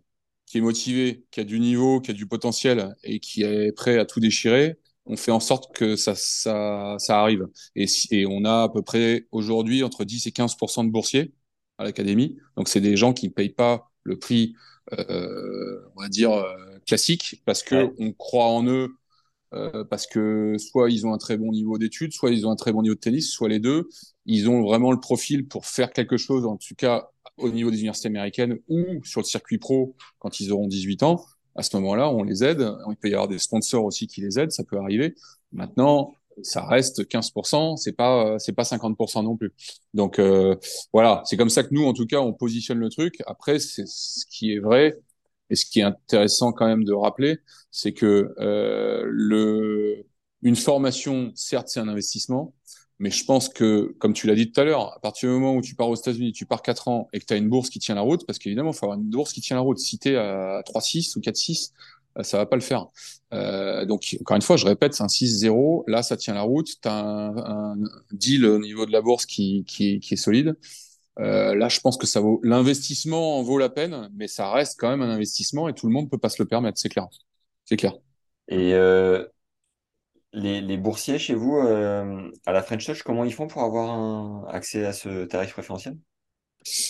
[0.46, 3.98] qui est motivé, qui a du niveau, qui a du potentiel et qui est prêt
[4.00, 7.48] à tout déchirer, on fait en sorte que ça, ça, ça arrive.
[7.76, 11.34] Et, et on a à peu près aujourd'hui entre 10 et 15% de boursiers
[11.78, 12.38] à l'académie.
[12.56, 14.56] Donc, c'est des gens qui ne payent pas le prix,
[14.94, 16.56] euh, on va dire, euh,
[16.86, 18.97] classique, parce que on croit en eux
[19.54, 22.56] euh, parce que soit ils ont un très bon niveau d'études, soit ils ont un
[22.56, 23.90] très bon niveau de tennis, soit les deux.
[24.26, 27.78] Ils ont vraiment le profil pour faire quelque chose, en tout cas au niveau des
[27.78, 31.24] universités américaines ou sur le circuit pro quand ils auront 18 ans.
[31.56, 32.68] À ce moment-là, on les aide.
[32.90, 35.16] Il peut y avoir des sponsors aussi qui les aident, ça peut arriver.
[35.52, 39.54] Maintenant, ça reste 15%, c'est pas c'est pas 50% non plus.
[39.94, 40.56] Donc euh,
[40.94, 43.22] voilà, c'est comme ça que nous, en tout cas, on positionne le truc.
[43.26, 45.00] Après, c'est ce qui est vrai,
[45.50, 47.40] et ce qui est intéressant quand même de rappeler,
[47.72, 50.06] c'est que euh, le,
[50.42, 52.54] une formation, certes, c'est un investissement,
[53.00, 55.56] mais je pense que, comme tu l'as dit tout à l'heure, à partir du moment
[55.56, 57.70] où tu pars aux États-Unis, tu pars 4 ans et que tu as une bourse
[57.70, 59.78] qui tient la route, parce qu'évidemment, il faut avoir une bourse qui tient la route.
[59.78, 61.74] Si tu es à 3-6 ou 4-6,
[62.18, 62.88] euh, ça va pas le faire.
[63.34, 65.84] Euh, donc, encore une fois, je répète, c'est un 6-0.
[65.88, 66.68] Là, ça tient la route.
[66.82, 67.76] Tu as un, un,
[68.12, 70.56] deal au niveau de la bourse qui, qui, qui est solide.
[71.20, 74.80] Euh, là, je pense que ça vaut l'investissement en vaut la peine, mais ça reste
[74.80, 77.08] quand même un investissement et tout le monde peut pas se le permettre, c'est clair.
[77.66, 77.94] C'est clair.
[78.48, 79.26] Et euh,
[80.34, 83.90] les, les, boursiers chez vous euh, à la French Touch, comment ils font pour avoir
[83.90, 85.98] un accès à ce tarif préférentiel?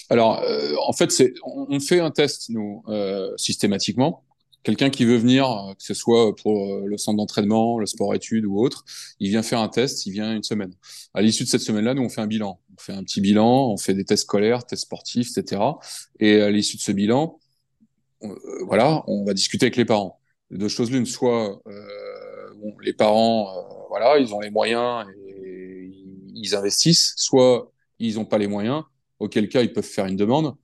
[0.09, 4.23] Alors, euh, en fait, c'est on, fait un test nous euh, systématiquement
[4.68, 5.47] quelqu'un qui veut venir,
[5.78, 8.84] que ce soit pour euh, le centre d'entraînement, le sport-études ou autre,
[9.22, 10.74] il vient faire un test, il vient une semaine.
[11.13, 12.59] À l'issue de cette semaine-là, nous, on fait un bilan.
[12.78, 15.61] On fait un petit bilan, on fait des tests scolaires, tests sportifs, etc.
[16.20, 17.39] Et à l'issue de ce bilan,
[18.24, 20.20] euh, voilà, on va discuter avec les parents.
[20.51, 25.93] Deux choses l'une, soit euh, les parents, euh, voilà, ils ont les moyens et
[26.36, 28.84] ils investissent, soit ils n'ont pas les moyens,
[29.20, 30.57] auquel cas ils peuvent faire une demande.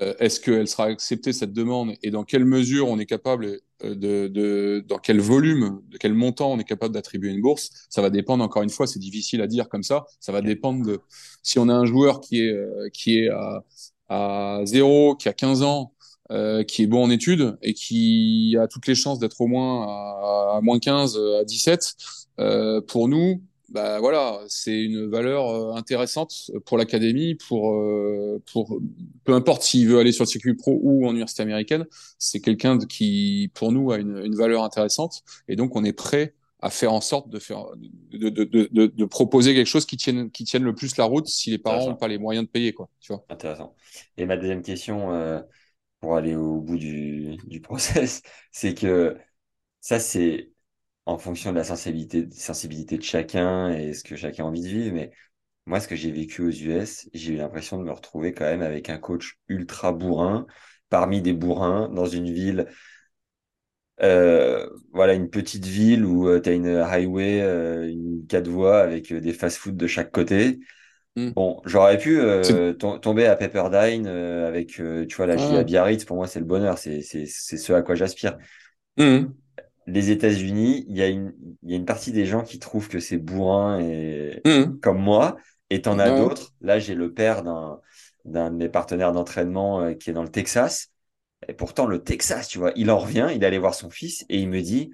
[0.00, 1.92] Euh, est-ce qu'elle sera acceptée cette demande?
[2.02, 6.14] Et dans quelle mesure on est capable euh, de, de, dans quel volume, de quel
[6.14, 7.70] montant on est capable d'attribuer une bourse?
[7.88, 8.44] Ça va dépendre.
[8.44, 10.06] Encore une fois, c'est difficile à dire comme ça.
[10.20, 11.00] Ça va dépendre de
[11.42, 13.64] si on a un joueur qui est euh, qui est à,
[14.08, 15.92] à 0, qui a 15 ans,
[16.30, 19.84] euh, qui est bon en études et qui a toutes les chances d'être au moins
[19.84, 21.96] à, à, moins 15, à 17.
[22.40, 28.80] Euh, pour nous, bah voilà, c'est une valeur euh, intéressante pour l'académie, pour euh, pour
[29.24, 31.86] peu importe s'il veut aller sur le circuit pro ou en université américaine,
[32.18, 35.22] c'est quelqu'un qui pour nous a une, une, valeur intéressante.
[35.48, 39.04] Et donc on est prêt à faire en sorte de faire de, de, de, de,
[39.04, 41.96] proposer quelque chose qui tienne qui tienne le plus la route si les parents n'ont
[41.96, 43.24] pas les moyens de payer quoi tu vois.
[43.28, 43.76] Intéressant.
[44.16, 45.40] Et ma deuxième question euh,
[46.00, 49.16] pour aller au bout du, du process c'est que
[49.80, 50.52] ça c'est
[51.08, 54.68] en fonction de la sensibilité sensibilité de chacun et ce que chacun a envie de
[54.68, 55.10] vivre mais
[55.64, 58.62] moi ce que j'ai vécu aux US j'ai eu l'impression de me retrouver quand même
[58.62, 60.46] avec un coach ultra bourrin
[60.90, 62.68] parmi des bourrins dans une ville
[64.00, 68.80] euh, voilà une petite ville où euh, tu as une highway, euh, une quatre voies
[68.80, 70.60] avec des fast-food de chaque côté.
[71.16, 71.30] Hmm.
[71.30, 72.20] Bon, j'aurais pu
[72.78, 76.04] tomber à Pepperdine avec, tu vois, la vie à Biarritz.
[76.04, 76.78] Pour moi, c'est le bonheur.
[76.78, 78.38] C'est ce à quoi j'aspire.
[78.98, 79.24] Hmm.
[79.90, 81.32] Les États-Unis, il y, a une,
[81.62, 84.78] y a une partie des gens qui trouvent que c'est bourrin et hmm.
[84.80, 85.36] comme moi.
[85.70, 86.54] Et t'en as d'autres.
[86.60, 87.80] Là, j'ai le père d'un
[88.24, 90.90] d'un de mes partenaires d'entraînement qui est dans le Texas.
[91.46, 94.38] Et pourtant, le Texas, tu vois, il en revient, il allait voir son fils et
[94.38, 94.90] il me dit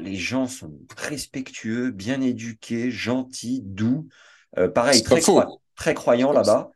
[0.00, 4.08] les gens sont respectueux, bien éduqués, gentils, doux.
[4.58, 5.20] Euh, pareil, très,
[5.76, 6.70] très croyants là-bas.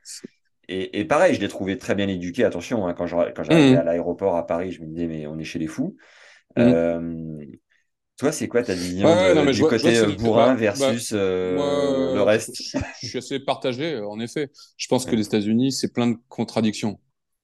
[0.69, 2.43] Et, pareil, je l'ai trouvé très bien éduqué.
[2.43, 3.79] Attention, hein, quand j'arrivais mmh.
[3.79, 5.97] à l'aéroport à Paris, je me disais, mais on est chez les fous.
[6.57, 6.61] Mmh.
[6.61, 7.45] Euh,
[8.17, 9.07] toi, c'est quoi ta vision
[9.53, 12.57] du côté euh, bourrin bah, versus le reste?
[13.03, 14.51] Je suis assez partagé, en effet.
[14.77, 16.99] Je pense que les États-Unis, c'est plein de contradictions.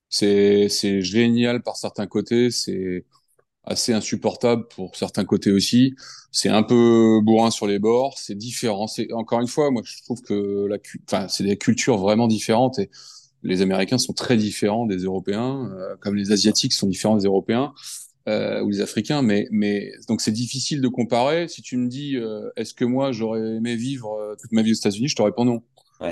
[0.09, 3.06] C'est c'est génial par certains côtés, c'est
[3.64, 5.94] assez insupportable pour certains côtés aussi.
[6.32, 8.86] C'est un peu bourrin sur les bords, c'est différent.
[8.86, 10.76] C'est encore une fois, moi je trouve que la,
[11.09, 12.90] enfin c'est des cultures vraiment différentes et
[13.43, 17.72] les Américains sont très différents des Européens, euh, comme les Asiatiques sont différents des Européens
[18.28, 19.23] euh, ou les Africains.
[19.23, 21.49] Mais mais donc c'est difficile de comparer.
[21.49, 24.73] Si tu me dis euh, est-ce que moi j'aurais aimé vivre euh, toute ma vie
[24.73, 25.62] aux États-Unis, je te réponds non.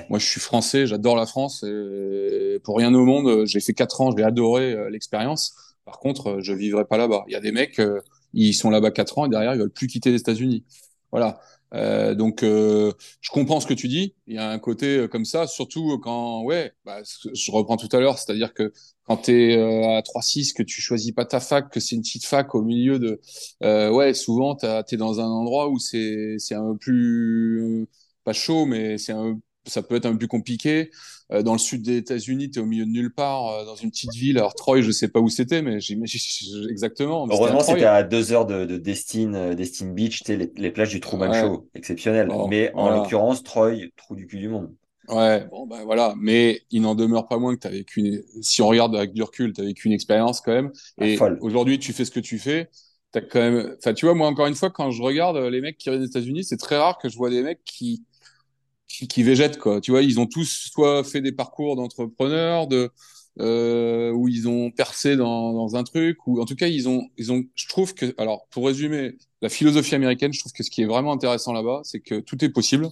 [0.09, 1.65] Moi, je suis français, j'adore la France.
[1.65, 5.55] Et pour rien au monde, j'ai fait quatre ans, je vais adorer euh, l'expérience.
[5.85, 7.25] Par contre, euh, je vivrai pas là-bas.
[7.29, 8.01] Il y a des mecs, euh,
[8.33, 10.65] ils sont là-bas quatre ans et derrière, ils veulent plus quitter les États-Unis.
[11.13, 11.41] Voilà.
[11.75, 14.15] Euh, donc, euh, je comprends ce que tu dis.
[14.27, 16.99] Il y a un côté comme ça, surtout quand, ouais, bah,
[17.35, 18.73] je reprends tout à l'heure, c'est-à-dire que
[19.05, 22.25] quand tu es à 3-6, que tu choisis pas ta fac, que c'est une petite
[22.27, 23.21] fac au milieu de,
[23.91, 27.87] ouais, souvent tu es dans un endroit où c'est c'est un peu plus
[28.25, 30.91] pas chaud, mais c'est un ça peut être un peu plus compliqué.
[31.33, 33.77] Euh, dans le sud des États-Unis, tu es au milieu de nulle part, euh, dans
[33.77, 34.39] une petite ville.
[34.39, 36.21] Alors, Troy, je sais pas où c'était, mais j'imagine
[36.71, 37.27] exactement.
[37.31, 41.01] Heureusement, c'était à deux heures de, de Destin, euh, Destin Beach, les, les plages du
[41.01, 42.29] Truman Show, exceptionnel.
[42.49, 44.75] mais en l'occurrence, Troy, trou du cul du monde.
[45.09, 46.15] Ouais, bon, ben voilà.
[46.19, 48.23] Mais il n'en demeure pas moins que tu as vécu, une...
[48.43, 50.71] si on regarde avec du recul, tu as vécu une expérience quand même.
[51.01, 52.69] Ah, Et aujourd'hui, tu fais ce que tu fais.
[53.15, 55.79] As quand même, enfin, tu vois, moi, encore une fois, quand je regarde les mecs
[55.79, 58.05] qui viennent des États-Unis, c'est très rare que je vois des mecs qui,
[58.91, 59.81] qui, végètent quoi.
[59.81, 62.91] Tu vois, ils ont tous soit fait des parcours d'entrepreneurs, de
[63.41, 67.09] euh, où ils ont percé dans, dans, un truc, ou en tout cas ils ont
[67.17, 67.45] ils ont.
[67.55, 70.87] Je trouve que alors pour résumer la philosophie américaine, je trouve que ce qui est
[70.87, 72.89] vraiment intéressant là-bas, c'est que tout est possible.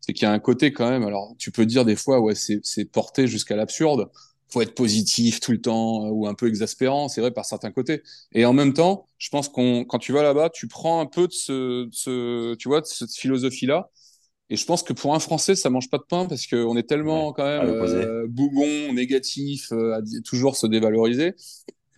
[0.00, 1.02] C'est qu'il y a un côté quand même.
[1.04, 4.10] Alors tu peux dire des fois ouais c'est porté jusqu'à l'absurde.
[4.50, 7.70] Faut être positif tout le temps euh, ou un peu exaspérant, c'est vrai par certains
[7.70, 8.02] côtés.
[8.32, 11.26] Et en même temps, je pense qu'on quand tu vas là-bas, tu prends un peu
[11.26, 13.90] de ce, de ce tu vois de cette philosophie là
[14.50, 16.88] et je pense que pour un Français, ça mange pas de pain parce qu'on est
[16.88, 21.34] tellement quand même euh, bougon, négatif, euh, à toujours se dévaloriser,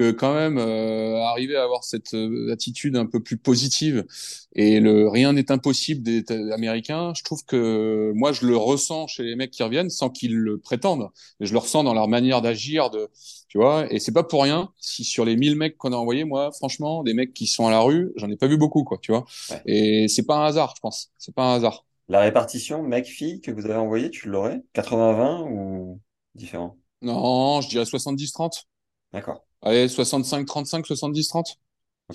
[0.01, 4.06] que quand même euh, arriver à avoir cette euh, attitude un peu plus positive
[4.55, 9.22] et le rien n'est impossible des Américains, je trouve que moi je le ressens chez
[9.22, 12.40] les mecs qui reviennent sans qu'ils le prétendent, mais je le ressens dans leur manière
[12.40, 13.10] d'agir, de
[13.48, 13.93] tu vois.
[13.93, 17.02] Et c'est pas pour rien si sur les 1000 mecs qu'on a envoyés, moi franchement,
[17.05, 19.27] des mecs qui sont à la rue, j'en ai pas vu beaucoup quoi, tu vois.
[19.66, 21.10] Et c'est pas un hasard, je pense.
[21.18, 21.85] C'est pas un hasard.
[22.10, 24.64] La répartition mec-fille que vous avez envoyée, tu l'aurais?
[24.74, 26.00] 80-20 ou
[26.34, 26.76] différent?
[27.02, 28.64] Non, je dirais 70-30.
[29.12, 29.44] D'accord.
[29.62, 31.54] Allez, 65-35, 70-30.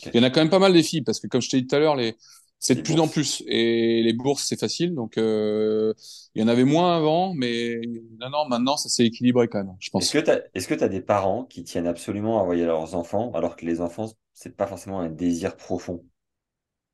[0.08, 1.62] Il y en a quand même pas mal des filles, parce que comme je t'ai
[1.62, 2.18] dit tout à l'heure, les...
[2.60, 3.42] c'est de plus en plus.
[3.48, 4.94] Et les bourses, c'est facile.
[4.94, 5.94] Donc, euh...
[6.36, 7.80] il y en avait moins avant, mais
[8.20, 10.14] non, non, maintenant, ça s'est équilibré quand même, je pense.
[10.14, 10.90] Est-ce que tu as...
[10.90, 14.68] des parents qui tiennent absolument à envoyer leurs enfants, alors que les enfants, c'est pas
[14.68, 16.04] forcément un désir profond?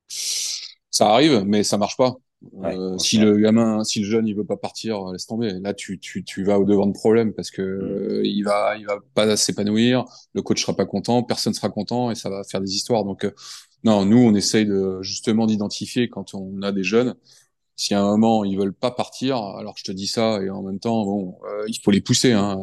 [0.07, 2.15] Ça arrive, mais ça marche pas.
[2.63, 5.53] Euh, si le gamin, si le jeune, il veut pas partir, euh, laisse tomber.
[5.59, 7.81] Là, tu, tu, tu vas au devant de problème parce que mm.
[7.81, 10.05] euh, il va, il va pas s'épanouir.
[10.33, 13.03] Le coach sera pas content, personne sera content et ça va faire des histoires.
[13.03, 13.31] Donc,
[13.83, 17.15] non, nous, on essaye de justement d'identifier quand on a des jeunes.
[17.75, 20.61] Si à un moment ils veulent pas partir, alors je te dis ça et en
[20.61, 22.59] même temps, bon, il faut les pousser, hein,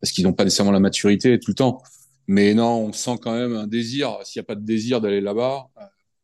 [0.00, 1.80] parce qu'ils n'ont pas nécessairement la maturité tout le temps.
[2.26, 4.18] Mais non, on sent quand même un désir.
[4.24, 5.68] S'il n'y a pas de désir d'aller là-bas,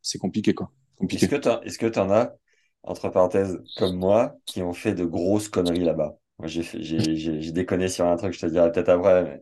[0.02, 0.72] c'est compliqué, quoi.
[1.08, 2.34] Est-ce que tu en as
[2.82, 6.18] entre parenthèses, comme moi, qui ont fait de grosses conneries là-bas.
[6.38, 9.40] Moi, j'ai, déconné sur un truc, je te dirai peut-être après.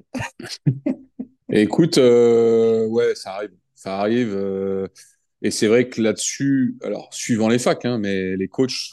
[1.48, 3.52] Écoute, euh, ouais, ça arrive.
[3.74, 4.34] Ça arrive.
[4.34, 4.88] Euh,
[5.42, 8.92] et c'est vrai que là-dessus, alors suivant les facs, hein, mais les coachs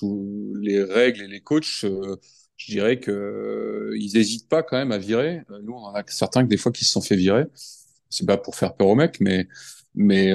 [0.61, 2.17] les règles et les coachs, euh,
[2.57, 5.41] je dirais que euh, ils hésitent pas quand même à virer.
[5.63, 7.45] Nous, on en a certains que des fois qui se sont fait virer.
[8.09, 9.47] C'est pas pour faire peur aux mecs, mais
[9.95, 10.31] mais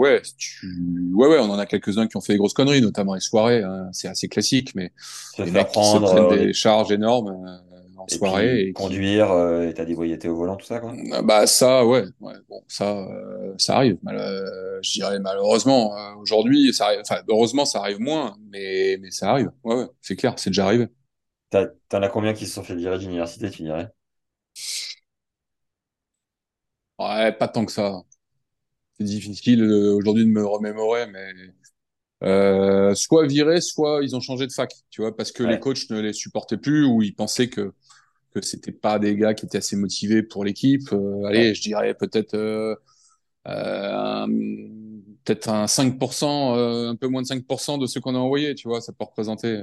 [0.00, 0.66] ouais, tu...
[1.14, 3.62] ouais ouais, on en a quelques-uns qui ont fait des grosses conneries, notamment les soirées.
[3.62, 7.60] Hein, c'est assez classique, mais Se les qui se prendre, prennent euh, des charges énormes
[7.96, 11.00] en et soirée puis et qui- conduire, euh, état d'ébriété au volant, tout ça, quoi.
[11.12, 13.98] ah Bah ça, ouais, ouais, bon, ça, euh, ça arrive.
[14.02, 17.00] Mal, euh, je dirais malheureusement euh, aujourd'hui, ça arrive.
[17.00, 19.50] Enfin, heureusement, ça arrive moins, mais mais ça arrive.
[19.64, 20.88] Ouais, ouais, c'est clair, c'est déjà arrivé.
[21.50, 23.92] T'as- T'en as combien qui se sont fait virer d'université, tu dirais?
[26.98, 28.02] Ouais, pas tant que ça.
[29.00, 31.32] C'est difficile euh, aujourd'hui de me remémorer, mais
[32.24, 35.90] euh, soit virés, soit ils ont changé de fac, tu vois, parce que les coachs
[35.90, 37.72] ne les supportaient plus ou ils pensaient que
[38.34, 40.92] que c'était pas des gars qui étaient assez motivés pour l'équipe.
[40.92, 41.54] Euh, allez, Ouais.
[41.54, 42.76] je dirais peut-être euh,
[43.46, 44.28] un-
[45.24, 48.68] peut-être un 5%, euh, un peu moins de 5% de ceux qu'on a envoyés, tu
[48.68, 49.62] vois, ça peut représenter.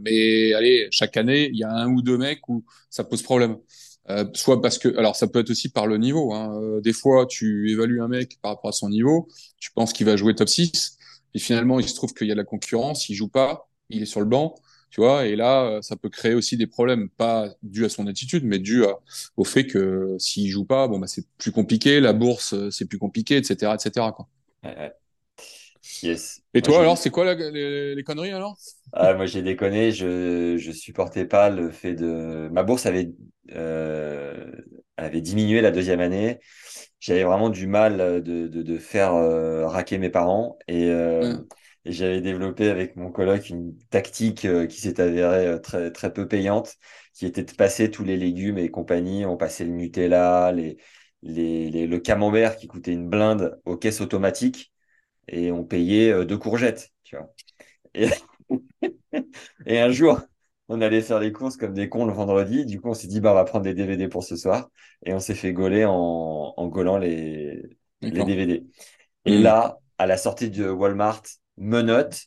[0.00, 3.56] Mais allez, chaque année, il y a un ou deux mecs où ça pose problème.
[4.10, 6.34] Euh, soit parce que, alors ça peut être aussi par le niveau.
[6.34, 6.60] Hein.
[6.60, 9.28] Euh, des fois, tu évalues un mec par rapport à son niveau,
[9.58, 10.98] tu penses qu'il va jouer top 6,
[11.34, 14.02] et finalement, il se trouve qu'il y a de la concurrence, il joue pas, il
[14.02, 14.56] est sur le banc,
[14.90, 18.06] tu vois, et là, euh, ça peut créer aussi des problèmes, pas dû à son
[18.06, 18.98] attitude, mais dû à,
[19.36, 22.84] au fait que s'il joue pas, bon bah c'est plus compliqué, la bourse euh, c'est
[22.86, 24.06] plus compliqué, etc., etc.
[24.14, 24.28] Quoi.
[26.04, 26.42] Yes.
[26.54, 28.56] Et toi alors, c'est quoi la- les, les conneries alors?
[28.92, 32.48] Ah, moi, j'ai déconné, je, je supportais pas le fait de.
[32.52, 33.12] Ma bourse avait,
[33.52, 34.52] euh,
[34.96, 36.38] avait diminué la deuxième année.
[37.00, 41.44] J'avais vraiment du mal de, de, de faire euh, raquer mes parents et, euh, Ouais.
[41.84, 46.76] et j'avais développé avec mon coloc une tactique qui s'est avérée très, très peu payante,
[47.14, 49.26] qui était de passer tous les légumes et compagnie.
[49.26, 50.78] On passait le Nutella, les,
[51.22, 54.73] les, les- le camembert qui coûtait une blinde aux caisses automatiques
[55.28, 57.32] et on payait euh, deux courgettes, tu vois.
[57.94, 58.08] Et,
[59.66, 60.20] et un jour,
[60.68, 62.64] on allait faire les courses comme des cons le vendredi.
[62.66, 64.70] Du coup, on s'est dit, bah, on va prendre des DVD pour ce soir.
[65.04, 65.92] Et on s'est fait gauler en,
[66.56, 67.62] en gaulant les.
[68.10, 68.64] DVD.
[69.26, 69.38] Et Mhm.
[69.38, 71.22] là, à la sortie de Walmart,
[71.56, 72.26] menottes,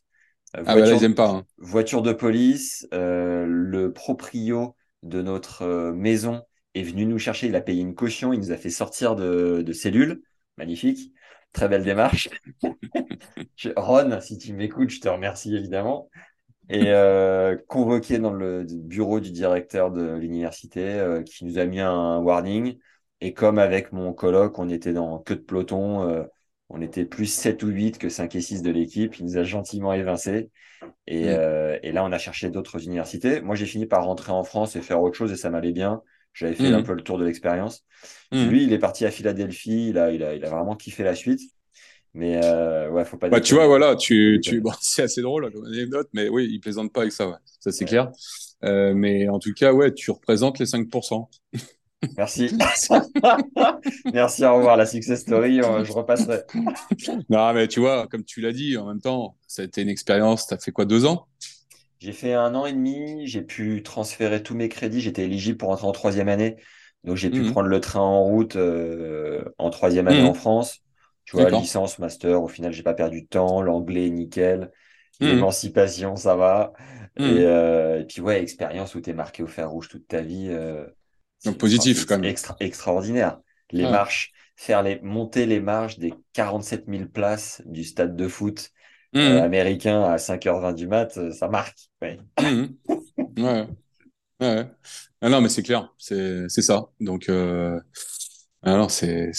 [0.58, 1.30] euh, Ah bah là voiture, ils aiment pas.
[1.30, 1.46] hein.
[1.58, 6.44] voiture de police, euh, le proprio de notre maison
[6.76, 7.48] est venu nous chercher.
[7.48, 8.34] Il a payé une caution.
[8.34, 10.24] Il nous a fait sortir de, de cellule.
[10.58, 11.14] Magnifique.
[11.54, 12.30] Très belle démarche.
[13.76, 16.10] Ron, si tu m'écoutes, je te remercie évidemment.
[16.70, 21.82] Et euh, convoqué dans le bureau du directeur de l'université euh, qui nous a mis
[21.82, 22.78] un warning.
[23.22, 26.24] Et comme avec mon coloc, on était dans queue de peloton, euh,
[26.70, 29.18] on était plus 7 ou 8 que 5 et 6 de l'équipe.
[29.20, 30.52] Il nous a gentiment évincés.
[31.08, 33.42] Et, et là, on a cherché d'autres universités.
[33.42, 36.02] Moi, j'ai fini par rentrer en France et faire autre chose et ça m'allait bien.
[36.38, 36.76] J'avais fait Mhm.
[36.76, 37.84] un peu le tour de l'expérience.
[38.32, 38.50] Mhm.
[38.50, 39.90] Lui, il est parti à Philadelphie.
[39.90, 41.42] Il a, il a, il a vraiment kiffé la suite.
[42.14, 45.52] Mais euh, ouais, faut pas Bah tu vois voilà, tu tu bon, c'est assez drôle
[45.52, 47.36] comme anecdote, mais oui ils plaisantent pas avec ça, ouais.
[47.60, 47.90] Ça c'est Ouais.
[47.90, 48.12] clair.
[48.64, 51.30] Euh, mais en tout cas ouais, tu représentes les 5%.
[52.18, 52.52] Merci.
[54.14, 54.78] Merci, au revoir.
[54.78, 56.42] La success story, je repasserai.
[57.30, 59.90] Non mais tu vois, comme tu l'as dit, en même temps, ça a été une
[59.90, 60.48] expérience.
[60.48, 61.28] T'as fait quoi deux ans?
[62.00, 63.28] J'ai fait un an et demi.
[63.28, 65.02] J'ai pu transférer tous mes crédits.
[65.02, 66.58] J'étais éligible pour entrer en troisième année.
[67.04, 67.46] Donc, j'ai pu Mhm.
[67.46, 70.34] prendre le train en route euh, en troisième année en Mhm.
[70.34, 70.82] France.
[71.26, 72.42] Tu vois, licence, master.
[72.44, 73.62] Au final, j'ai pas perdu de temps.
[73.62, 74.72] L'anglais, nickel.
[75.20, 75.58] Mhm.
[75.60, 76.74] L'émancipation, ça va.
[77.24, 80.22] Et, euh, et puis, ouais, expérience où tu es marqué au fer rouge toute ta
[80.22, 80.48] vie.
[80.50, 80.86] euh,
[81.46, 82.36] Donc positif, quand même.
[82.36, 83.40] extra- extraordinaire.
[83.72, 88.72] Les marches, faire les, monter les marches des 47 000 places du stade de foot
[89.26, 89.44] euh, Mhm.
[89.44, 91.78] américain à 5h20 du mat, euh, ça marque.
[92.02, 92.20] Ouais.
[93.38, 93.68] Ouais.
[94.42, 94.66] Ouais.
[95.22, 96.88] Ah non, mais c'est clair, c'est ça.
[97.00, 97.80] Donc, euh...
[98.66, 99.32] non, c'est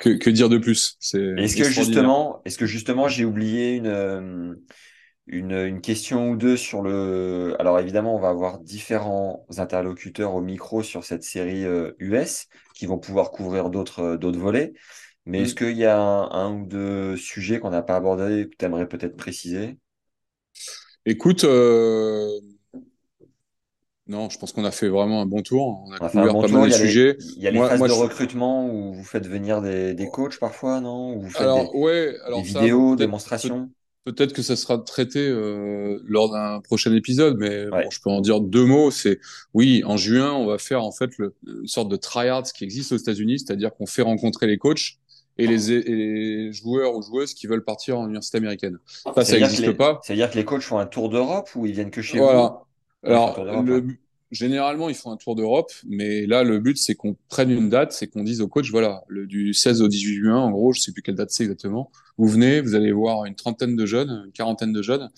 [0.00, 0.98] que que dire de plus?
[1.36, 4.56] Est-ce que justement, est-ce que justement j'ai oublié une,
[5.26, 7.56] une, une question ou deux sur le...
[7.58, 11.64] Alors évidemment, on va avoir différents interlocuteurs au micro sur cette série
[11.98, 14.72] US qui vont pouvoir couvrir d'autres d'autres volets.
[15.26, 15.56] Mais est-ce Mm.
[15.56, 18.88] qu'il y a un, un ou deux sujets qu'on n'a pas abordés que tu aimerais
[18.88, 19.78] peut-être préciser?
[21.04, 22.40] Écoute, euh...
[24.08, 25.82] non, je pense qu'on a fait vraiment un bon tour.
[25.86, 26.48] On a On couvert bon pas tour.
[26.48, 27.16] mal Il de y a les, sujets.
[27.18, 28.04] il y a les Moi, phases moi, de je...
[28.04, 31.14] recrutement où vous faites venir des, des coachs parfois, non?
[31.16, 33.70] Où vous faites des, alors ouais, des alors ça, vidéos, peut-être peut- démonstrations?
[34.04, 37.86] peut-être que ça sera traité euh, lors d'un prochain épisode, mais Ouais.
[37.86, 38.90] bon, je peux en dire deux mots.
[38.90, 39.18] C'est
[39.54, 42.92] oui, en juin, on va faire en fait le, une sorte de tryouts qui existe
[42.92, 44.98] aux États-Unis, c'est-à-dire qu'on fait rencontrer les coachs
[45.38, 48.78] et les, et les joueurs ou joueuses qui veulent partir en université américaine.
[48.86, 50.00] Ça, ça n'existe pas.
[50.02, 52.18] c'est-à-dire que les coachs font un tour d'Europe ou ils viennent que chez?
[52.18, 52.62] Voilà.
[53.02, 53.82] Alors, le, ouais.
[54.30, 57.92] généralement, ils font un tour d'Europe, mais là, le but, c'est qu'on prenne une date,
[57.92, 60.80] c'est qu'on dise au coach, voilà, le, du 16 au 18 juin, en gros, je
[60.80, 61.90] sais plus quelle date c'est exactement.
[62.18, 65.10] Vous venez, vous allez voir une trentaine de jeunes, une quarantaine de jeunes,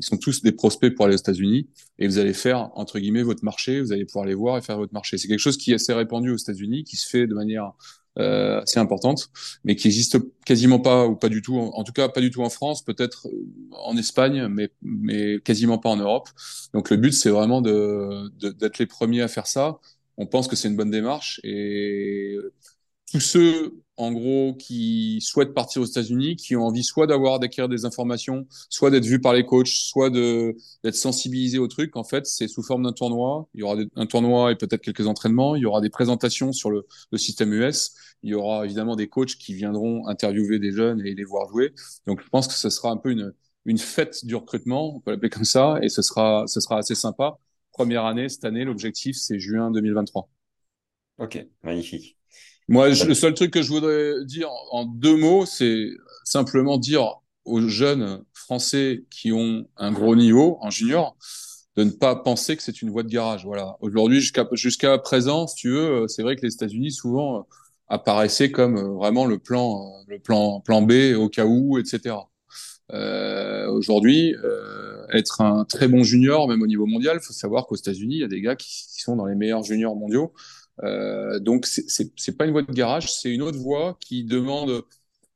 [0.00, 1.68] qui sont tous des prospects pour aller aux États-Unis,
[1.98, 4.78] et vous allez faire, entre guillemets, votre marché, vous allez pouvoir les voir et faire
[4.78, 5.18] votre marché.
[5.18, 7.72] C'est quelque chose qui est assez répandu aux États-Unis, qui se fait de manière
[8.18, 9.30] euh, assez importante,
[9.62, 12.42] mais qui existe quasiment pas ou pas du tout, en, tout cas pas du tout
[12.42, 13.28] en France, peut-être
[13.72, 16.28] en Espagne, mais, mais quasiment pas en Europe.
[16.74, 19.78] Donc le but, c'est vraiment d'être les premiers à faire ça.
[20.16, 22.36] On pense que c'est une bonne démarche et
[23.10, 27.68] tous ceux en gros, qui souhaitent partir aux États-Unis, qui ont envie soit d'avoir d'acquérir
[27.68, 31.96] des informations, soit d'être vus par les coachs, soit d'être sensibilisés au truc.
[31.96, 33.48] En fait, c'est sous forme d'un tournoi.
[33.54, 35.54] Il y aura un tournoi et peut-être quelques entraînements.
[35.54, 37.92] Il y aura des présentations sur le, le, système US.
[38.22, 41.74] Il y aura évidemment des coachs qui viendront interviewer des jeunes et les voir jouer.
[42.06, 43.34] Donc, je pense que ce sera un peu une
[43.66, 46.94] une fête du recrutement, on peut l'appeler comme ça, et ce sera ce sera assez
[46.94, 47.38] sympa.
[47.72, 50.28] Première année cette année, l'objectif c'est juin 2023.
[51.18, 52.19] Ok, magnifique.
[52.70, 55.90] Moi, le seul truc que je voudrais dire en deux mots, c'est
[56.22, 61.16] simplement dire aux jeunes Français qui ont un gros niveau en junior
[61.74, 63.44] de ne pas penser que c'est une voie de garage.
[63.44, 63.76] Voilà.
[63.80, 67.48] Aujourd'hui, jusqu'à jusqu'à présent, si tu veux, c'est vrai que les États-Unis souvent
[67.88, 72.14] apparaissaient comme vraiment le plan, le plan, plan B au cas où, etc.
[72.92, 77.66] Euh, Aujourd'hui, euh, être un très bon junior, même au niveau mondial, il faut savoir
[77.66, 80.32] qu'aux États-Unis, il y a des gars qui, qui, sont dans les meilleurs juniors mondiaux.
[80.82, 84.82] Euh, donc c'est pas une voie de garage, c'est une autre voie qui demande,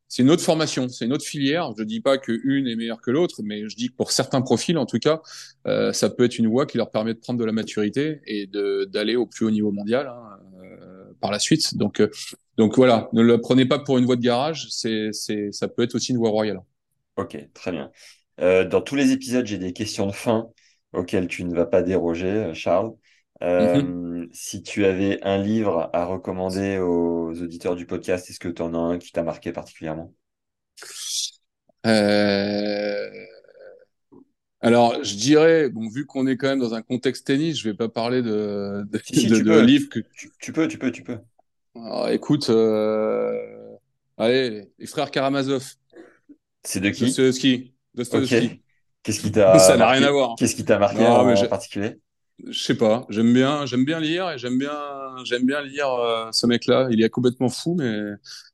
[0.09, 1.73] c'est une autre formation, c'est une autre filière.
[1.77, 4.41] Je dis pas que une est meilleure que l'autre, mais je dis que pour certains
[4.43, 5.21] profils, en tout cas,
[5.67, 8.47] euh, ça peut être une voie qui leur permet de prendre de la maturité et
[8.47, 11.77] d'aller au plus haut niveau mondial hein, euh, par la suite.
[11.77, 12.01] Donc
[12.77, 16.19] voilà, ne le prenez pas pour une voie de garage, ça peut être aussi une
[16.19, 16.61] voie royale.
[17.17, 17.91] Ok, très bien.
[18.39, 20.49] Dans tous les épisodes, j'ai des questions de fin
[20.93, 22.93] auxquelles tu ne vas pas déroger, Charles.
[23.43, 24.29] Euh, mhm.
[24.33, 28.75] Si tu avais un livre à recommander aux auditeurs du podcast, est-ce que tu en
[28.75, 30.13] as un qui t'a marqué particulièrement?
[31.87, 33.11] Euh...
[34.61, 37.77] Alors, je dirais, bon, vu qu'on est quand même dans un contexte tennis, je vais
[37.77, 40.01] pas parler de, de, si, de, de livres que
[40.39, 41.19] tu, peux, tu peux, tu peux.
[41.77, 43.37] Alors, écoute, euh...
[44.17, 45.67] allez, les frères Karamazov.
[46.63, 47.05] C'est de qui?
[47.05, 47.75] Dostoevsky.
[47.95, 48.63] Dostoevsky.
[49.03, 50.35] Qu'est-ce qui t'a Ça n'a rien à voir.
[50.39, 51.99] Qu'est-ce qui t'a marqué en particulier?
[52.47, 54.77] Je sais pas, j'aime bien, j'aime bien lire et j'aime bien,
[55.25, 56.89] j'aime bien lire euh, ce mec-là.
[56.91, 58.13] Il est complètement fou, mais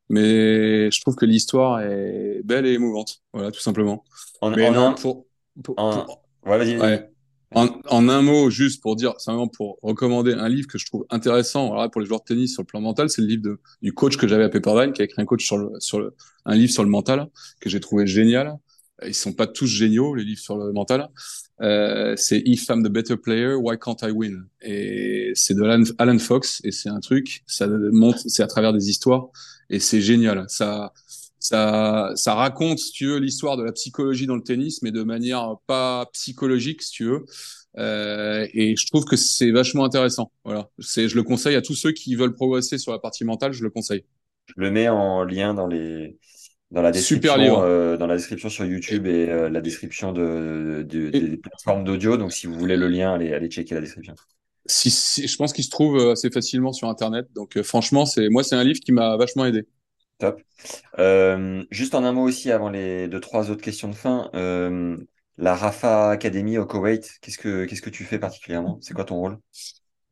[0.08, 3.22] mais je trouve que l'histoire est belle et émouvante.
[3.32, 4.04] Voilà, tout simplement.
[4.40, 4.92] En, mais non, un...
[4.92, 5.26] pour,
[5.62, 6.06] pour, en...
[6.44, 6.78] Ouais, vas-y.
[6.78, 7.10] Ouais.
[7.52, 11.04] En, en, un mot, juste pour dire, simplement pour recommander un livre que je trouve
[11.10, 13.60] intéressant, alors pour les joueurs de tennis sur le plan mental, c'est le livre de,
[13.82, 16.14] du coach que j'avais à Pepperdine, qui a écrit un coach sur le, sur le,
[16.44, 17.28] un livre sur le mental
[17.60, 18.56] que j'ai trouvé génial.
[19.06, 21.08] Ils sont pas tous géniaux les livres sur le mental,
[21.62, 24.46] euh, c'est If I'm the better player, why can't I win?
[24.62, 25.62] Et c'est de
[25.98, 29.28] Alan, Fox et c'est un truc, ça montre, c'est à travers des histoires
[29.68, 30.44] et c'est génial.
[30.48, 30.92] Ça,
[31.38, 35.02] ça, ça raconte, si tu veux, l'histoire de la psychologie dans le tennis, mais de
[35.02, 37.24] manière pas psychologique, si tu veux.
[37.78, 40.32] Euh, et je trouve que c'est vachement intéressant.
[40.44, 43.52] Voilà, c'est, je le conseille à tous ceux qui veulent progresser sur la partie mentale,
[43.52, 44.04] je le conseille.
[44.46, 46.18] Je le mets en lien dans les
[46.70, 51.10] dans la description, euh, dans la description sur YouTube et euh, la description de, de,
[51.10, 52.16] des plateformes d'audio.
[52.16, 54.14] Donc, si vous voulez le lien, allez, allez checker la description.
[54.66, 57.26] Si, si, je pense qu'il se trouve assez facilement sur Internet.
[57.34, 59.66] Donc, euh, franchement, c'est moi, c'est un livre qui m'a vachement aidé.
[60.18, 60.40] Top.
[60.98, 64.30] Euh, juste en un mot aussi, avant les deux trois autres questions de fin,
[65.38, 68.78] la Rafa Academy au Koweït, qu'est-ce que qu'est-ce que tu fais particulièrement?
[68.82, 69.38] C'est quoi ton rôle?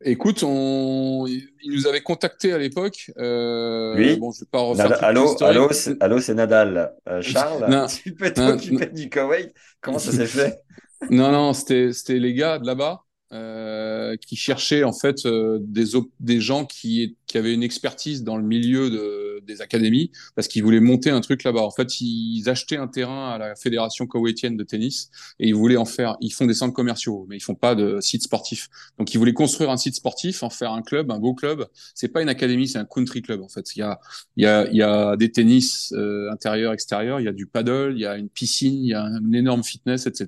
[0.01, 1.25] Écoute, on...
[1.27, 3.11] il nous avait contacté à l'époque.
[3.17, 3.95] Euh...
[3.97, 4.17] Oui.
[4.17, 5.05] Bon, je vais pas refaire Nada...
[5.05, 6.01] allô, allô, c'est...
[6.01, 6.93] allô, c'est Nadal.
[7.09, 10.61] Euh, Charles, non, tu peux t'occuper du Koweït Comment ça s'est fait?
[11.09, 15.91] Non, non, c'était c'était les gars de là-bas euh, qui cherchaient en fait euh, des
[16.19, 20.63] des gens qui qui avaient une expertise dans le milieu de des académies parce qu'ils
[20.63, 21.61] voulaient monter un truc là-bas.
[21.61, 25.77] En fait, ils achetaient un terrain à la fédération koweïtienne de tennis et ils voulaient
[25.77, 26.17] en faire.
[26.21, 28.69] Ils font des centres commerciaux, mais ils font pas de sites sportifs.
[28.97, 31.67] Donc, ils voulaient construire un site sportif, en faire un club, un beau club.
[31.95, 33.75] C'est pas une académie, c'est un country club en fait.
[33.75, 33.99] Il y a
[34.37, 37.19] il y a il y a des tennis euh, intérieurs, extérieurs.
[37.19, 39.63] Il y a du paddle, il y a une piscine, il y a un énorme
[39.63, 40.27] fitness, etc.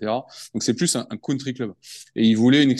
[0.53, 1.73] Donc, c'est plus un, un country club.
[2.15, 2.71] Et ils voulaient une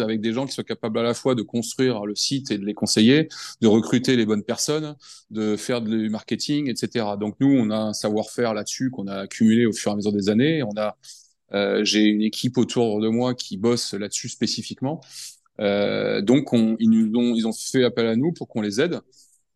[0.00, 2.64] avec des gens qui soient capables à la fois de construire le site et de
[2.64, 3.28] les conseiller,
[3.60, 4.96] de recruter les bonnes personnes,
[5.30, 7.06] de faire du marketing, etc.
[7.18, 10.12] Donc nous, on a un savoir-faire là-dessus qu'on a accumulé au fur et à mesure
[10.12, 10.62] des années.
[10.62, 10.96] On a,
[11.52, 15.00] euh, j'ai une équipe autour de moi qui bosse là-dessus spécifiquement.
[15.60, 18.80] Euh, donc on, ils nous ont, ils ont fait appel à nous pour qu'on les
[18.80, 19.00] aide.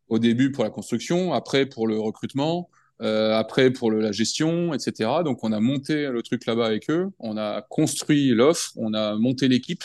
[0.08, 5.10] Au début pour la construction, après pour le recrutement, après pour le, la gestion, etc.
[5.24, 9.16] Donc on a monté le truc là-bas avec eux, on a construit l'offre, on a
[9.16, 9.84] monté l'équipe.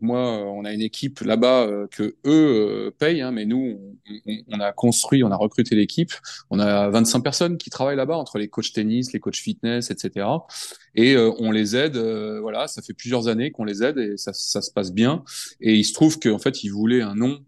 [0.00, 3.78] Moi, on a une équipe là-bas que eux payent, hein, mais nous,
[4.48, 6.12] on, a construit, on a recruté l'équipe.
[6.50, 10.26] On a 25 personnes qui travaillent là-bas entre les coachs tennis, les coachs fitness, etc.
[10.94, 11.96] Et on les aide.
[11.96, 15.24] voilà, ça fait plusieurs années qu'on les aide et ça, se passe bien.
[15.60, 17.40] Et il se trouve qu'en fait, ils voulaient un nom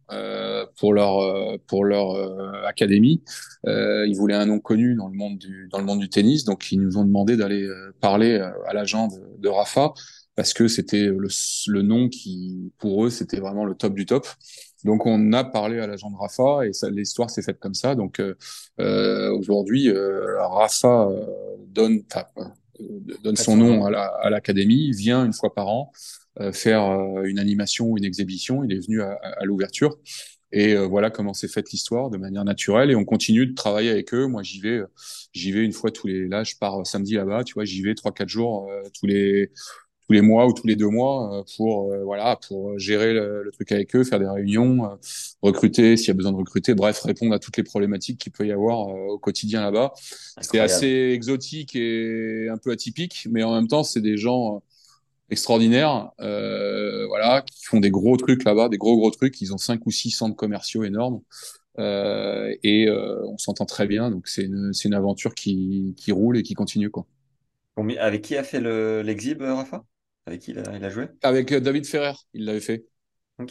[0.77, 3.23] pour leur pour leur académie.
[3.65, 6.73] ils voulaient un nom connu dans le monde du dans le monde du tennis, donc
[6.73, 7.69] ils nous ont demandé d'aller
[8.01, 9.09] parler à l'agent
[9.39, 9.95] de Rafa
[10.37, 11.29] parce que c'était le,
[11.67, 14.27] le, nom qui, pour eux, c'était vraiment le top du top.
[14.85, 17.95] Donc on a parlé à l'agent de Rafa et l'histoire s'est faite comme ça.
[17.95, 18.35] Donc euh,
[18.79, 21.27] euh aujourd'hui, euh, Rafa euh,
[21.67, 22.03] donne,
[23.25, 25.91] donne son nom à l'académie, la, vient une fois par an
[26.53, 26.83] faire
[27.25, 28.63] une animation ou une exhibition.
[28.63, 29.99] Il est venu à, à l'ouverture.
[30.53, 32.91] Et voilà comment s'est faite l'histoire de manière naturelle.
[32.91, 34.27] Et on continue de travailler avec eux.
[34.27, 34.83] Moi, j'y vais,
[35.33, 36.29] j'y vais une fois tous les.
[36.29, 37.43] Là, je pars samedi là-bas.
[37.45, 39.51] Tu vois, j'y vais trois, quatre jours tous les
[40.07, 43.51] tous les mois ou tous les deux mois euh, pour euh, voilà pour gérer le,
[43.53, 44.97] truc avec eux, faire des réunions, euh,
[45.43, 48.47] recruter s'il y a besoin de recruter, bref répondre à toutes les problématiques qu'il peut
[48.47, 49.93] y avoir au quotidien là-bas.
[50.41, 54.63] C'est assez exotique et un peu atypique, mais en même temps c'est des gens
[55.31, 59.41] extraordinaires, euh, voilà, qui font des gros trucs là-bas, des gros gros trucs.
[59.41, 61.21] Ils ont cinq ou six centres commerciaux énormes
[61.79, 64.11] euh, et euh, on s'entend très bien.
[64.11, 67.07] Donc c'est une c'est une aventure qui qui roule et qui continue quoi.
[67.99, 68.61] Avec qui a fait
[69.03, 69.85] l'exhib, Rafa?
[70.27, 71.07] Avec qui il a, joué?
[71.23, 72.87] Avec euh, David Ferrer, il l'avait fait.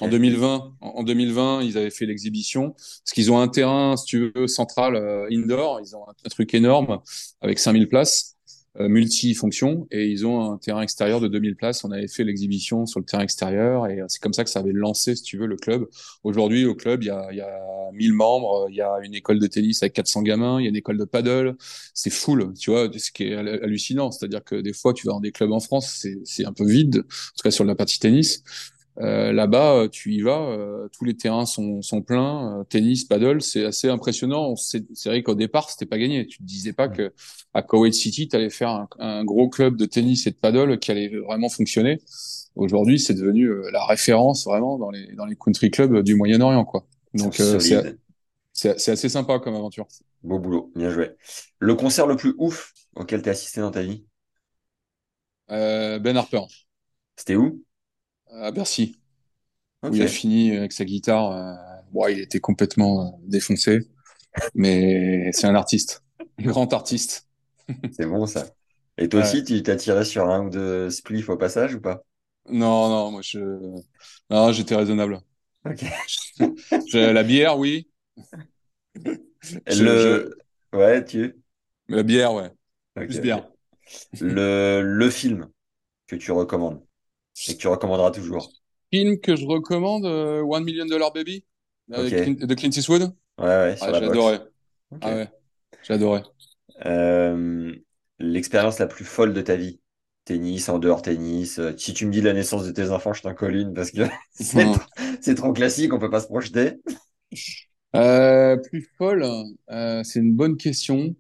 [0.02, 2.72] En 2020, en 2020, ils avaient fait l'exhibition.
[2.72, 5.80] Parce qu'ils ont un terrain, si tu veux, central euh, indoor.
[5.80, 7.02] Ils ont un, truc énorme
[7.40, 8.35] avec 5000 places.
[8.82, 11.86] Euh, multifonction et ils ont un terrain extérieur de 2000 places.
[11.86, 14.74] On avait fait l'exhibition sur le terrain extérieur et c'est comme ça que ça avait
[14.74, 15.88] lancé, si tu veux, le club.
[16.26, 17.58] Aujourd'hui, au club, il y a, il y a
[17.94, 20.70] 1000 membres, il y a une école de tennis avec 400 gamins, il y a
[20.70, 21.56] une école de paddle.
[21.94, 24.12] C'est full, tu vois, ce qui est hallucinant.
[24.12, 26.98] C'est-à-dire que des fois, tu vas dans des clubs en France, c'est un peu vide,
[26.98, 28.44] en tout cas sur la partie tennis.
[29.00, 33.04] Euh, Là-bas, euh, tu y vas, euh, tous les terrains sont, sont pleins, euh, tennis,
[33.04, 34.56] paddle, c'est assez impressionnant.
[34.56, 36.26] C'est vrai qu'au départ, c'était pas gagné.
[36.28, 37.14] Tu te disais pas que
[37.54, 40.80] à Kuwait City, tu allais faire un, un, gros club de tennis et de paddle
[40.80, 42.00] qui allait vraiment fonctionner.
[42.56, 46.88] Aujourd'hui, c'est devenu la référence vraiment dans les dans les country clubs du Moyen-Orient, quoi.
[47.14, 47.36] Donc
[48.54, 49.88] c'est assez sympa comme aventure.
[50.24, 51.12] Beau boulot, bien joué.
[51.60, 54.06] Le concert le plus ouf auquel tu as assisté dans ta vie?
[55.50, 56.44] Ben Harper.
[57.18, 57.62] C'était où?
[58.42, 58.98] À Bercy,
[59.84, 61.32] où il a fini avec sa guitare.
[61.32, 61.54] Euh,
[61.92, 63.88] bon, il était complètement euh, défoncé,
[64.56, 66.04] mais c'est un artiste,
[66.40, 67.28] un grand artiste.
[67.92, 68.46] c'est bon ça.
[68.98, 72.04] Et toi aussi, tu t'as tiré sur un ou deux spliffs au passage ou pas?
[72.48, 73.40] Non, non, moi je,
[74.30, 75.20] non, j'étais raisonnable.
[75.66, 75.84] Ok.
[76.94, 77.88] la bière, oui.
[79.68, 80.38] le...
[80.74, 81.36] Ouais, tu.
[81.88, 82.52] La bière, ouais.
[82.96, 83.48] Plus bière.
[84.20, 85.50] Le, le film
[86.08, 86.82] que tu recommandes?
[87.48, 88.52] Et que tu recommanderas toujours.
[88.92, 91.44] Film que je recommande, euh, One Million Dollar Baby
[91.90, 93.14] de Clint Eastwood.
[93.38, 93.76] Ouais, ouais.
[93.82, 94.40] Ah, j'ai adoré.
[95.02, 95.30] Ah ouais,
[95.90, 96.22] adoré.
[96.86, 97.76] Euh,
[98.20, 99.80] l'expérience la plus folle de ta vie
[100.24, 101.60] Tennis, en dehors tennis.
[101.60, 104.02] Euh, si tu me dis la naissance de tes enfants, je t'incolline parce que
[105.22, 106.74] c'est trop classique, on peut pas se projeter.
[107.92, 109.26] plus folle,
[110.04, 111.16] c'est une bonne question.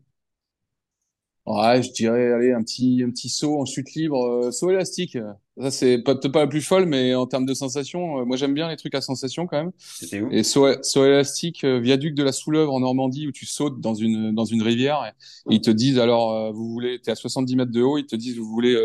[1.45, 5.17] Ouais, je dirais, allez, un petit, un petit saut en chute libre, saut élastique.
[5.61, 8.53] Ça, c'est peut-être pas la plus folle, mais en termes de sensation, euh, moi j'aime
[8.53, 9.71] bien les trucs à sensation quand même.
[9.79, 10.29] C'était où?
[10.29, 10.67] Et saut,
[11.05, 14.61] élastique, euh, viaduc de la Souleuvre en Normandie, où tu sautes dans une dans une
[14.61, 15.05] rivière.
[15.49, 18.05] Et, ils te disent alors, euh, vous voulez, t'es à 70 mètres de haut, ils
[18.05, 18.75] te disent vous voulez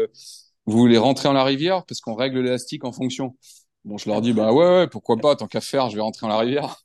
[0.67, 3.37] vous voulez rentrer dans la rivière parce qu'on règle l'élastique en fonction.
[3.85, 6.27] Bon, je leur dis bah ouais, ouais pourquoi pas, tant qu'à faire, je vais rentrer
[6.27, 6.77] dans la rivière.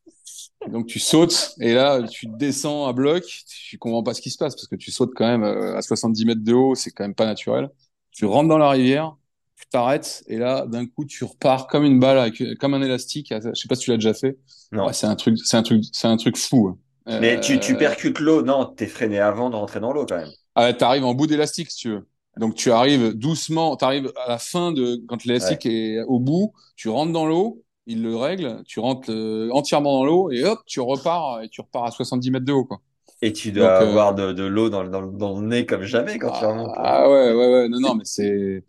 [0.71, 4.37] Donc tu sautes et là tu descends à bloc, tu comprends pas ce qui se
[4.37, 7.13] passe parce que tu sautes quand même à 70 mètres de haut, c'est quand même
[7.13, 7.69] pas naturel.
[8.11, 9.15] Tu rentres dans la rivière,
[9.55, 13.33] tu t'arrêtes et là d'un coup tu repars comme une balle avec, comme un élastique.
[13.33, 14.37] Je sais pas si tu l'as déjà fait.
[14.71, 14.91] Non.
[14.91, 17.19] C'est un truc c'est un truc c'est un truc fou hein.
[17.21, 18.41] mais tu, tu euh, percutes l'eau.
[18.41, 20.31] Non t'es freiné avant de rentrer dans l'eau quand même.
[20.55, 22.07] Ah t'arrives en bout d'élastique si tu veux.
[22.37, 26.89] Donc tu arrives doucement t'arrives à la fin de quand l'élastique est au bout tu
[26.89, 30.81] rentres dans l'eau il le règle tu rentres euh, entièrement dans l'eau et hop tu
[30.81, 32.81] repars et tu repars à 70 mètres de haut quoi.
[33.21, 36.19] Et tu dois euh, avoir de, de l'eau dans, dans, dans, le nez comme jamais
[36.19, 36.73] quand tu ah, remontes.
[36.75, 37.69] Ah ouais, ouais, ouais.
[37.69, 38.63] Non, non, mais c'est,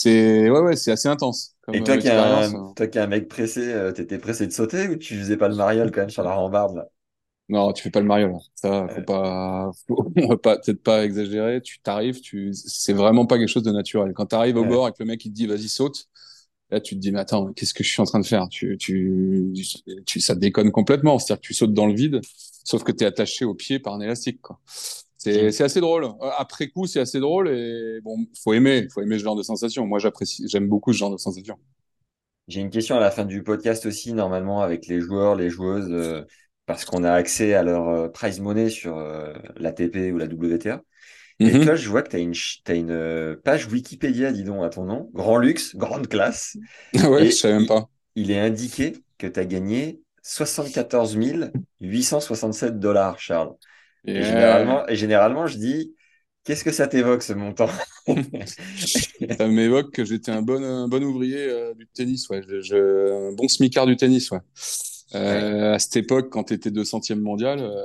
[0.00, 1.56] c'est ouais ouais c'est assez intense.
[1.72, 2.72] et toi qui es un, hein.
[2.74, 5.48] toi qui es un mec pressé, euh, t'étais pressé de sauter ou tu faisais pas
[5.48, 6.88] le mariole quand même sur la rambarde là?
[7.50, 8.36] Non, tu fais pas le mariole.
[8.54, 11.60] Ça, faut pas, on va pas peut-être pas exagérer.
[11.60, 14.12] Tu t'arrives, tu, c'est vraiment pas quelque chose de naturel.
[14.14, 16.06] Quand t'arrives au bord et que le mec il te dit vas-y saute,
[16.70, 18.48] là tu te dis mais attends qu'est-ce que je suis en train de faire?
[18.48, 19.52] Tu tu
[20.06, 21.18] tu ça déconne complètement.
[21.18, 22.20] C'est-à-dire que tu sautes dans le vide,
[22.64, 24.60] sauf que t'es attaché au pied par un élastique quoi.
[25.22, 26.04] C'est assez drôle.
[26.04, 29.42] Euh, après coup, c'est assez drôle et bon, faut aimer, faut aimer ce genre de
[29.42, 29.86] sensation.
[29.86, 31.58] Moi, j'apprécie, j'aime beaucoup ce genre de sensation.
[32.48, 35.90] J'ai une question à la fin du podcast aussi, normalement, avec les joueurs, les joueuses,
[35.92, 36.24] euh,
[36.66, 40.82] parce qu'on a accès à leur euh, prize money sur euh, l'ATP ou la WTA.
[41.44, 41.60] Et Mhm.
[41.60, 44.84] toi, je vois que tu as t'as une euh, page Wikipédia, dis donc, à ton
[44.84, 45.10] nom.
[45.14, 46.56] Grand luxe, grande classe.
[47.10, 47.88] Ouais, je Et savais même pas.
[48.16, 51.16] il est indiqué que tu as gagné 74
[51.80, 53.54] 867 dollars, Charles.
[54.16, 54.24] Et Yeah.
[54.24, 55.96] généralement, et généralement, je dis,
[56.44, 57.68] qu'est-ce que ça t'évoque, ce montant?
[59.38, 62.42] Ça m'évoque que j'étais un bon, un bon ouvrier euh, du tennis, ouais.
[62.48, 64.40] Je, je- un bon smicard du tennis, ouais.
[65.14, 67.84] Euh, À cette époque, quand tu étais 200e mondial, euh,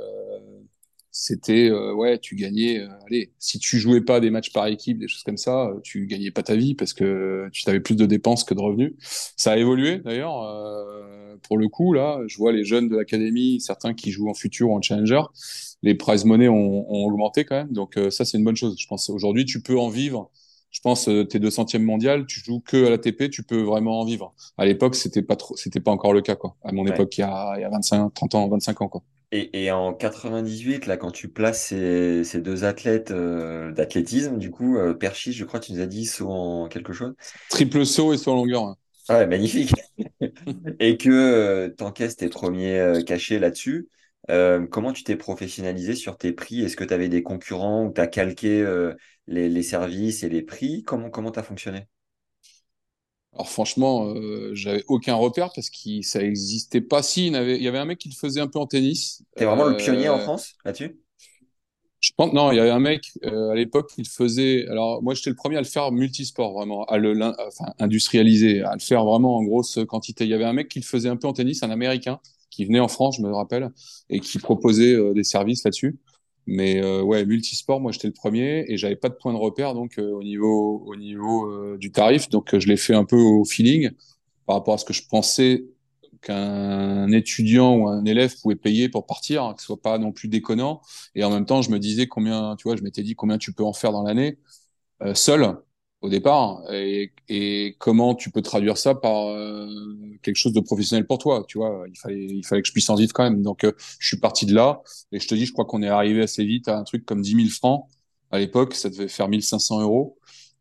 [1.18, 4.98] c'était, euh, ouais, tu gagnais, euh, allez, si tu jouais pas des matchs par équipe,
[4.98, 7.96] des choses comme ça, euh, tu gagnais pas ta vie parce que tu avais plus
[7.96, 8.92] de dépenses que de revenus.
[9.00, 13.60] Ça a évolué, d'ailleurs, euh, pour le coup, là, je vois les jeunes de l'académie,
[13.62, 15.22] certains qui jouent en futur ou en challenger,
[15.82, 18.76] les prize money ont, ont augmenté quand même, donc euh, ça, c'est une bonne chose.
[18.78, 20.30] Je pense aujourd'hui, tu peux en vivre
[20.76, 24.04] je pense euh, t'es 200e mondial, tu joues que à l'ATP, tu peux vraiment en
[24.04, 24.34] vivre.
[24.58, 26.56] À l'époque, c'était pas trop, c'était pas encore le cas quoi.
[26.62, 26.86] À mon Ouais.
[26.86, 29.02] époque, il y a, il y a 25, 30 ans, 25 ans quoi.
[29.32, 34.50] Et, et en 98, là, quand tu places ces, ces deux athlètes euh, d'athlétisme, du
[34.52, 37.14] coup, euh, Perchis, je crois, tu nous as dit, saut en quelque chose?
[37.48, 38.62] Triple saut et saut en longueur.
[38.64, 38.76] hein.
[39.08, 39.72] Ah ouais, magnifique.
[40.80, 43.88] Et que tu encaisses tes premiers euh, cachets là-dessus.
[44.30, 46.62] Euh, comment tu t'es professionnalisé sur tes prix?
[46.62, 48.94] Est-ce que tu avais des concurrents ou tu as calqué euh,
[49.26, 50.82] les, les services et les prix?
[50.84, 51.88] Comment comment t'as fonctionné?
[53.34, 57.02] Alors franchement, euh, j'avais aucun repère parce que ça existait pas.
[57.02, 58.66] Si, il y, avait, il y avait un mec qui le faisait un peu en
[58.66, 59.22] tennis.
[59.36, 60.98] T'es vraiment le pionnier en Euh, France là-dessus?
[62.00, 64.66] Je pense non, il y avait un mec euh, à l'époque qui le faisait.
[64.68, 68.74] Alors moi, j'étais le premier à le faire multisport vraiment, à le enfin industrialiser, à
[68.74, 70.24] le faire vraiment en grosse quantité.
[70.24, 72.20] Il y avait un mec qui le faisait un peu en tennis, un Américain
[72.50, 73.70] qui venait en France, je me rappelle,
[74.08, 75.98] et qui proposait euh, des services là-dessus.
[76.46, 79.74] Mais euh, ouais, multisport, moi j'étais le premier et j'avais pas de point de repère
[79.74, 83.04] donc euh, au niveau au niveau euh, du tarif, donc euh, je l'ai fait un
[83.04, 83.90] peu au feeling
[84.46, 85.64] par rapport à ce que je pensais
[86.22, 90.12] qu'un étudiant ou un élève pouvait payer pour partir, hein, que ce soit pas non
[90.12, 90.80] plus déconnant.
[91.14, 93.52] Et en même temps, je me disais combien, tu vois, je m'étais dit combien tu
[93.52, 94.38] peux en faire dans l'année
[95.02, 95.56] euh, seul
[96.06, 99.66] au départ et, comment tu peux traduire ça par euh,
[100.22, 101.44] quelque chose de professionnel pour toi.
[101.48, 103.42] Tu vois, il fallait, il fallait que je puisse en vivre quand même.
[103.42, 104.80] Donc, euh, je suis parti de là
[105.12, 107.22] et je te dis, je crois qu'on est arrivé assez vite à un truc comme
[107.22, 107.86] 10 000 francs.
[108.30, 110.18] À l'époque, ça devait faire 1500 euros.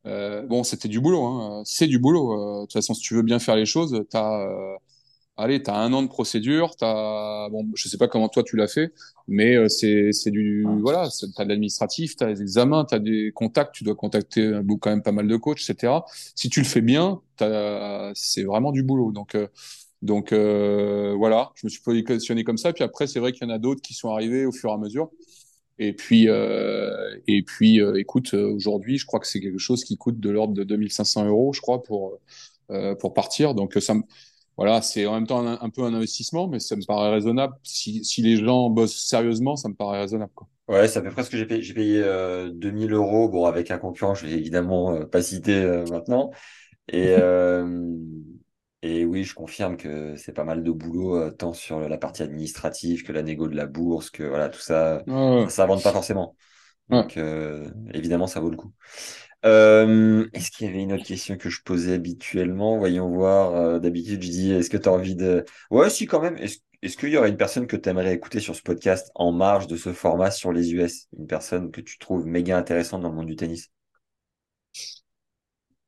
[0.07, 1.61] Euh, bon, c'était du boulot, hein.
[1.65, 2.61] C'est du boulot.
[2.61, 4.47] De toute façon, si tu veux bien faire les choses, t'as,
[5.37, 8.67] allez, t'as un an de procédure, t'as, bon, je sais pas comment toi tu l'as
[8.67, 8.93] fait,
[9.27, 13.31] mais euh, c'est, c'est du, voilà, c'est- t'as de l'administratif, t'as des examens, t'as des
[13.33, 14.51] contacts, tu dois contacter
[14.81, 16.05] quand même pas mal de coachs, etc.
[16.35, 19.11] Si tu le fais bien, t'as, c'est vraiment du boulot.
[19.11, 19.47] Donc, euh,
[20.01, 22.73] donc euh, voilà, je me suis positionné comme ça.
[22.73, 24.73] Puis après, c'est vrai qu'il y en a d'autres qui sont arrivés au fur et
[24.73, 25.09] à mesure.
[25.79, 29.83] Et puis, euh, et puis, euh, écoute, euh, aujourd'hui, je crois que c'est quelque chose
[29.83, 32.19] qui coûte de l'ordre de 2500 euros, je crois, pour
[32.99, 33.53] pour partir.
[33.55, 34.03] Donc ça, me-
[34.57, 37.55] voilà, c'est en même temps un, un peu un investissement, mais ça me paraît raisonnable.
[37.63, 40.47] Si si les gens bossent sérieusement, ça me paraît raisonnable, quoi.
[40.67, 41.61] Ouais, peu près ce que j'ai payé.
[41.61, 45.53] J'ai payé euh, 2000 euros, bon, avec un concurrent, je vais évidemment euh, pas citer
[45.63, 46.31] euh, maintenant.
[46.89, 47.95] Et, euh,
[48.81, 52.23] et oui, je confirme que c'est pas mal de boulot, euh, tant sur la partie
[52.23, 55.47] administrative que la négo de la bourse, que voilà, tout ça, Ouais, ouais.
[55.47, 56.35] ça s'invente pas forcément.
[56.89, 57.05] Ouais.
[57.05, 58.73] Donc, euh, évidemment, ça vaut le coup.
[59.45, 62.77] Euh, est-ce qu'il y avait une autre question que je posais habituellement?
[62.77, 63.53] Voyons voir.
[63.55, 65.45] Euh, d'habitude, je dis, est-ce que tu as envie de...
[65.69, 66.37] Ouais, si, quand même.
[66.37, 69.31] Est-ce, est-ce qu'il y aurait une personne que tu aimerais écouter sur ce podcast en
[69.31, 71.07] marge de ce format sur les US?
[71.17, 73.71] Une personne que tu trouves méga intéressante dans le monde du tennis?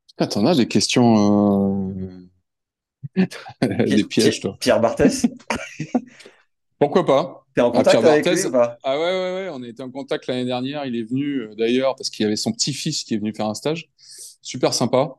[0.09, 1.93] Putain, t'en as des questions,
[3.15, 3.25] euh...
[3.61, 4.57] des pièges, toi.
[4.59, 5.25] Pierre Barthès?
[6.79, 7.46] Pourquoi pas?
[7.57, 8.77] T'es en Ah, contact avec lui ou pas?
[8.83, 10.85] Ah ouais, ouais, ouais, on a été en contact l'année dernière.
[10.85, 13.47] Il est venu euh, d'ailleurs parce qu'il y avait son petit-fils qui est venu faire
[13.47, 13.89] un stage.
[14.41, 15.15] Super sympa,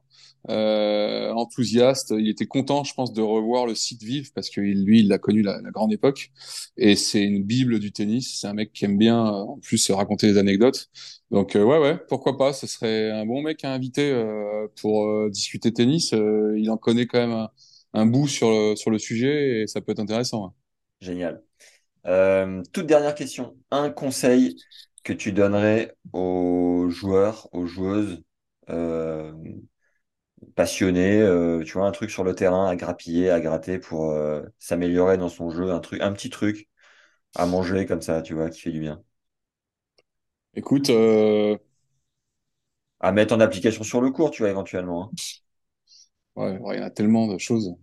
[0.48, 2.14] euh, enthousiaste.
[2.18, 5.18] Il était content, je pense, de revoir le site Vive parce que lui, il l'a
[5.18, 6.30] connu la, la grande époque.
[6.76, 8.38] Et c'est une bible du tennis.
[8.40, 10.88] C'est un mec qui aime bien, euh, en plus, raconter des anecdotes.
[11.30, 12.52] Donc euh, ouais, ouais, pourquoi pas?
[12.54, 16.12] Ce serait un bon mec à inviter euh, pour euh, discuter tennis.
[16.14, 17.50] Euh, il en connaît quand même un,
[17.94, 20.46] un bout sur le, sur le sujet et ça peut être intéressant.
[20.46, 20.52] ouais.
[21.00, 21.47] Génial.
[22.08, 23.56] Euh, toute dernière question.
[23.70, 24.56] Un conseil
[25.04, 28.22] que tu donnerais aux joueurs, aux joueuses
[28.70, 29.32] euh,
[30.54, 34.14] passionnés, euh, tu vois, un truc sur le terrain à grappiller, à gratter pour
[34.58, 36.68] s'améliorer dans son jeu, un truc, un petit truc
[37.36, 39.02] à manger comme ça, tu vois, qui fait du bien?
[40.54, 40.90] Écoute,
[43.00, 45.06] À mettre en application sur le court, tu vois, éventuellement.
[45.06, 45.12] hein.
[46.38, 47.74] Il y en a tellement de choses.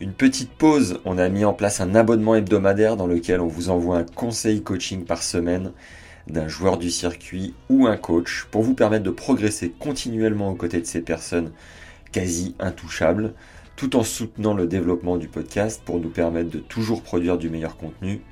[0.00, 3.70] Une petite pause, on a mis en place un abonnement hebdomadaire dans lequel on vous
[3.70, 5.72] envoie un conseil coaching par semaine
[6.28, 10.80] d'un joueur du circuit ou un coach pour vous permettre de progresser continuellement aux côtés
[10.80, 11.52] de ces personnes
[12.12, 13.34] quasi intouchables.
[13.76, 17.76] tout en soutenant le développement du podcast pour nous permettre de toujours produire du meilleur
[17.76, 18.24] contenu.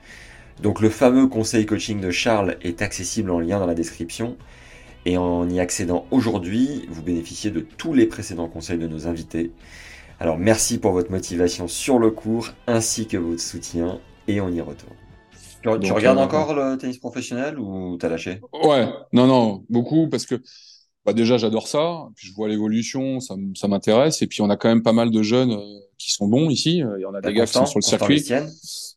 [0.60, 4.38] Donc le fameux conseil coaching de Charles est accessible en lien dans la description.
[5.06, 9.52] Et en y accédant aujourd'hui, vous bénéficiez de tous les précédents conseils de nos invités.
[10.18, 14.60] Alors merci pour votre motivation sur le cours ainsi que votre soutien et on y
[14.60, 14.97] retourne.
[15.62, 18.40] Tu, regardes euh, encore le tennis professionnel ou t'as lâché?
[18.52, 20.43] Ouais, non, non, beaucoup parce que
[21.06, 24.56] bah déjà j'adore ça, puis je vois l'évolution, ça, ça m'intéresse, et puis on a
[24.56, 26.82] quand même pas mal de jeunes euh, qui sont bons ici.
[26.97, 28.22] Il y en a des gars qui sont sur le circuit.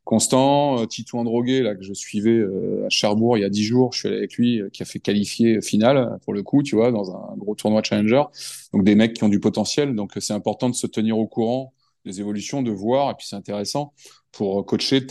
[0.08, 3.66] Constant, euh, Tito Androguet, là, que je suivais euh, à Cherbourg il y a dix
[3.66, 6.78] jours, je suis allé avec lui, qui a fait qualifier finale, pour le coup, tu
[6.78, 8.24] vois, dans un gros tournoi Challenger.
[8.72, 9.96] Donc des mecs qui ont du potentiel.
[9.96, 11.74] Donc c'est important de se tenir au courant
[12.06, 13.92] des évolutions, de voir, et puis c'est intéressant.
[14.32, 15.06] Pour coacher,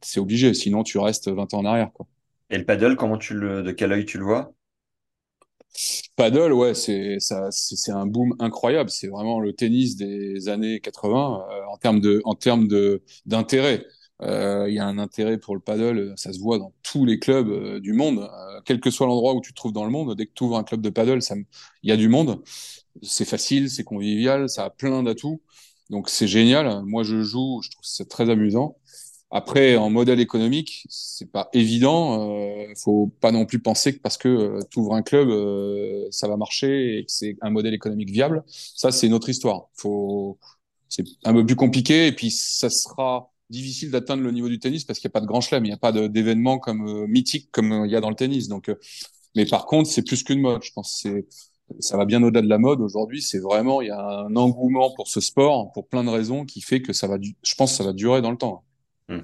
[0.00, 1.90] c'est obligé, sinon tu restes 20 ans en arrière.
[1.92, 2.06] Quoi.
[2.50, 4.54] Et le paddle, comment tu le, de quel œil tu le vois?
[6.14, 8.90] Paddle, ouais, c'est ça, c'est un boom incroyable.
[8.90, 13.84] C'est vraiment le tennis des années 80 euh, en termes de, en termes de d'intérêt.
[14.22, 17.18] Euh, il y a un intérêt pour le paddle, ça se voit dans tous les
[17.18, 18.30] clubs euh, du monde,
[18.64, 20.16] quel que soit l'endroit où tu te trouves dans le monde.
[20.16, 21.20] Dès que tu ouvres un club de paddle,
[21.82, 22.42] il y a du monde.
[23.02, 25.42] C'est facile, c'est convivial, ça a plein d'atouts.
[25.90, 26.82] Donc c'est génial.
[26.84, 28.76] Moi, je joue, je trouve c'est très amusant.
[29.30, 32.30] Après, en modèle économique, c'est pas évident.
[32.30, 36.06] Euh, faut pas non plus penser que parce que euh, tu ouvres un club, euh,
[36.10, 38.44] ça va marcher et que c'est un modèle économique viable.
[38.46, 39.68] Ça, c'est notre histoire.
[39.74, 40.38] Faut,
[40.88, 44.84] c'est un peu plus compliqué et puis ça sera difficile d'atteindre le niveau du tennis
[44.84, 47.06] parce qu'il n'y a pas de grand chelem, il n'y a pas d'événements comme euh,
[47.06, 48.48] mythique comme il y a dans le tennis.
[48.48, 48.70] Donc,
[49.34, 50.62] mais par contre, c'est plus qu'une mode.
[50.62, 51.26] Je pense c'est
[51.80, 53.22] ça va bien au-delà de la mode aujourd'hui.
[53.22, 56.60] C'est vraiment, il y a un engouement pour ce sport pour plein de raisons qui
[56.60, 58.64] fait que ça va, je pense, que ça va durer dans le temps.
[59.08, 59.22] Hmm.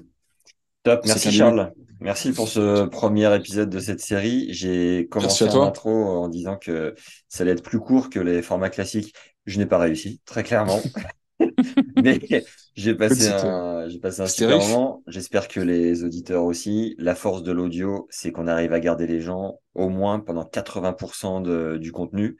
[0.83, 1.73] Top, merci Charles.
[2.01, 4.47] Merci pour ce premier épisode de cette série.
[4.53, 6.95] J'ai commencé l'intro en disant que
[7.29, 9.15] ça allait être plus court que les formats classiques.
[9.45, 10.81] Je n'ai pas réussi, très clairement.
[12.03, 12.19] Mais
[12.75, 15.03] j'ai passé un, passé un super moment.
[15.07, 16.95] J'espère que les auditeurs aussi.
[16.97, 21.41] La force de l'audio, c'est qu'on arrive à garder les gens au moins pendant 80%
[21.41, 22.37] de, du contenu.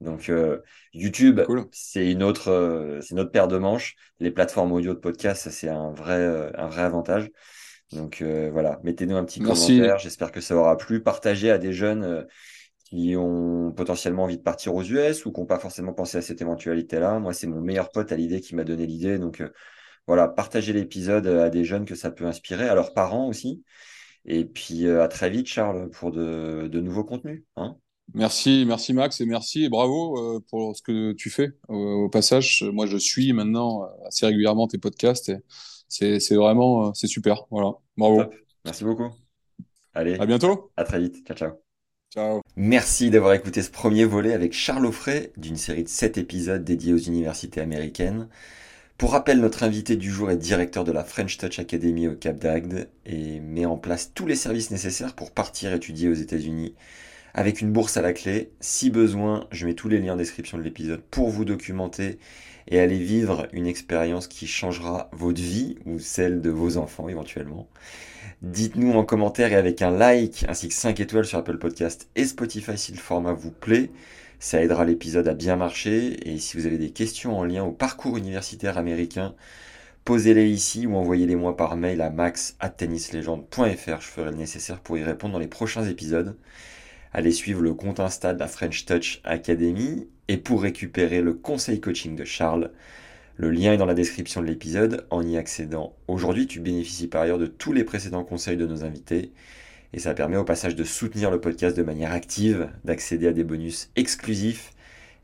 [0.00, 0.58] Donc euh,
[0.92, 1.40] YouTube,
[1.72, 3.96] c'est une autre, euh, c'est une autre paire de manches.
[4.20, 7.30] Les plateformes audio de podcast, c'est un vrai, euh, un vrai avantage.
[7.92, 8.20] Donc
[8.52, 9.98] voilà, mettez-nous un petit commentaire.
[9.98, 11.02] J'espère que ça aura plu.
[11.02, 12.26] Partagez à des jeunes
[12.88, 16.22] qui ont potentiellement envie de partir aux US ou qui n'ont pas forcément pensé à
[16.22, 17.18] cette éventualité-là.
[17.18, 19.18] Moi, c'est mon meilleur pote à l'idée qui m'a donné l'idée.
[19.18, 19.42] Donc
[20.06, 23.64] voilà, partagez l'épisode à des jeunes que ça peut inspirer, à leurs parents aussi.
[24.24, 27.42] Et puis à très vite, Charles, pour de, de nouveaux contenus.
[27.56, 27.76] Hein
[28.14, 32.64] Merci, merci Max et merci et bravo euh, pour ce que tu fais au, passage.
[32.72, 35.32] Moi, je suis maintenant euh, assez régulièrement tes podcasts
[36.00, 37.44] et c'est vraiment euh, c'est super.
[37.50, 38.22] Voilà, bravo.
[38.64, 39.10] Merci beaucoup.
[39.92, 40.70] Allez, à bientôt.
[40.76, 41.26] À très vite.
[41.26, 41.65] Ciao, ciao.
[42.56, 46.94] Merci d'avoir écouté ce premier volet avec Charles Offray d'une série de 7 épisodes dédiés
[46.94, 48.28] aux universités américaines.
[48.96, 52.38] Pour rappel, notre invité du jour est directeur de la French Touch Academy au Cap
[52.38, 56.74] d'Agde et met en place tous les services nécessaires pour partir étudier aux États-Unis
[57.34, 58.50] avec une bourse à la clé.
[58.60, 62.18] Si besoin, je mets tous les liens en description de l'épisode pour vous documenter
[62.68, 67.68] et aller vivre une expérience qui changera votre vie ou celle de vos enfants éventuellement.
[68.42, 72.24] Dites-nous en commentaire et avec un like ainsi que 5 étoiles sur Apple Podcast et
[72.24, 73.90] Spotify si le format vous plaît.
[74.38, 77.72] Ça aidera l'épisode à bien marcher et si vous avez des questions en lien au
[77.72, 79.34] parcours universitaire américain,
[80.04, 84.00] posez-les ici ou envoyez-les moi par mail à max@tennislegende.fr.
[84.00, 86.36] Je ferai le nécessaire pour y répondre dans les prochains épisodes.
[87.12, 91.80] Allez suivre le compte Insta de la French Touch Academy et pour récupérer le conseil
[91.80, 92.70] coaching de Charles,
[93.36, 95.06] le lien est dans la description de l'épisode.
[95.10, 98.84] En y accédant aujourd'hui, tu bénéficies par ailleurs de tous les précédents conseils de nos
[98.84, 99.32] invités.
[99.92, 103.44] Et ça permet au passage de soutenir le podcast de manière active, d'accéder à des
[103.44, 104.72] bonus exclusifs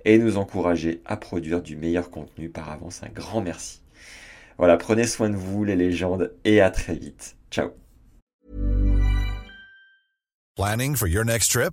[0.04, 2.48] et nous encourager à produire du meilleur contenu.
[2.48, 3.80] Par avance, un grand merci.
[4.58, 7.36] Voilà, prenez soin de vous les légendes et à très vite.
[7.50, 7.70] Ciao.
[10.54, 11.72] Planning for your next trip?